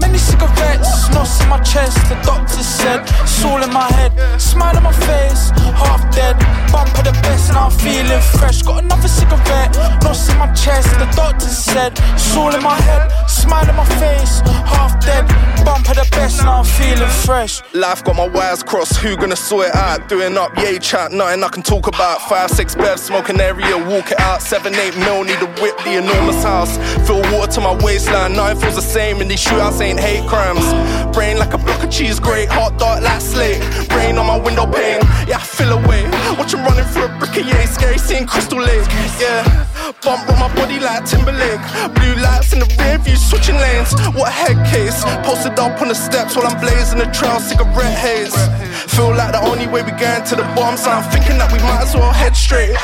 Many 0.00 0.18
cigarettes, 0.18 1.08
knots 1.10 1.40
in 1.42 1.48
my 1.48 1.60
chest. 1.60 1.96
The 2.08 2.16
doctor 2.24 2.62
said 2.62 3.00
it's 3.22 3.44
all 3.44 3.62
in 3.62 3.72
my 3.72 3.88
head. 3.92 4.12
Smile 4.40 4.76
on 4.76 4.82
my 4.82 4.92
face, 4.92 5.50
half 5.76 6.02
dead. 6.14 6.36
Bump 6.72 6.96
of 6.98 7.04
the 7.04 7.12
best, 7.22 7.52
now 7.52 7.66
I'm 7.66 7.70
feeling 7.70 8.20
fresh. 8.38 8.62
Got 8.62 8.84
another 8.84 9.08
cigarette, 9.08 9.74
knots 10.02 10.28
in 10.28 10.38
my 10.38 10.52
chest. 10.52 10.88
The 10.98 11.06
doctor 11.14 11.46
said 11.46 11.92
it's 12.14 12.36
all 12.36 12.54
in 12.54 12.62
my 12.62 12.76
head. 12.82 13.10
Smile 13.28 13.68
on 13.68 13.76
my 13.76 13.86
face, 14.00 14.40
half 14.66 14.98
dead. 15.04 15.26
Bump 15.64 15.88
of 15.88 15.96
the 15.96 16.08
best, 16.10 16.42
now 16.42 16.58
I'm 16.58 16.64
feeling 16.64 17.08
fresh. 17.24 17.62
Life 17.72 18.04
got 18.04 18.16
my 18.16 18.28
wires 18.28 18.62
crossed, 18.62 18.96
who 18.96 19.16
gonna 19.16 19.36
sort 19.36 19.68
it 19.68 19.74
out? 19.76 20.08
Doing 20.08 20.36
up, 20.36 20.56
yay 20.58 20.78
chat, 20.78 21.12
nothing 21.12 21.42
I 21.42 21.48
can 21.48 21.62
talk 21.62 21.86
about. 21.86 22.20
Five, 22.28 22.50
six 22.50 22.74
bevs, 22.74 22.98
smoking 22.98 23.40
area, 23.40 23.76
walk 23.78 24.10
it 24.10 24.20
out. 24.20 24.42
Seven, 24.52 24.74
eight 24.74 24.94
mil, 24.98 25.24
need 25.24 25.40
a 25.40 25.46
whip, 25.62 25.78
the 25.78 25.96
enormous 25.96 26.42
house. 26.44 26.76
Fill 27.06 27.22
water 27.32 27.50
to 27.52 27.60
my 27.62 27.74
waistline, 27.82 28.34
nothing 28.36 28.60
feels 28.60 28.74
the 28.74 28.82
same 28.82 29.22
in 29.22 29.28
these 29.28 29.42
shootouts, 29.42 29.80
ain't 29.80 29.98
hate 29.98 30.28
crimes. 30.28 30.60
Brain 31.16 31.38
like 31.38 31.54
a 31.54 31.56
block 31.56 31.82
of 31.82 31.90
cheese, 31.90 32.20
great, 32.20 32.50
heart 32.50 32.76
dark 32.76 33.00
like 33.00 33.22
slate. 33.22 33.62
Rain 33.96 34.18
on 34.18 34.26
my 34.26 34.36
window 34.36 34.66
pane, 34.66 35.00
yeah, 35.26 35.38
I 35.38 35.42
feel 35.42 35.72
away. 35.72 36.04
Watch 36.36 36.52
him 36.52 36.66
running 36.66 36.84
through 36.84 37.06
a 37.06 37.18
brick 37.18 37.34
yeah, 37.34 37.64
scary 37.64 37.96
seeing 37.96 38.26
Crystal 38.26 38.60
Lake, 38.60 38.86
yeah. 39.18 39.71
Bump 40.02 40.28
on 40.30 40.38
my 40.38 40.54
body 40.54 40.78
like 40.78 41.04
Timberlake. 41.04 41.60
Blue 41.94 42.14
lights 42.22 42.52
in 42.52 42.60
the 42.60 42.68
rear 42.78 42.98
view, 42.98 43.16
switching 43.16 43.56
lanes. 43.56 43.92
What 44.14 44.28
a 44.28 44.30
head 44.30 44.58
case. 44.70 45.02
Posted 45.26 45.58
up 45.58 45.80
on 45.82 45.88
the 45.88 45.94
steps 45.94 46.36
while 46.36 46.46
I'm 46.46 46.60
blazing 46.60 46.98
the 46.98 47.06
trail, 47.06 47.40
cigarette 47.40 47.98
haze. 47.98 48.34
Feel 48.94 49.14
like 49.14 49.32
the 49.32 49.42
only 49.42 49.66
way 49.66 49.82
we 49.82 49.90
get 49.92 50.26
to 50.26 50.36
the 50.36 50.44
bottom, 50.54 50.76
so 50.76 50.90
I'm 50.90 51.02
thinking 51.10 51.38
that 51.38 51.50
we 51.50 51.58
might 51.58 51.82
as 51.82 51.94
well 51.94 52.12
head 52.12 52.36
straight. 52.36 52.76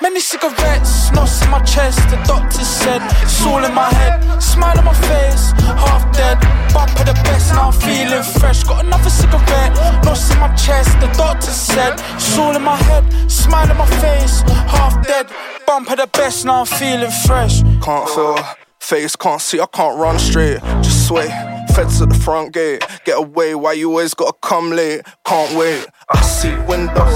Many 0.00 0.20
cigarettes, 0.20 1.12
knots 1.12 1.42
in 1.44 1.50
my 1.50 1.60
chest. 1.62 1.98
The 2.10 2.18
doctor 2.26 2.64
said 2.64 3.02
it's 3.22 3.44
all 3.46 3.62
in 3.62 3.74
my 3.74 3.90
head. 3.90 4.18
Smile 4.42 4.78
on 4.78 4.84
my 4.84 4.94
face, 4.94 5.52
half 5.78 6.02
dead. 6.16 6.38
Bump 6.74 6.98
of 6.98 7.06
the 7.06 7.14
best, 7.22 7.52
now 7.52 7.70
I'm 7.70 7.78
feeling 7.78 8.22
fresh. 8.40 8.64
Got 8.64 8.84
another 8.84 9.10
cigarette, 9.10 9.74
knots 10.02 10.30
in 10.32 10.38
my 10.40 10.50
chest. 10.54 10.98
The 10.98 11.06
doctor 11.14 11.52
said 11.52 11.94
it's 12.14 12.38
all 12.38 12.56
in 12.56 12.62
my 12.62 12.76
head. 12.76 13.04
Smile 13.30 13.70
on 13.70 13.78
my 13.78 13.86
face, 14.02 14.42
half 14.66 14.98
dead. 15.06 15.26
Bump 15.66 15.90
of 15.90 15.98
the 15.98 16.06
best, 16.06 16.39
now 16.44 16.60
I'm 16.60 16.66
feeling 16.66 17.10
fresh. 17.26 17.62
Can't 17.82 18.08
feel 18.08 18.36
face, 18.78 19.16
can't 19.16 19.40
see, 19.40 19.60
I 19.60 19.66
can't 19.66 19.98
run 19.98 20.18
straight. 20.18 20.60
Just 20.82 21.08
sway. 21.08 21.49
Feds 21.74 22.02
at 22.02 22.08
the 22.08 22.14
front 22.14 22.52
gate. 22.52 22.82
Get 23.04 23.18
away, 23.18 23.54
why 23.54 23.72
you 23.72 23.90
always 23.90 24.14
gotta 24.14 24.36
come 24.42 24.70
late? 24.70 25.02
Can't 25.24 25.56
wait. 25.56 25.86
I 26.10 26.20
see 26.22 26.54
window. 26.66 27.06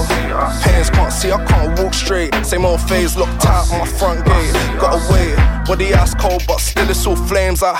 Pains 0.63 0.89
can't 0.89 1.11
see, 1.11 1.31
I 1.31 1.43
can't 1.45 1.77
walk 1.79 1.93
straight. 1.93 2.33
Same 2.45 2.65
old 2.65 2.81
phase 2.81 3.17
locked 3.17 3.45
out 3.45 3.71
on 3.71 3.79
my 3.79 3.85
front 3.85 4.25
gate. 4.25 4.53
Gotta 4.79 5.01
wait. 5.11 5.35
Body 5.67 5.93
ice 5.93 6.13
cold, 6.15 6.43
but 6.47 6.59
still 6.59 6.89
it's 6.89 7.05
all 7.05 7.15
flames. 7.15 7.63
I 7.63 7.73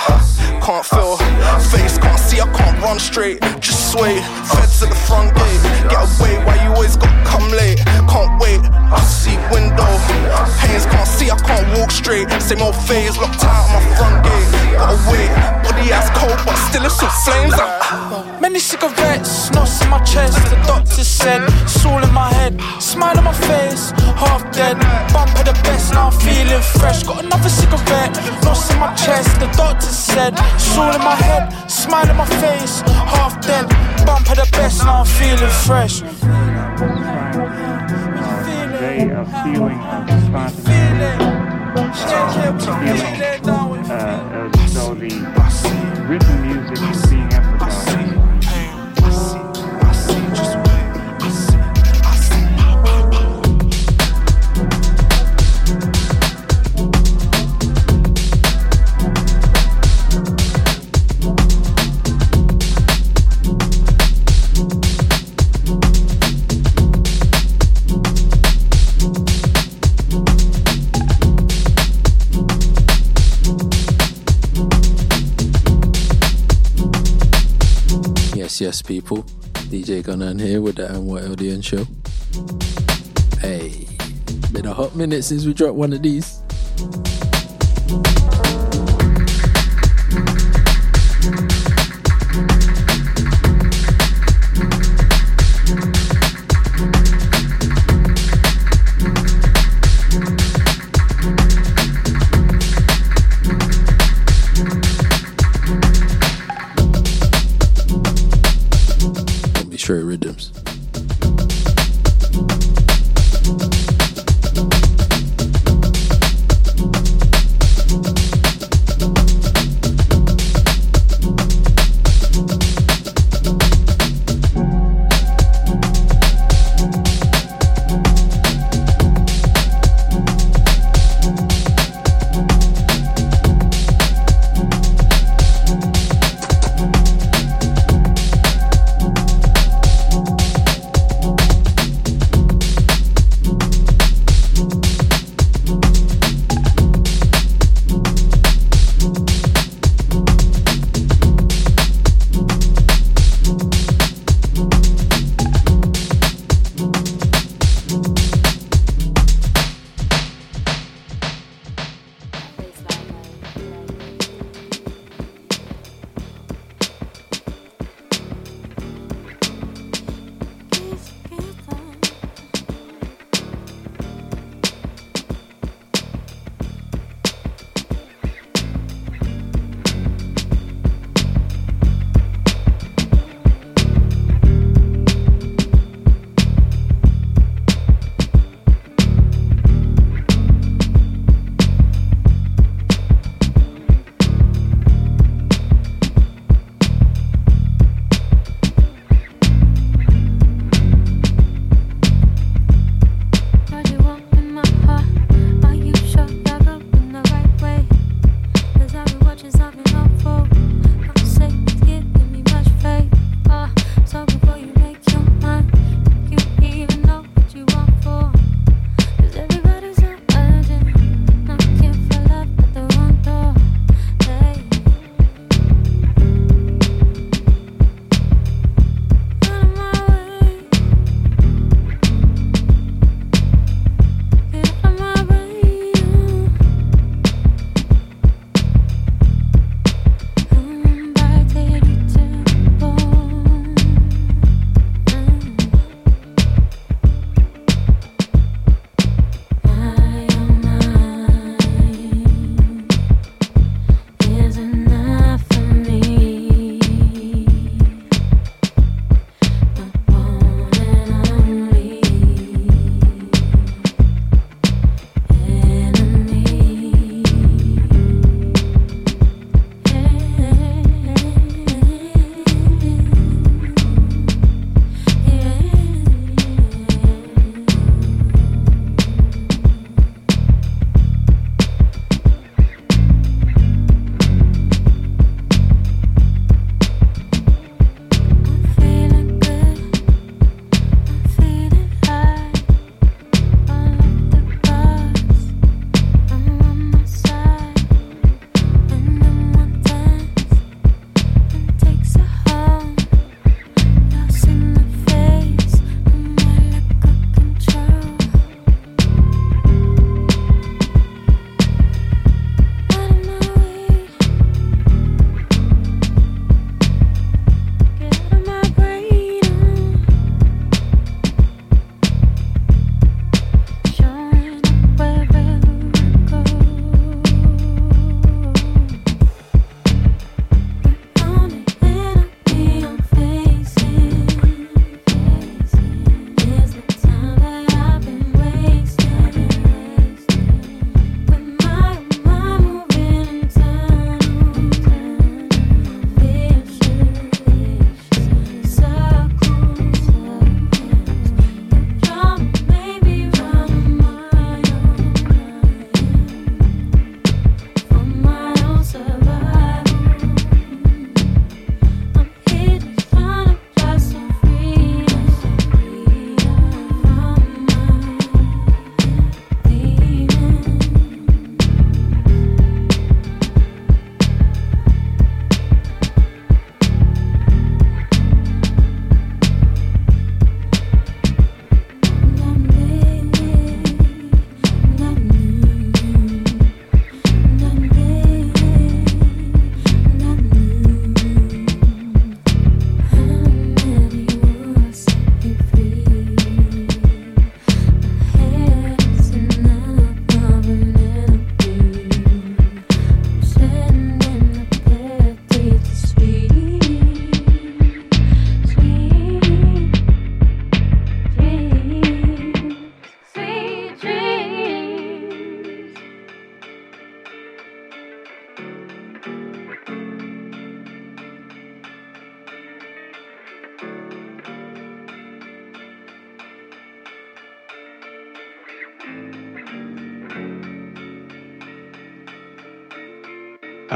can't 0.62 0.84
feel. 0.84 1.16
Face 1.70 1.98
can't 1.98 2.18
see, 2.18 2.40
I 2.40 2.52
can't 2.52 2.82
run 2.82 2.98
straight. 2.98 3.40
Just 3.60 3.92
sway. 3.92 4.20
Feds 4.52 4.82
at 4.82 4.90
the 4.90 4.94
front 5.06 5.34
gate. 5.34 5.62
Get 5.88 6.02
away, 6.02 6.44
why 6.44 6.62
you 6.62 6.70
always 6.74 6.96
gotta 6.96 7.24
come 7.24 7.48
late? 7.50 7.78
Can't 8.10 8.40
wait. 8.40 8.60
I 8.92 9.00
see 9.00 9.36
window. 9.54 9.88
Pains 10.60 10.86
can't 10.86 11.08
see, 11.08 11.30
I 11.30 11.38
can't 11.38 11.66
walk 11.78 11.90
straight. 11.90 12.28
Same 12.42 12.60
old 12.62 12.76
phase 12.76 13.16
locked 13.16 13.44
out 13.44 13.64
on 13.66 13.72
my 13.72 13.82
front 13.96 14.24
gate. 14.24 14.48
Gotta 14.76 14.98
wait. 15.10 15.30
Body 15.64 15.92
ice 15.92 16.10
cold, 16.10 16.38
but 16.44 16.58
still 16.66 16.84
it's 16.84 17.02
all 17.02 17.10
flames. 17.24 17.54
I 17.56 18.38
Many 18.40 18.58
cigarettes, 18.58 19.50
knots 19.52 19.82
in 19.82 19.88
my 19.90 20.02
chest. 20.02 20.38
The 20.50 20.56
doctor 20.66 21.04
said 21.04 21.42
it's 21.62 21.84
all 21.84 22.02
in 22.02 22.12
my 22.12 22.28
head. 22.32 22.60
Smile 22.80 23.18
on 23.18 23.24
my 23.24 23.32
face, 23.32 23.90
half 24.22 24.42
dead. 24.52 24.76
Bump 25.12 25.32
of 25.38 25.44
the 25.46 25.56
best, 25.64 25.92
now 25.92 26.08
I'm 26.08 26.18
feeling 26.20 26.62
fresh. 26.78 27.02
Got 27.02 27.24
another 27.24 27.48
cigarette, 27.48 28.14
knots 28.44 28.70
in 28.70 28.78
my 28.78 28.94
chest. 28.94 29.40
The 29.40 29.48
doctor 29.56 29.86
said 29.86 30.32
it's 30.36 30.76
all 30.76 30.94
in 30.94 31.00
my 31.00 31.16
head. 31.16 31.44
Smile 31.70 32.10
on 32.10 32.16
my 32.16 32.26
face, 32.42 32.80
half 33.14 33.40
dead. 33.40 33.66
Bump 34.06 34.30
of 34.30 34.36
the 34.36 34.48
best, 34.52 34.84
now 34.84 35.00
I'm 35.00 35.06
feeling 35.06 35.54
fresh. 35.66 36.02
convey 38.78 39.10
a 39.10 39.24
feeling 39.42 39.80
of 39.80 40.06
responsibility, 40.06 41.24
feeling 42.86 43.90
uh, 43.90 44.50
as 44.58 44.74
though 44.74 44.94
the 44.94 45.10
written 46.08 46.45
Yes, 78.56 78.60
yes, 78.62 78.80
people. 78.80 79.22
DJ 79.68 80.02
Gunnan 80.02 80.40
here 80.40 80.62
with 80.62 80.76
the 80.76 80.90
And 80.90 81.06
What 81.06 81.24
LDN 81.24 81.62
show. 81.62 81.84
Hey, 83.38 83.86
been 84.50 84.64
a 84.64 84.72
hot 84.72 84.96
minute 84.96 85.24
since 85.24 85.44
we 85.44 85.52
dropped 85.52 85.74
one 85.74 85.92
of 85.92 86.00
these. 86.00 86.40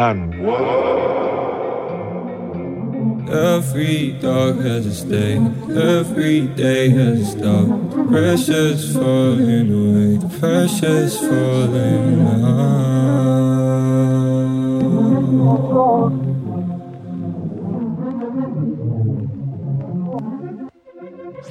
And 0.00 0.42
what? 0.42 0.62
Every 3.30 4.12
dog 4.12 4.62
has 4.62 5.04
a 5.04 5.06
day, 5.06 5.36
every 5.98 6.46
day 6.46 6.88
has 6.88 7.20
a 7.20 7.24
stop. 7.26 7.68
Pressure's 8.08 8.94
falling 8.94 9.68
away, 9.80 10.16
the 10.16 10.28
pressure's 10.40 11.18
falling 11.18 12.20
out. 12.26 12.80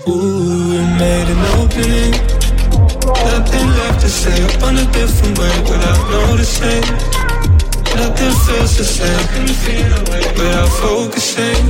Ooh, 0.08 0.70
we 0.72 0.80
made 0.98 1.28
an 1.36 1.42
opening. 1.60 2.14
Nothing 3.30 3.68
left 3.78 4.00
to 4.02 4.10
say 4.10 4.44
up 4.44 4.64
on 4.64 4.76
a 4.76 4.86
different 4.92 5.38
way 5.38 5.56
without 5.70 6.02
noticing. 6.10 7.19
Nothing 8.00 8.32
feels 8.46 8.78
the 8.78 8.86
same 8.86 9.28
without 10.38 10.70
focusing. 10.80 11.66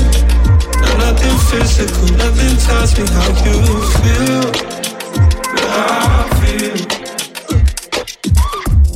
Now 0.79 0.93
nothing 0.97 1.37
physical, 1.49 2.07
nothing 2.17 2.55
tells 2.65 2.91
me 2.97 3.03
how 3.15 3.29
you 3.45 3.57
feel. 3.97 4.45
I 5.65 6.29
feel. 6.39 6.77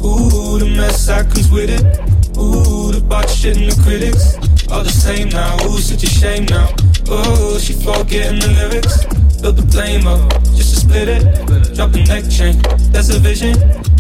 Ooh, 0.06 0.60
the 0.60 0.70
mess 0.78 1.08
that 1.08 1.24
comes 1.32 1.50
with 1.52 1.70
it. 1.72 1.84
Ooh, 2.38 2.92
the 2.92 3.02
bot 3.02 3.28
shit 3.28 3.58
and 3.58 3.72
the 3.72 3.82
critics. 3.82 4.38
All 4.72 4.84
the 4.84 4.92
same 4.92 5.30
now, 5.30 5.58
ooh, 5.66 5.80
such 5.80 6.04
a 6.04 6.08
shame 6.08 6.46
now. 6.46 6.70
Oh, 7.10 7.58
she 7.58 7.74
forgetting 7.74 8.40
the 8.42 8.50
lyrics. 8.60 9.06
Build 9.42 9.58
the 9.58 9.64
blame 9.64 10.06
up, 10.06 10.32
just 10.56 10.74
to 10.74 10.80
split 10.82 11.10
it. 11.10 11.24
Drop 11.76 11.92
the 11.92 12.04
neck 12.04 12.30
chain, 12.30 12.62
that's 12.92 13.10
a 13.10 13.18
vision. 13.18 13.58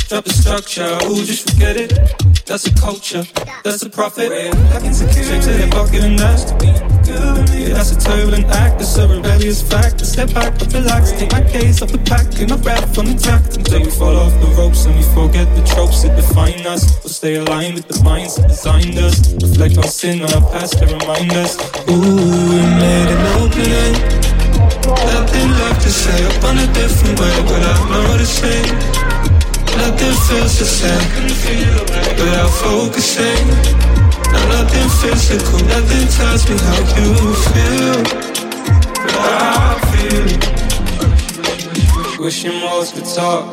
Drop 0.07 0.23
the 0.23 0.34
structure, 0.34 0.97
ooh, 1.05 1.26
just 1.26 1.49
forget 1.49 1.77
it. 1.77 2.32
That's 2.45 2.68
a 2.68 2.74
culture, 2.76 3.24
that's 3.64 3.82
a 3.84 3.90
profit. 3.90 4.28
Straight 4.28 5.41
to 5.44 5.49
their 5.49 5.70
pocket 5.70 6.03
and 6.03 6.20
that's 6.20 6.44
to 6.44 6.57
be 6.57 6.68
with. 6.68 7.74
That's 7.74 7.91
a 7.91 7.99
turbulent 7.99 8.45
act, 8.48 8.80
that's 8.80 8.98
a 8.98 9.07
rebellious 9.07 9.61
fact. 9.61 10.02
I 10.02 10.06
step 10.06 10.34
back, 10.34 10.60
but 10.60 10.74
relax, 10.74 11.14
take 11.14 11.32
my 11.32 11.41
case 11.41 11.82
off 11.82 11.91
the 11.91 11.99
pack, 11.99 12.28
and 12.40 12.52
I 12.52 12.56
wrap 12.57 12.84
from 12.94 13.07
intact 13.07 13.57
until 13.57 13.80
we 13.82 13.90
fall 13.90 14.18
off 14.18 14.34
the 14.41 14.48
ropes 14.57 14.86
and 14.86 14.95
we 14.95 15.03
forget 15.15 15.48
the 15.56 15.64
tropes 15.64 16.03
that 16.03 16.15
define 16.15 16.68
us. 16.68 16.99
We'll 17.03 17.14
stay 17.14 17.36
aligned 17.36 17.76
with 17.76 17.88
the 17.88 18.03
minds 18.03 18.36
that 18.36 18.49
designed 18.49 18.98
us. 18.98 19.34
Reflect 19.41 19.78
on 19.78 19.88
sin 19.88 20.22
on 20.22 20.34
our 20.34 20.52
past 20.52 20.78
to 20.80 20.86
remind 20.86 21.32
us. 21.34 21.56
Ooh, 21.90 21.95
we 21.95 22.60
made 22.84 23.07
an 23.07 23.24
opening. 23.40 23.95
Nothing 24.84 25.49
left 25.64 25.82
to 25.82 25.90
say 25.90 26.26
up 26.28 26.44
on 26.44 26.57
a 26.60 26.68
different 26.74 27.20
way 27.20 27.41
without 27.48 27.90
noticing. 27.90 29.02
Nothing 29.77 30.15
feels 30.27 30.59
the 30.59 30.65
same 30.65 31.07
without 32.17 32.49
focusing. 32.49 33.47
Now 34.31 34.43
nothing 34.47 34.89
physical, 35.01 35.59
nothing 35.67 36.07
tells 36.07 36.43
me 36.49 36.55
how 36.57 36.79
you 36.97 37.09
feel. 37.51 37.99
But 39.13 39.31
I 39.41 39.79
feel. 39.91 40.27
Wishing 42.23 42.61
walls 42.61 42.91
could 42.91 43.05
talk. 43.05 43.45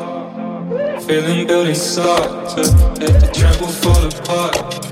Feeling 1.02 1.46
building 1.46 1.74
start 1.74 2.48
to 2.50 2.60
let 3.00 3.20
the 3.20 3.30
tremble 3.34 3.68
fall 3.68 4.06
apart. 4.06 4.89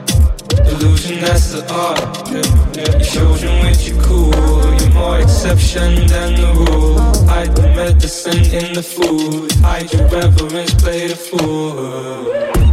Illusion, 0.67 1.21
that's 1.21 1.53
the 1.53 1.63
art. 1.73 2.31
Yeah. 2.31 2.99
You 2.99 3.05
children 3.05 3.67
with 3.67 3.87
you 3.87 4.01
cool. 4.01 4.33
You're 4.81 4.91
more 4.91 5.21
exception 5.21 6.07
than 6.07 6.35
the 6.35 6.49
rule. 6.71 6.99
Hide 7.29 7.55
the 7.55 7.63
medicine 7.63 8.45
in 8.53 8.75
the 8.75 8.83
food. 8.83 9.53
Hide 9.63 9.93
your 9.93 10.07
reverence, 10.09 10.75
play 10.75 11.09
the 11.09 11.17
fool. 11.17 12.68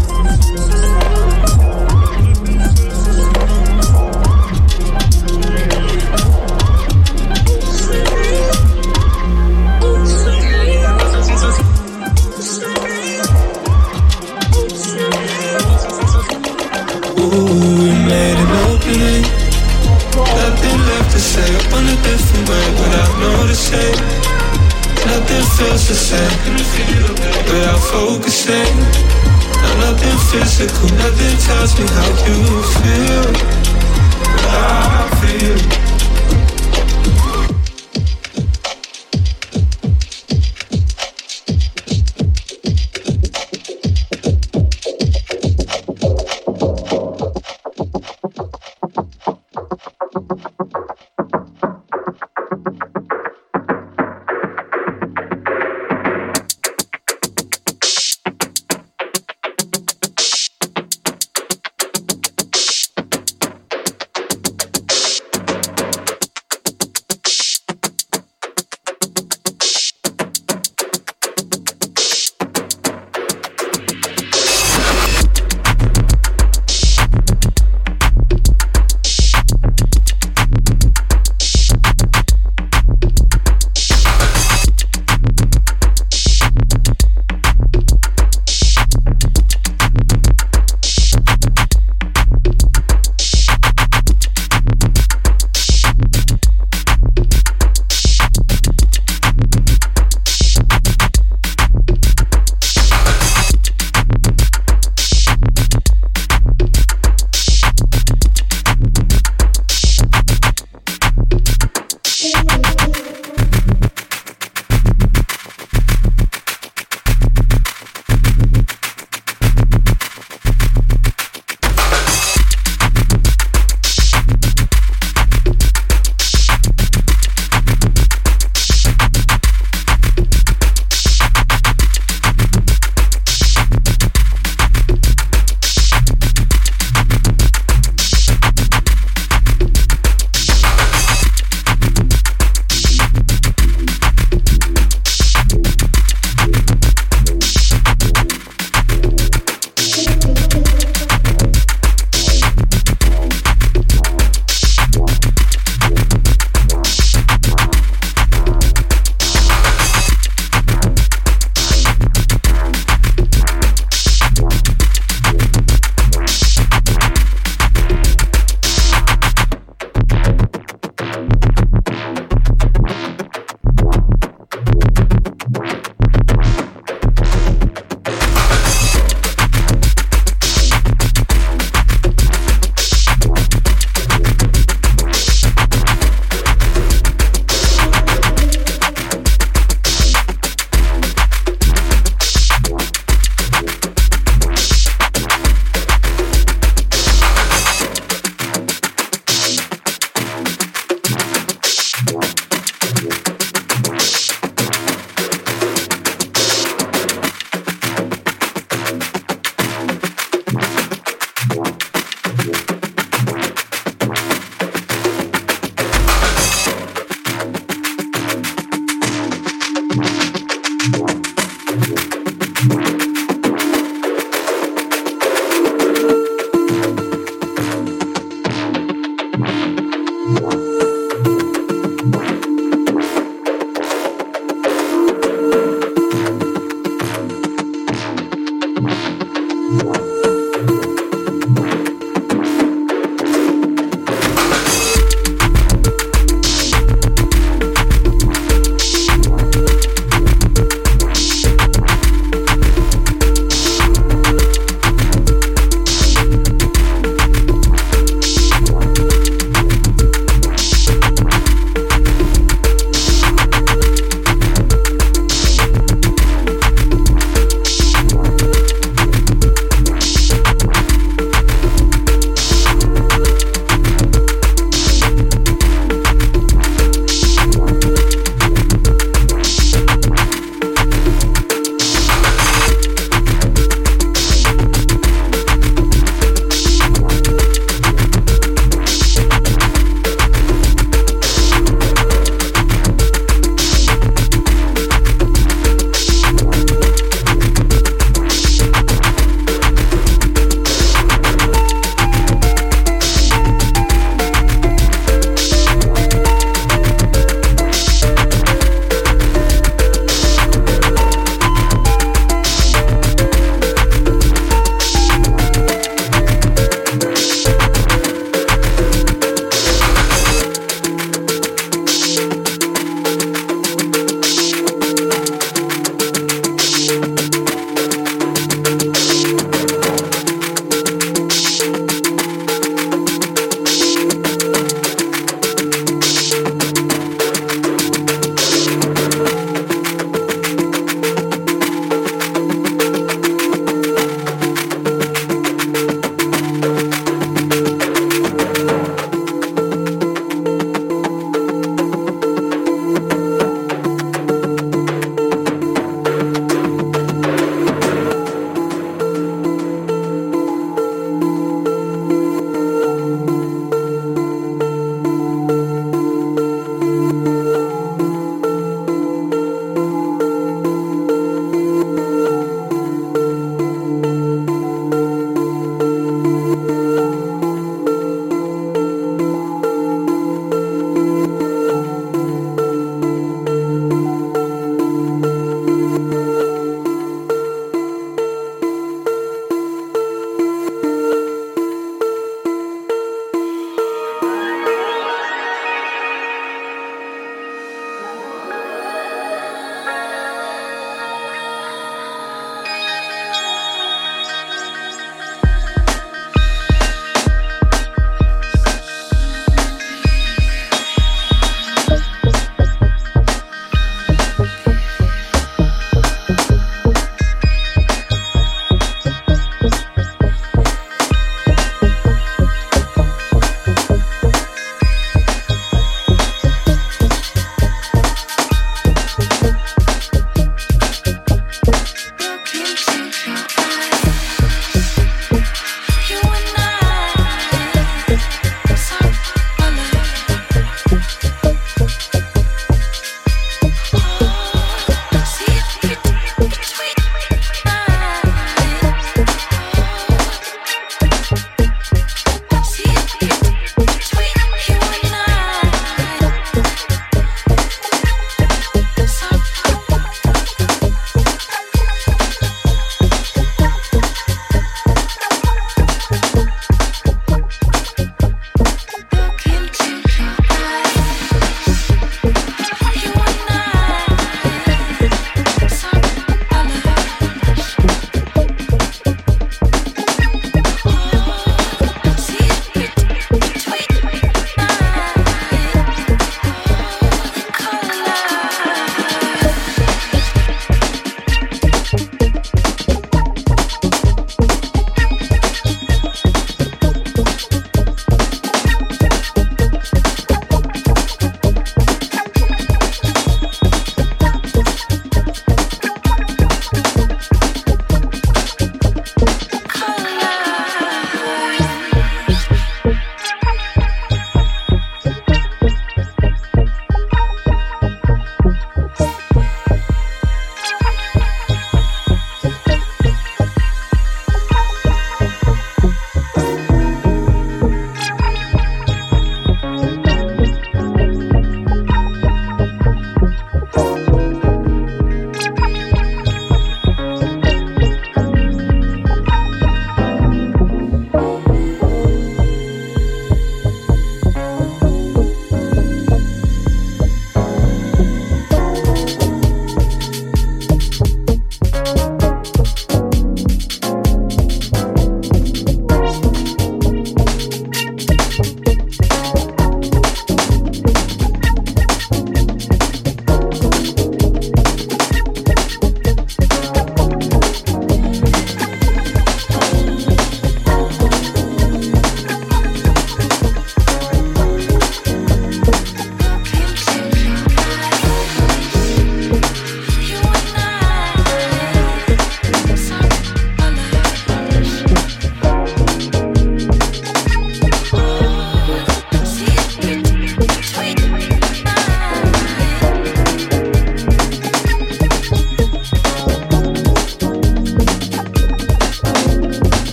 Way 22.49 22.65
without 22.79 23.13
noticing. 23.19 23.95
Nothing 25.05 25.45
feels 25.55 25.87
the 25.87 25.95
same 25.95 26.35
But 27.47 27.61
I'm 27.71 27.79
focusing. 27.93 28.75
Now 29.61 29.73
nothing 29.85 30.17
physical, 30.29 30.89
nothing 30.97 31.37
tells 31.47 31.71
me 31.79 31.85
how 31.97 32.09
you 32.25 32.39
feel. 32.79 33.27
But 34.41 34.53
I 34.53 35.09
feel. 35.21 35.94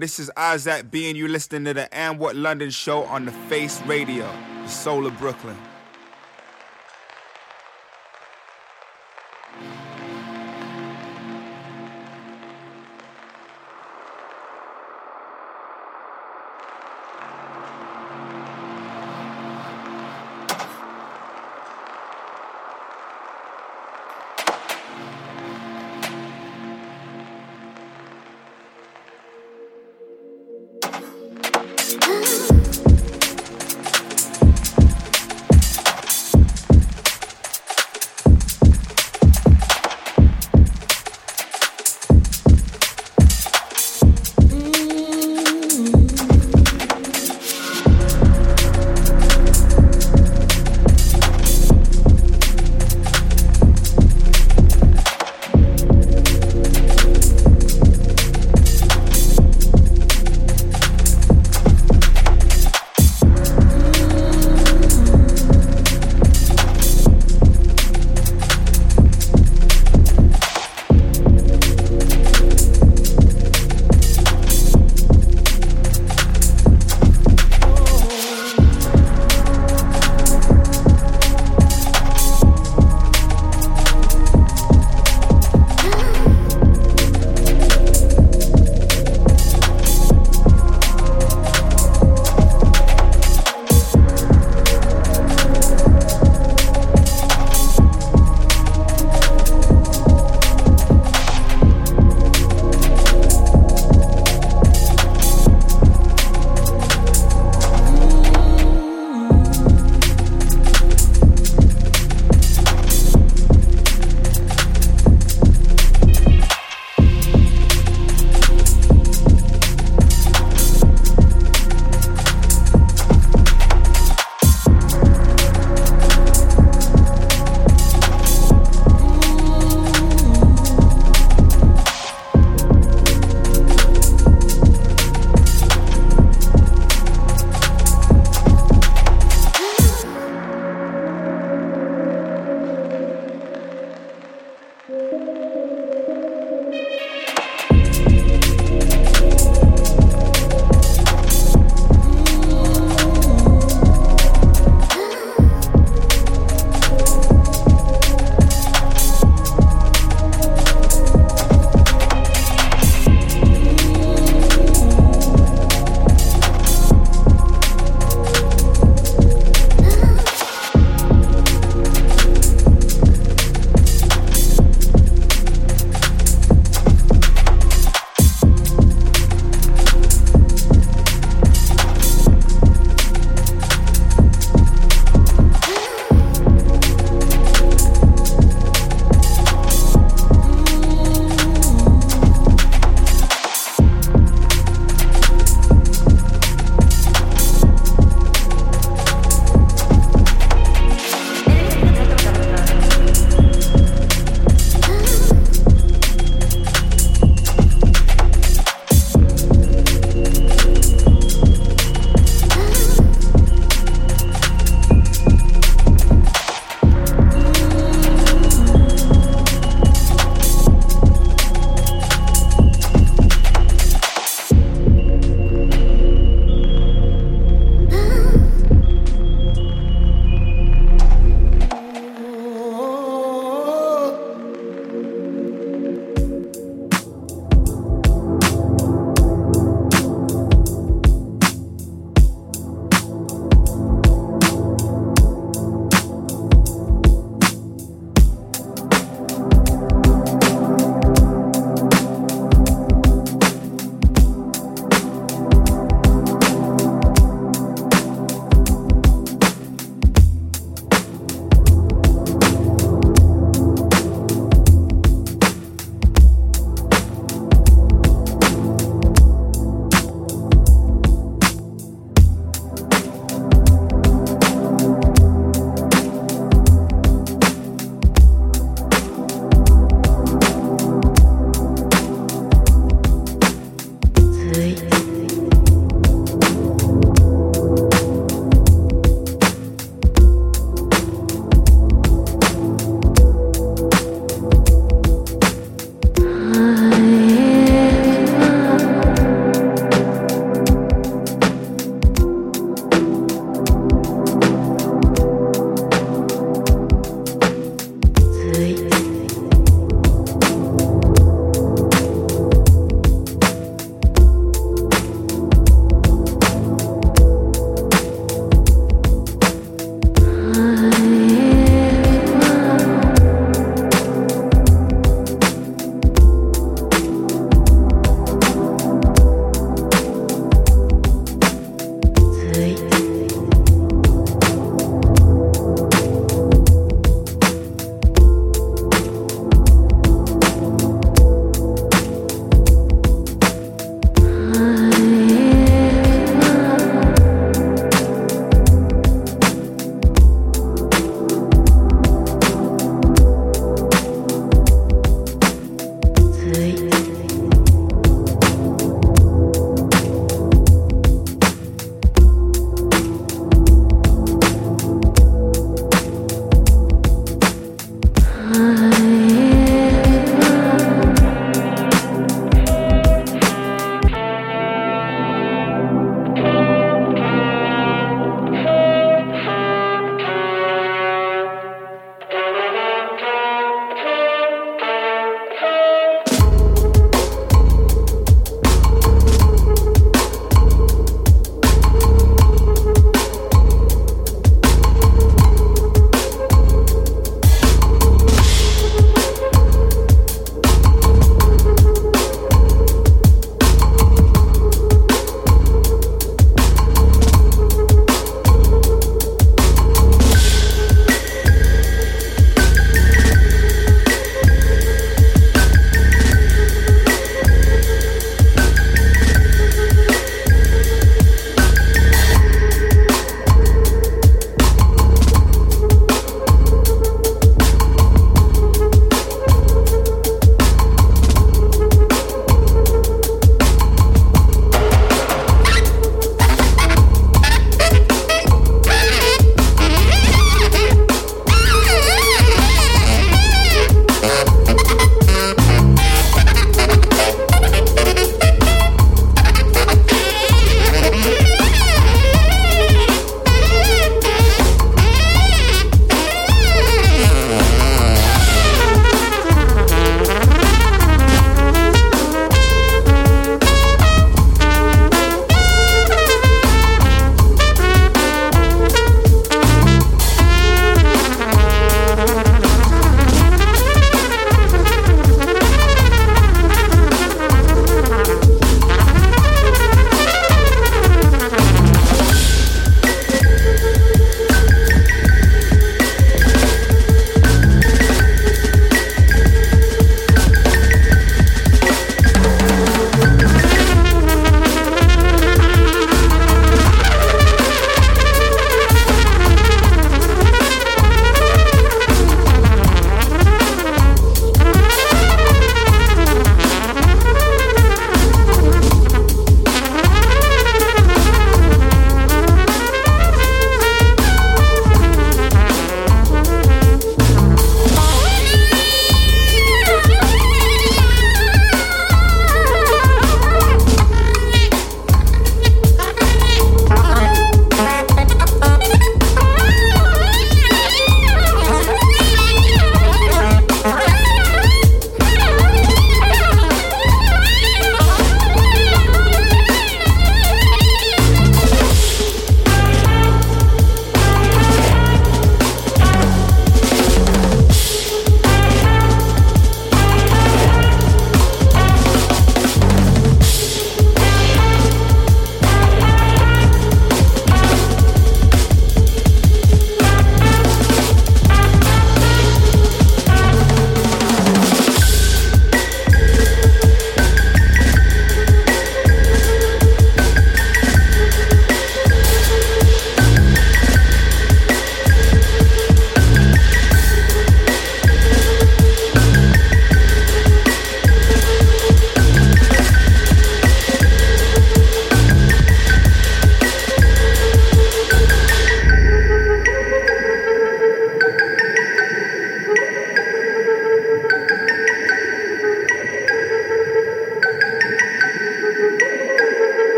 This 0.00 0.18
is 0.18 0.30
Isaac 0.36 0.90
B, 0.90 1.08
and 1.08 1.16
you 1.16 1.28
listening 1.28 1.64
to 1.66 1.74
the 1.74 1.94
And 1.94 2.18
What 2.18 2.34
London 2.34 2.70
show 2.70 3.04
on 3.04 3.26
the 3.26 3.32
Face 3.32 3.82
Radio, 3.82 4.30
the 4.62 4.68
soul 4.68 5.06
of 5.06 5.18
Brooklyn. 5.18 5.56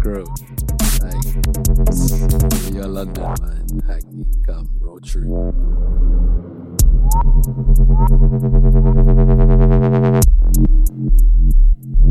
screwed. 0.00 0.26
Like, 1.02 1.24
you're 2.72 2.86
London, 2.86 3.34
man. 3.40 3.82
I 3.86 4.00
come 4.46 4.68
road 4.80 5.04
trip. 5.04 5.26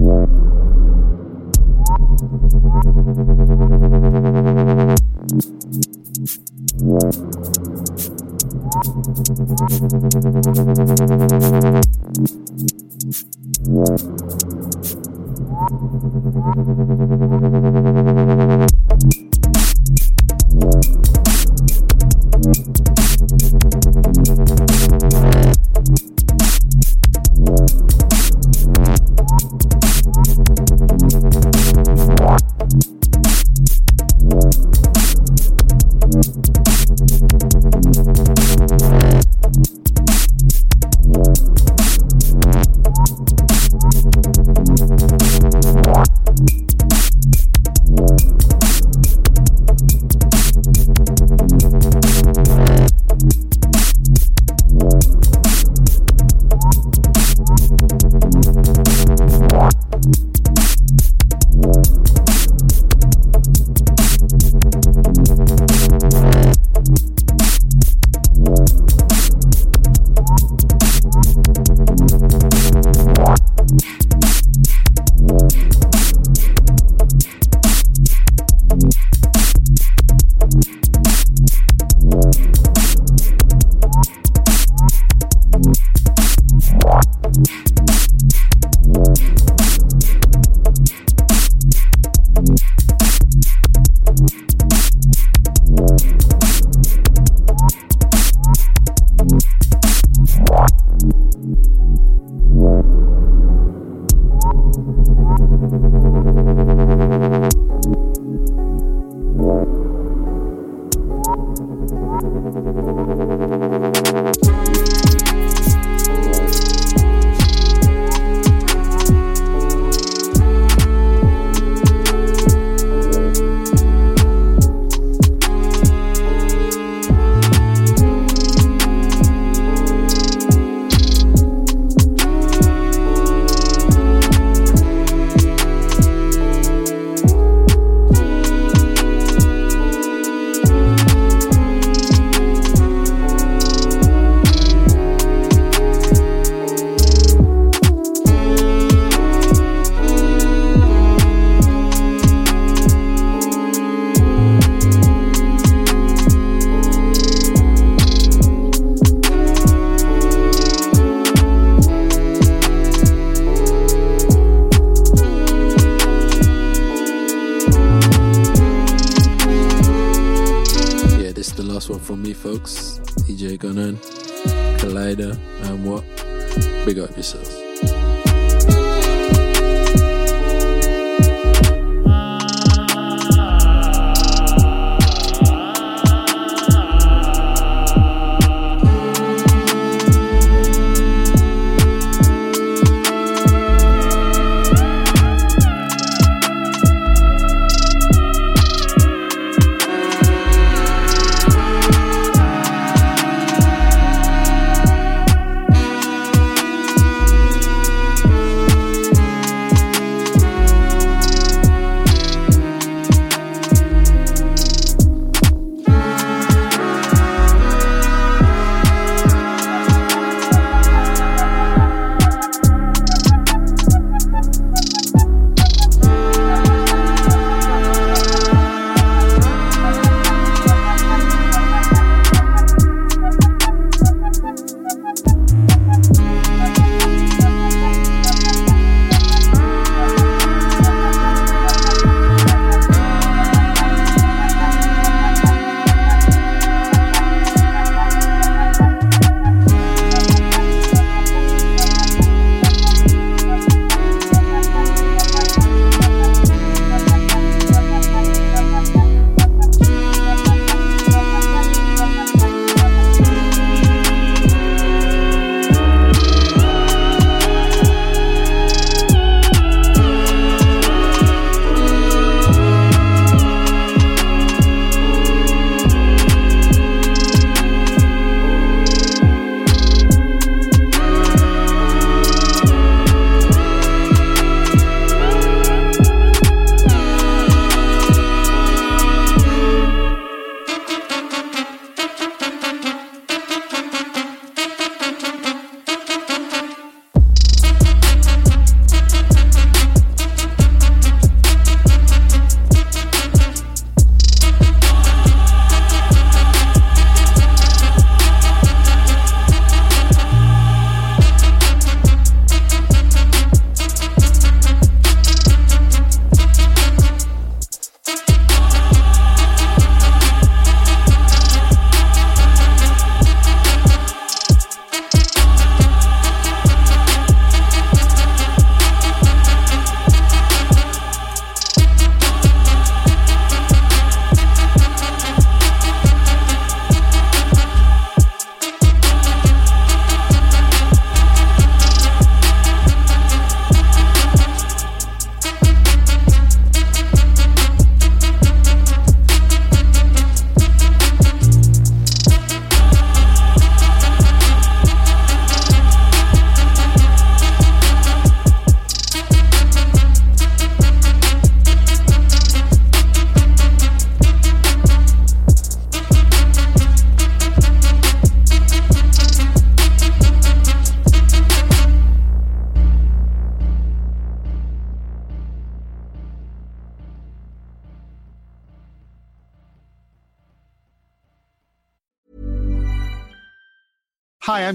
Thank 0.01 0.48